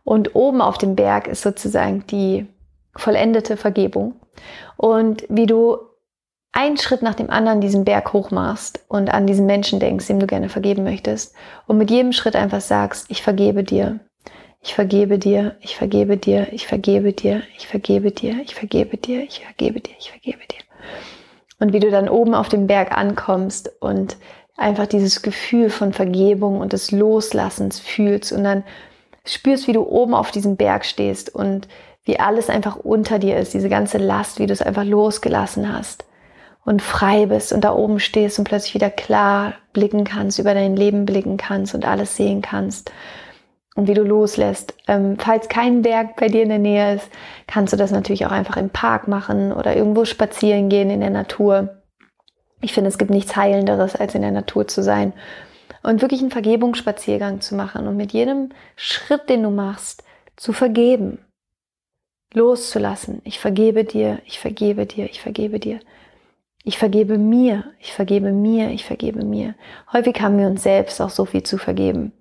Und 0.05 0.37
oben 0.37 0.63
auf 0.63 0.79
dem 0.79 0.95
Berg 0.95 1.27
ist 1.27 1.43
sozusagen 1.43 2.07
die 2.07 2.47
vollendete 2.97 3.57
Vergebung. 3.57 4.15
Und 4.77 5.25
wie 5.29 5.47
du 5.47 5.79
einen 6.57 6.79
Schritt 6.79 7.03
nach 7.03 7.15
dem 7.15 7.29
anderen 7.29 7.61
diesen 7.61 7.85
Berg 7.85 8.15
hochmachst 8.15 8.81
und 8.89 9.13
an 9.13 9.27
diesen 9.27 9.45
Menschen 9.45 9.79
denkst, 9.79 10.07
dem 10.07 10.19
du 10.19 10.27
gerne 10.27 10.49
vergeben 10.49 10.85
möchtest. 10.85 11.35
Und 11.67 11.77
mit 11.77 11.91
jedem 11.91 12.13
Schritt 12.13 12.35
einfach 12.35 12.63
sagst, 12.63 13.11
ich 13.11 13.23
vergebe 13.23 13.63
dir. 13.63 14.01
Ich 14.63 14.75
vergebe 14.75 15.19
dir, 15.19 15.57
ich 15.61 15.77
vergebe 15.77 16.17
dir, 16.17 16.53
ich 16.53 16.67
vergebe 16.67 17.13
dir, 17.13 17.43
ich 17.57 17.69
vergebe 17.69 18.11
dir, 18.11 18.41
ich 18.43 18.55
vergebe 18.55 18.97
dir, 18.97 19.23
ich 19.23 19.45
vergebe 19.45 19.81
dir, 19.81 19.95
ich 19.99 20.11
vergebe 20.11 20.41
dir. 20.51 20.59
Und 21.61 21.73
wie 21.73 21.81
du 21.81 21.91
dann 21.91 22.09
oben 22.09 22.35
auf 22.35 22.49
dem 22.49 22.67
Berg 22.67 22.97
ankommst 22.97 23.71
und 23.81 24.17
einfach 24.57 24.87
dieses 24.87 25.23
Gefühl 25.23 25.69
von 25.69 25.93
Vergebung 25.93 26.61
und 26.61 26.73
des 26.73 26.91
Loslassens 26.91 27.79
fühlst 27.79 28.33
und 28.33 28.45
dann 28.45 28.65
spürst, 29.27 29.69
wie 29.69 29.73
du 29.73 29.83
oben 29.83 30.15
auf 30.15 30.31
diesem 30.31 30.57
Berg 30.57 30.85
stehst 30.85 31.35
und 31.35 31.69
wie 32.07 32.19
alles 32.21 32.49
einfach 32.49 32.77
unter 32.77 33.19
dir 33.19 33.37
ist, 33.37 33.53
diese 33.53 33.69
ganze 33.69 33.99
Last, 33.99 34.39
wie 34.39 34.47
du 34.47 34.53
es 34.53 34.63
einfach 34.63 34.85
losgelassen 34.85 35.71
hast 35.77 36.05
und 36.65 36.81
frei 36.81 37.27
bist 37.27 37.53
und 37.53 37.63
da 37.63 37.75
oben 37.75 38.01
stehst 38.01 38.39
und 38.39 38.45
plötzlich 38.47 38.75
wieder 38.75 38.91
klar 38.91 39.55
blicken 39.73 40.05
kannst, 40.05 40.39
über 40.39 40.55
dein 40.55 40.77
Leben 40.77 41.05
blicken 41.05 41.37
kannst 41.37 41.75
und 41.75 41.85
alles 41.85 42.17
sehen 42.17 42.43
kannst 42.43 42.93
und 43.75 43.89
wie 43.89 43.95
du 43.95 44.03
loslässt. 44.03 44.75
Ähm, 44.87 45.17
falls 45.19 45.49
kein 45.49 45.83
Berg 45.83 46.17
bei 46.17 46.29
dir 46.29 46.45
in 46.45 46.49
der 46.49 46.59
Nähe 46.59 46.95
ist, 46.95 47.09
kannst 47.49 47.73
du 47.73 47.77
das 47.77 47.91
natürlich 47.91 48.25
auch 48.25 48.33
einfach 48.33 48.57
im 48.57 48.71
Park 48.71 49.09
machen 49.09 49.53
oder 49.53 49.77
irgendwo 49.77 50.05
spazieren 50.05 50.69
gehen 50.69 50.91
in 50.91 51.01
der 51.01 51.11
Natur. 51.11 51.77
Ich 52.61 52.73
finde, 52.73 52.89
es 52.89 52.99
gibt 52.99 53.11
nichts 53.11 53.35
Heilenderes, 53.35 53.97
als 53.97 54.15
in 54.15 54.23
der 54.23 54.31
Natur 54.31 54.69
zu 54.69 54.83
sein 54.83 55.13
und 55.83 56.03
wirklich 56.03 56.21
einen 56.21 56.31
Vergebungsspaziergang 56.31 57.41
zu 57.41 57.57
machen 57.57 57.89
und 57.89 57.97
mit 57.97 58.13
jedem 58.13 58.51
Schritt, 58.77 59.29
den 59.29 59.43
du 59.43 59.51
machst, 59.51 60.05
zu 60.37 60.53
vergeben 60.53 61.19
loszulassen. 62.37 63.23
Ich 63.25 63.41
vergebe 63.41 63.85
dir, 63.85 64.21
ich 64.27 64.39
vergebe 64.39 64.87
dir, 64.87 65.07
ich 65.07 65.21
vergebe 65.21 65.59
dir. 65.59 65.81
Ich 66.65 66.79
vergebe 66.79 67.17
mir, 67.17 67.73
ich 67.81 67.93
vergebe 67.93 68.31
mir, 68.31 68.71
ich 68.71 68.85
vergebe 68.85 69.25
mir. 69.25 69.55
Häufig 69.93 70.21
haben 70.21 70.39
wir 70.39 70.47
uns 70.47 70.63
selbst 70.63 71.01
auch 71.01 71.11
so 71.11 71.25
viel 71.25 71.43
zu 71.43 71.59
vergeben. 71.59 72.13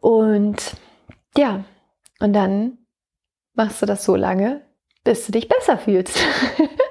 Und 0.00 0.76
ja, 1.36 1.64
und 2.20 2.32
dann 2.32 2.78
machst 3.54 3.82
du 3.82 3.86
das 3.86 4.04
so 4.04 4.16
lange, 4.16 4.62
bis 5.02 5.26
du 5.26 5.32
dich 5.32 5.48
besser 5.48 5.76
fühlst. 5.76 6.16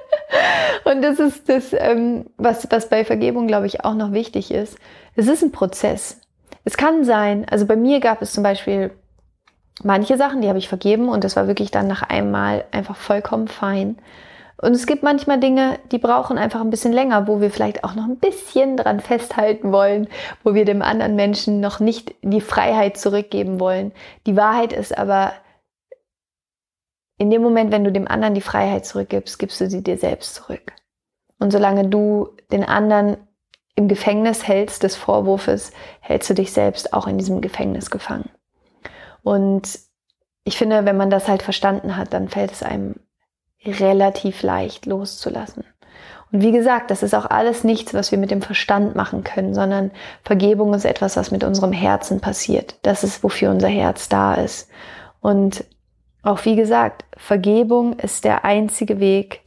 und 0.84 1.02
das 1.02 1.18
ist 1.18 1.48
das, 1.48 1.72
ähm, 1.72 2.30
was, 2.36 2.68
was 2.70 2.88
bei 2.88 3.04
Vergebung, 3.04 3.48
glaube 3.48 3.66
ich, 3.66 3.84
auch 3.84 3.94
noch 3.94 4.12
wichtig 4.12 4.52
ist. 4.52 4.78
Es 5.16 5.26
ist 5.26 5.42
ein 5.42 5.52
Prozess. 5.52 6.20
Es 6.64 6.76
kann 6.76 7.04
sein, 7.04 7.44
also 7.48 7.66
bei 7.66 7.76
mir 7.76 8.00
gab 8.00 8.22
es 8.22 8.32
zum 8.32 8.42
Beispiel 8.42 8.92
manche 9.82 10.16
Sachen, 10.16 10.40
die 10.40 10.48
habe 10.48 10.58
ich 10.58 10.68
vergeben 10.68 11.08
und 11.08 11.24
das 11.24 11.36
war 11.36 11.46
wirklich 11.46 11.70
dann 11.70 11.86
nach 11.86 12.02
einmal 12.02 12.64
einfach 12.70 12.96
vollkommen 12.96 13.48
fein. 13.48 13.98
Und 14.56 14.72
es 14.72 14.86
gibt 14.86 15.02
manchmal 15.02 15.40
Dinge, 15.40 15.78
die 15.90 15.98
brauchen 15.98 16.38
einfach 16.38 16.60
ein 16.60 16.70
bisschen 16.70 16.92
länger, 16.92 17.26
wo 17.26 17.40
wir 17.40 17.50
vielleicht 17.50 17.82
auch 17.84 17.94
noch 17.94 18.04
ein 18.04 18.18
bisschen 18.18 18.76
dran 18.76 19.00
festhalten 19.00 19.72
wollen, 19.72 20.08
wo 20.44 20.54
wir 20.54 20.64
dem 20.64 20.80
anderen 20.80 21.16
Menschen 21.16 21.60
noch 21.60 21.80
nicht 21.80 22.14
die 22.22 22.40
Freiheit 22.40 22.96
zurückgeben 22.96 23.58
wollen. 23.58 23.92
Die 24.26 24.36
Wahrheit 24.36 24.72
ist 24.72 24.96
aber, 24.96 25.32
in 27.18 27.30
dem 27.30 27.42
Moment, 27.42 27.72
wenn 27.72 27.84
du 27.84 27.92
dem 27.92 28.08
anderen 28.08 28.34
die 28.34 28.40
Freiheit 28.40 28.86
zurückgibst, 28.86 29.38
gibst 29.38 29.60
du 29.60 29.68
sie 29.68 29.82
dir 29.82 29.98
selbst 29.98 30.34
zurück. 30.34 30.72
Und 31.38 31.50
solange 31.50 31.88
du 31.88 32.30
den 32.52 32.64
anderen 32.64 33.16
im 33.76 33.88
Gefängnis 33.88 34.46
hältst 34.46 34.84
des 34.84 34.96
Vorwurfes, 34.96 35.72
hältst 36.00 36.30
du 36.30 36.34
dich 36.34 36.52
selbst 36.52 36.92
auch 36.92 37.06
in 37.06 37.18
diesem 37.18 37.40
Gefängnis 37.40 37.90
gefangen. 37.90 38.30
Und 39.24 39.80
ich 40.44 40.56
finde, 40.56 40.84
wenn 40.84 40.96
man 40.96 41.10
das 41.10 41.26
halt 41.26 41.42
verstanden 41.42 41.96
hat, 41.96 42.12
dann 42.12 42.28
fällt 42.28 42.52
es 42.52 42.62
einem 42.62 42.94
relativ 43.64 44.42
leicht 44.42 44.86
loszulassen. 44.86 45.64
Und 46.30 46.42
wie 46.42 46.52
gesagt, 46.52 46.90
das 46.90 47.02
ist 47.02 47.14
auch 47.14 47.26
alles 47.26 47.64
nichts, 47.64 47.94
was 47.94 48.10
wir 48.10 48.18
mit 48.18 48.30
dem 48.30 48.42
Verstand 48.42 48.94
machen 48.94 49.24
können, 49.24 49.54
sondern 49.54 49.90
Vergebung 50.22 50.74
ist 50.74 50.84
etwas, 50.84 51.16
was 51.16 51.30
mit 51.30 51.42
unserem 51.42 51.72
Herzen 51.72 52.20
passiert. 52.20 52.76
Das 52.82 53.02
ist, 53.02 53.24
wofür 53.24 53.50
unser 53.50 53.68
Herz 53.68 54.08
da 54.08 54.34
ist. 54.34 54.68
Und 55.20 55.64
auch 56.22 56.44
wie 56.44 56.56
gesagt, 56.56 57.04
Vergebung 57.16 57.94
ist 57.94 58.24
der 58.24 58.44
einzige 58.44 59.00
Weg, 59.00 59.40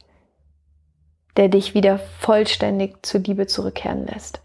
der 1.36 1.48
dich 1.48 1.74
wieder 1.74 2.00
vollständig 2.18 3.06
zur 3.06 3.20
Liebe 3.20 3.46
zurückkehren 3.46 4.06
lässt. 4.06 4.40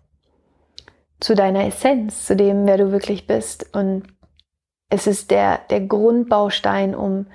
Zu 1.19 1.33
deiner 1.33 1.65
Essenz, 1.65 2.25
zu 2.25 2.35
dem, 2.35 2.67
wer 2.67 2.77
du 2.77 2.91
wirklich 2.91 3.25
bist. 3.25 3.73
Und 3.73 4.03
es 4.89 5.07
ist 5.07 5.31
der, 5.31 5.59
der 5.69 5.81
Grundbaustein, 5.81 6.95
um 6.95 7.25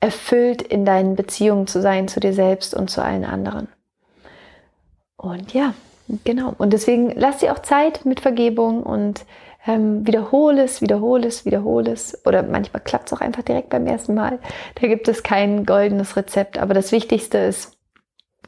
erfüllt 0.00 0.62
in 0.62 0.84
deinen 0.84 1.14
Beziehungen 1.14 1.66
zu 1.66 1.80
sein, 1.80 2.08
zu 2.08 2.20
dir 2.20 2.32
selbst 2.32 2.74
und 2.74 2.90
zu 2.90 3.02
allen 3.02 3.24
anderen. 3.24 3.68
Und 5.16 5.54
ja, 5.54 5.74
genau. 6.24 6.54
Und 6.58 6.72
deswegen 6.72 7.12
lass 7.14 7.38
dir 7.38 7.52
auch 7.52 7.60
Zeit 7.60 8.04
mit 8.04 8.20
Vergebung 8.20 8.82
und 8.82 9.24
ähm, 9.66 10.04
wiederhole 10.06 10.64
es, 10.64 10.82
wiederhole 10.82 11.28
es, 11.28 11.44
wiederhole 11.44 11.92
es. 11.92 12.20
Oder 12.26 12.42
manchmal 12.42 12.82
klappt 12.82 13.06
es 13.06 13.12
auch 13.12 13.20
einfach 13.20 13.42
direkt 13.42 13.70
beim 13.70 13.86
ersten 13.86 14.14
Mal. 14.14 14.40
Da 14.80 14.88
gibt 14.88 15.06
es 15.06 15.22
kein 15.22 15.64
goldenes 15.64 16.16
Rezept. 16.16 16.58
Aber 16.58 16.74
das 16.74 16.90
Wichtigste 16.90 17.38
ist, 17.38 17.76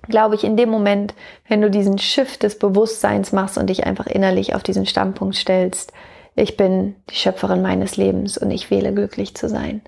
glaube 0.08 0.34
ich, 0.34 0.42
in 0.42 0.56
dem 0.56 0.70
Moment, 0.70 1.14
wenn 1.48 1.62
du 1.62 1.70
diesen 1.70 1.98
Shift 1.98 2.42
des 2.42 2.58
Bewusstseins 2.58 3.32
machst 3.32 3.58
und 3.58 3.68
dich 3.68 3.86
einfach 3.86 4.06
innerlich 4.06 4.54
auf 4.54 4.64
diesen 4.64 4.86
Standpunkt 4.86 5.36
stellst, 5.36 5.92
ich 6.36 6.56
bin 6.56 6.96
die 7.10 7.14
Schöpferin 7.14 7.62
meines 7.62 7.96
Lebens 7.96 8.38
und 8.38 8.50
ich 8.50 8.70
wähle 8.70 8.92
glücklich 8.92 9.34
zu 9.34 9.48
sein. 9.48 9.82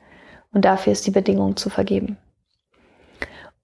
Und 0.52 0.64
dafür 0.64 0.92
ist 0.92 1.06
die 1.06 1.10
Bedingung 1.10 1.56
zu 1.56 1.70
vergeben. 1.70 2.16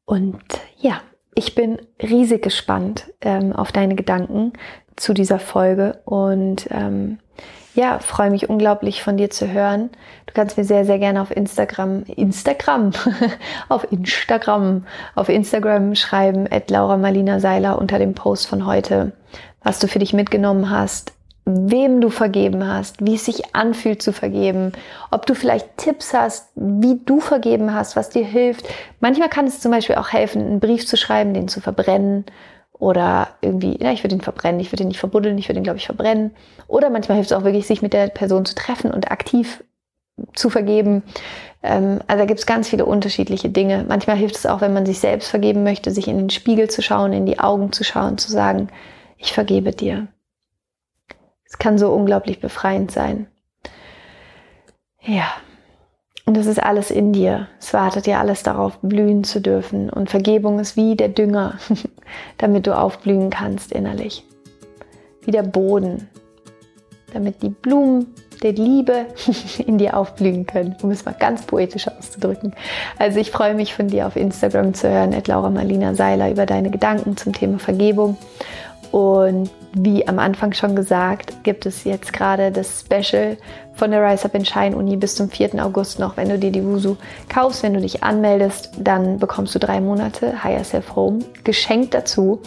Und 0.05 0.43
ja, 0.78 1.01
ich 1.35 1.55
bin 1.55 1.78
riesig 2.03 2.43
gespannt 2.43 3.07
ähm, 3.20 3.53
auf 3.53 3.72
deine 3.72 3.95
Gedanken 3.95 4.53
zu 4.97 5.14
dieser 5.14 5.39
Folge 5.39 6.01
und 6.05 6.68
ähm, 6.70 7.18
ja, 7.74 7.99
freue 8.01 8.30
mich 8.30 8.51
unglaublich 8.51 9.03
von 9.03 9.16
dir 9.16 9.30
zu 9.30 9.51
hören. 9.51 9.89
Du 10.26 10.35
kannst 10.35 10.59
mir 10.59 10.64
sehr, 10.64 10.85
sehr 10.85 10.99
gerne 10.99 11.22
auf 11.22 11.35
Instagram, 11.35 12.03
Instagram, 12.05 12.93
auf 13.70 13.91
Instagram, 13.91 14.85
auf 15.14 15.30
Instagram 15.30 15.95
schreiben, 15.95 16.47
at 16.51 16.70
Laura 16.70 16.99
Marlina 16.99 17.41
Seiler 17.41 17.78
unter 17.78 17.99
dem 17.99 18.14
Post 18.14 18.47
von 18.47 18.66
heute, 18.66 19.12
was 19.62 19.78
du 19.78 19.89
für 19.89 20.01
dich 20.01 20.12
mitgenommen 20.12 20.68
hast, 20.68 21.14
wem 21.45 22.01
du 22.01 22.09
vergeben 22.09 22.66
hast, 22.66 23.05
wie 23.05 23.14
es 23.14 23.24
sich 23.24 23.55
anfühlt 23.55 24.01
zu 24.01 24.12
vergeben, 24.12 24.72
ob 25.11 25.26
du 25.26 25.34
vielleicht 25.34 25.76
Tipps 25.76 26.14
hast, 26.14 26.51
wie 26.55 27.01
du 27.05 27.20
vergeben 27.20 27.74
hast, 27.74 27.97
was 27.97 28.11
dir 28.11 28.24
hilft. 28.24 28.68
Manchmal 29.01 29.28
kann 29.28 29.47
es 29.47 29.61
zum 29.61 29.72
Beispiel 29.72 29.97
auch 29.97 30.12
helfen, 30.12 30.43
einen 30.43 30.61
Brief 30.61 30.86
zu 30.86 30.97
schreiben, 30.97 31.34
den 31.34 31.49
zu 31.49 31.61
verbrennen 31.61 32.24
oder 32.72 33.28
irgendwie, 33.40 33.76
ja, 33.80 33.93
ich 33.93 34.05
würde 34.05 34.14
ihn 34.14 34.20
verbrennen, 34.20 34.61
ich 34.61 34.72
würde 34.72 34.84
ihn 34.84 34.88
nicht 34.88 35.01
verbuddeln, 35.01 35.38
ich 35.38 35.49
würde 35.49 35.59
ihn, 35.59 35.64
glaube 35.64 35.78
ich, 35.78 35.86
verbrennen. 35.86 36.32
Oder 36.68 36.90
manchmal 36.90 37.16
hilft 37.16 37.32
es 37.32 37.36
auch 37.36 37.45
wirklich, 37.45 37.66
sich 37.66 37.82
mit 37.82 37.93
der 37.93 38.09
Person 38.09 38.45
zu 38.45 38.55
treffen 38.55 38.90
und 38.93 39.11
aktiv 39.11 39.64
zu 40.34 40.51
vergeben. 40.51 41.03
Ähm, 41.62 42.01
also 42.07 42.20
da 42.20 42.26
gibt 42.26 42.40
es 42.40 42.47
ganz 42.47 42.68
viele 42.68 42.84
unterschiedliche 42.84 43.49
Dinge. 43.49 43.84
Manchmal 43.88 44.16
hilft 44.16 44.36
es 44.36 44.47
auch, 44.47 44.61
wenn 44.61 44.72
man 44.72 44.86
sich 44.86 45.01
selbst 45.01 45.28
vergeben 45.28 45.64
möchte, 45.64 45.90
sich 45.90 46.07
in 46.07 46.18
den 46.18 46.30
Spiegel 46.30 46.70
zu 46.70 46.82
schauen, 46.82 47.12
in 47.12 47.26
die 47.26 47.38
Augen 47.38 47.72
zu 47.72 47.82
schauen, 47.82 48.18
zu 48.18 48.30
sagen, 48.30 48.68
ich 49.16 49.32
vergebe 49.32 49.72
dir 49.72 50.09
es 51.53 51.59
kann 51.59 51.76
so 51.76 51.92
unglaublich 51.92 52.40
befreiend 52.40 52.90
sein. 52.90 53.26
Ja, 55.03 55.26
Und 56.24 56.36
das 56.36 56.46
ist 56.46 56.62
alles 56.62 56.90
in 56.90 57.12
dir. 57.12 57.48
Es 57.61 57.74
wartet 57.74 58.07
ja 58.07 58.20
alles 58.20 58.42
darauf, 58.42 58.78
blühen 58.80 59.22
zu 59.22 59.40
dürfen. 59.40 59.90
Und 59.90 60.09
Vergebung 60.09 60.61
ist 60.61 60.76
wie 60.76 60.96
der 60.96 61.09
Dünger, 61.09 61.59
damit 62.38 62.66
du 62.66 62.76
aufblühen 62.76 63.28
kannst 63.28 63.70
innerlich. 63.70 64.24
Wie 65.24 65.30
der 65.30 65.42
Boden, 65.42 66.09
damit 67.12 67.42
die 67.42 67.50
Blumen 67.50 68.07
der 68.42 68.53
Liebe 68.53 69.07
in 69.66 69.76
dir 69.76 69.96
aufblühen 69.96 70.46
können, 70.46 70.74
um 70.80 70.90
es 70.90 71.05
mal 71.05 71.14
ganz 71.18 71.42
poetisch 71.42 71.86
auszudrücken. 71.86 72.55
Also 72.98 73.20
ich 73.20 73.30
freue 73.30 73.55
mich 73.55 73.74
von 73.74 73.88
dir 73.88 74.07
auf 74.07 74.16
Instagram 74.16 74.72
zu 74.72 74.88
hören, 74.88 75.12
at 75.12 75.28
Laura 75.28 75.50
Marlina 75.50 75.94
Seiler, 75.94 76.30
über 76.30 76.46
deine 76.46 76.70
Gedanken 76.70 77.18
zum 77.18 77.34
Thema 77.34 77.59
Vergebung. 77.59 78.16
Und 78.93 79.51
wie 79.72 80.07
am 80.07 80.18
Anfang 80.18 80.53
schon 80.53 80.76
gesagt, 80.76 81.45
gibt 81.45 81.64
es 81.64 81.84
jetzt 81.84 82.12
gerade 82.12 82.53
das 82.53 82.80
Special 82.80 83.38
von 83.72 83.90
der 83.90 84.05
Rise 84.05 84.26
Up 84.26 84.34
in 84.34 84.45
Shine 84.45 84.76
Uni 84.76 84.97
bis 84.97 85.14
zum 85.14 85.30
4. 85.30 85.64
August 85.64 85.99
noch. 85.99 86.18
Wenn 86.18 86.28
du 86.28 86.38
dir 86.38 86.51
die 86.51 86.62
Wusu 86.62 86.97
kaufst, 87.30 87.62
wenn 87.62 87.72
du 87.72 87.80
dich 87.80 88.03
anmeldest, 88.03 88.70
dann 88.76 89.18
bekommst 89.18 89.55
du 89.55 89.59
drei 89.59 89.80
Monate 89.80 90.45
Higher 90.45 90.62
Self 90.62 90.95
Home 90.95 91.20
geschenkt 91.43 91.95
dazu. 91.95 92.43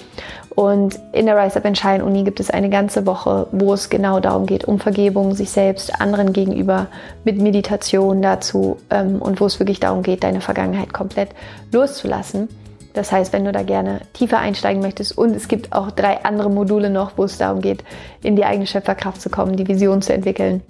Und 0.54 1.00
in 1.14 1.26
der 1.26 1.36
Rise 1.36 1.58
Up 1.58 1.66
in 1.66 1.74
Shine 1.74 2.06
Uni 2.06 2.24
gibt 2.24 2.40
es 2.40 2.52
eine 2.52 2.70
ganze 2.70 3.08
Woche, 3.08 3.48
wo 3.52 3.74
es 3.74 3.90
genau 3.90 4.20
darum 4.20 4.46
geht, 4.46 4.66
um 4.66 4.80
Vergebung, 4.80 5.34
sich 5.34 5.50
selbst, 5.50 6.00
anderen 6.00 6.32
gegenüber, 6.32 6.88
mit 7.24 7.42
Meditation 7.42 8.22
dazu 8.22 8.78
ähm, 8.92 9.20
und 9.20 9.42
wo 9.42 9.48
es 9.48 9.60
wirklich 9.60 9.80
darum 9.80 10.04
geht, 10.04 10.24
deine 10.24 10.42
Vergangenheit 10.42 10.94
komplett 10.94 11.30
loszulassen. 11.72 12.50
Das 12.96 13.12
heißt, 13.12 13.34
wenn 13.34 13.46
du 13.46 13.52
da 13.52 13.62
gerne 13.62 14.00
tiefer 14.14 14.40
einsteigen 14.40 14.82
möchtest 14.82 15.18
und 15.18 15.36
es 15.36 15.48
gibt 15.48 15.74
auch 15.74 15.92
drei 15.92 16.24
andere 16.24 16.50
Module 16.50 16.90
noch, 16.90 17.12
wo 17.18 17.26
es 17.26 17.38
darum 17.38 17.62
geht, 17.62 17.84
in 18.24 18.36
die 18.36 18.46
eigene 18.46 18.66
Schöpferkraft 18.66 19.22
zu 19.22 19.30
kommen, 19.30 19.58
die 19.58 19.68
Vision 19.68 20.02
zu 20.02 20.14
entwickeln 20.14 20.64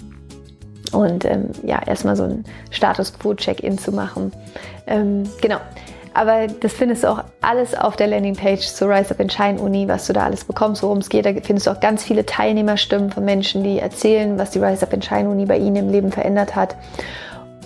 und 0.91 1.23
ähm, 1.25 1.51
ja, 1.63 1.81
erstmal 1.85 2.15
so 2.15 2.23
ein 2.23 2.43
Status 2.71 3.17
Quo-Check-In 3.17 3.77
zu 3.77 3.91
machen. 3.91 4.31
Ähm, 4.87 5.23
genau. 5.41 5.57
Aber 6.15 6.47
das 6.47 6.71
findest 6.71 7.03
du 7.03 7.09
auch 7.09 7.23
alles 7.41 7.75
auf 7.75 7.97
der 7.97 8.07
Landingpage 8.07 8.65
zur 8.65 8.89
Rise 8.89 9.11
Up 9.11 9.19
in 9.19 9.29
Shine 9.29 9.59
Uni, 9.59 9.89
was 9.89 10.07
du 10.07 10.13
da 10.13 10.23
alles 10.23 10.45
bekommst, 10.45 10.81
worum 10.81 10.99
es 10.99 11.09
geht. 11.09 11.25
Da 11.25 11.31
findest 11.43 11.67
du 11.67 11.71
auch 11.71 11.81
ganz 11.81 12.05
viele 12.05 12.25
Teilnehmerstimmen 12.25 13.11
von 13.11 13.25
Menschen, 13.25 13.65
die 13.65 13.79
erzählen, 13.79 14.39
was 14.39 14.51
die 14.51 14.59
Rise 14.59 14.83
Up 14.83 14.93
in 14.93 15.01
Shine 15.01 15.29
Uni 15.29 15.45
bei 15.45 15.57
ihnen 15.57 15.75
im 15.75 15.89
Leben 15.89 16.13
verändert 16.13 16.55
hat. 16.55 16.77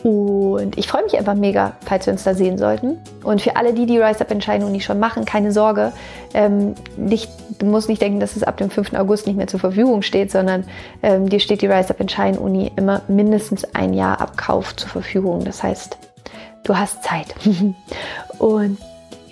Und 0.04 0.78
ich 0.78 0.88
freue 0.88 1.04
mich 1.04 1.18
einfach 1.18 1.36
mega, 1.36 1.74
falls 1.82 2.06
wir 2.06 2.14
uns 2.14 2.24
da 2.24 2.34
sehen 2.34 2.58
sollten. 2.58 2.98
Und 3.24 3.42
für 3.42 3.56
alle, 3.56 3.74
die 3.74 3.86
die 3.86 3.98
Rise 3.98 4.22
Up 4.22 4.32
Entscheidung 4.32 4.72
nicht 4.72 4.86
schon 4.86 5.00
machen, 5.00 5.26
keine 5.26 5.52
Sorge. 5.52 5.92
Ähm, 6.34 6.76
nicht, 6.96 7.30
du 7.60 7.66
musst 7.66 7.90
nicht 7.90 8.02
denken, 8.02 8.20
dass 8.20 8.36
es 8.36 8.44
ab 8.44 8.58
dem 8.58 8.70
5. 8.70 8.94
August 8.94 9.28
nicht 9.28 9.36
mehr 9.36 9.48
zur 9.48 9.60
Verfügung 9.60 10.02
steht, 10.02 10.32
sondern 10.32 10.64
ähm, 11.04 11.28
dir 11.28 11.40
steht 11.40 11.62
die 11.62 11.68
Rise 11.68 11.90
Up 11.90 12.00
Entscheidung 12.00 12.44
Uni 12.44 12.72
immer 12.76 13.02
mindestens 13.08 13.66
ein 13.76 13.94
Jahr 13.94 14.22
ab 14.22 14.38
Kauf 14.38 14.76
zur 14.76 14.90
Verfügung. 14.90 15.44
Das 15.44 15.64
heißt, 15.64 15.98
du 16.64 16.78
hast 16.78 17.04
Zeit. 17.04 17.36
Und 18.40 18.78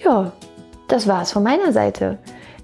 ja, 0.04 0.32
das 0.90 1.08
war 1.08 1.22
es 1.22 1.32
von 1.32 1.44
meiner 1.44 1.72
Seite. 1.72 2.18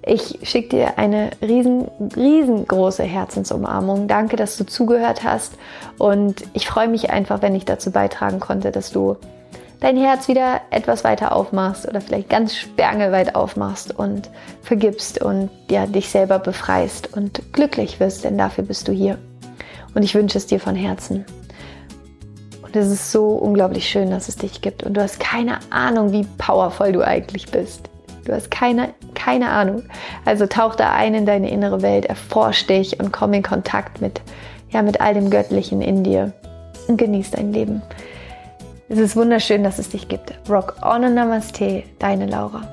Ich 0.05 0.39
schicke 0.43 0.69
dir 0.69 0.97
eine 0.97 1.31
riesen, 1.41 1.87
riesengroße 2.15 3.03
Herzensumarmung. 3.03 4.09
Danke, 4.09 4.35
dass 4.35 4.57
du 4.57 4.65
zugehört 4.65 5.23
hast. 5.23 5.53
Und 5.97 6.43
ich 6.53 6.67
freue 6.67 6.89
mich 6.89 7.09
einfach, 7.09 7.41
wenn 7.41 7.55
ich 7.55 7.63
dazu 7.63 7.91
beitragen 7.91 8.41
konnte, 8.41 8.71
dass 8.71 8.91
du 8.91 9.15
dein 9.79 9.95
Herz 9.97 10.27
wieder 10.27 10.61
etwas 10.71 11.05
weiter 11.05 11.33
aufmachst 11.33 11.87
oder 11.87 12.01
vielleicht 12.01 12.29
ganz 12.29 12.55
sperrangelweit 12.55 13.35
aufmachst 13.35 13.97
und 13.97 14.29
vergibst 14.61 15.21
und 15.21 15.49
ja, 15.69 15.85
dich 15.85 16.09
selber 16.09 16.39
befreist 16.39 17.15
und 17.15 17.53
glücklich 17.53 17.99
wirst, 17.99 18.25
denn 18.25 18.37
dafür 18.37 18.65
bist 18.65 18.87
du 18.87 18.91
hier. 18.91 19.17
Und 19.93 20.03
ich 20.03 20.15
wünsche 20.15 20.37
es 20.37 20.47
dir 20.47 20.59
von 20.59 20.75
Herzen. 20.75 21.25
Und 22.61 22.75
es 22.75 22.87
ist 22.87 23.11
so 23.11 23.27
unglaublich 23.29 23.87
schön, 23.87 24.09
dass 24.09 24.27
es 24.27 24.35
dich 24.35 24.61
gibt. 24.61 24.83
Und 24.83 24.95
du 24.95 25.01
hast 25.01 25.19
keine 25.19 25.59
Ahnung, 25.69 26.11
wie 26.11 26.25
powervoll 26.37 26.91
du 26.91 27.05
eigentlich 27.05 27.51
bist. 27.51 27.89
Du 28.25 28.33
hast 28.33 28.51
keine, 28.51 28.93
keine 29.15 29.49
Ahnung. 29.49 29.83
Also 30.25 30.47
tauch 30.47 30.75
da 30.75 30.93
ein 30.93 31.13
in 31.13 31.25
deine 31.25 31.49
innere 31.49 31.81
Welt, 31.81 32.05
erforsch 32.05 32.65
dich 32.67 32.99
und 32.99 33.11
komm 33.11 33.33
in 33.33 33.43
Kontakt 33.43 34.01
mit, 34.01 34.21
ja, 34.69 34.81
mit 34.81 35.01
all 35.01 35.13
dem 35.13 35.29
Göttlichen 35.29 35.81
in 35.81 36.03
dir 36.03 36.33
und 36.87 36.97
genieß 36.97 37.31
dein 37.31 37.53
Leben. 37.53 37.81
Es 38.89 38.99
ist 38.99 39.15
wunderschön, 39.15 39.63
dass 39.63 39.79
es 39.79 39.89
dich 39.89 40.07
gibt. 40.07 40.33
Rock 40.49 40.75
on 40.81 41.03
und 41.03 41.15
Namaste, 41.15 41.83
deine 41.99 42.27
Laura. 42.27 42.72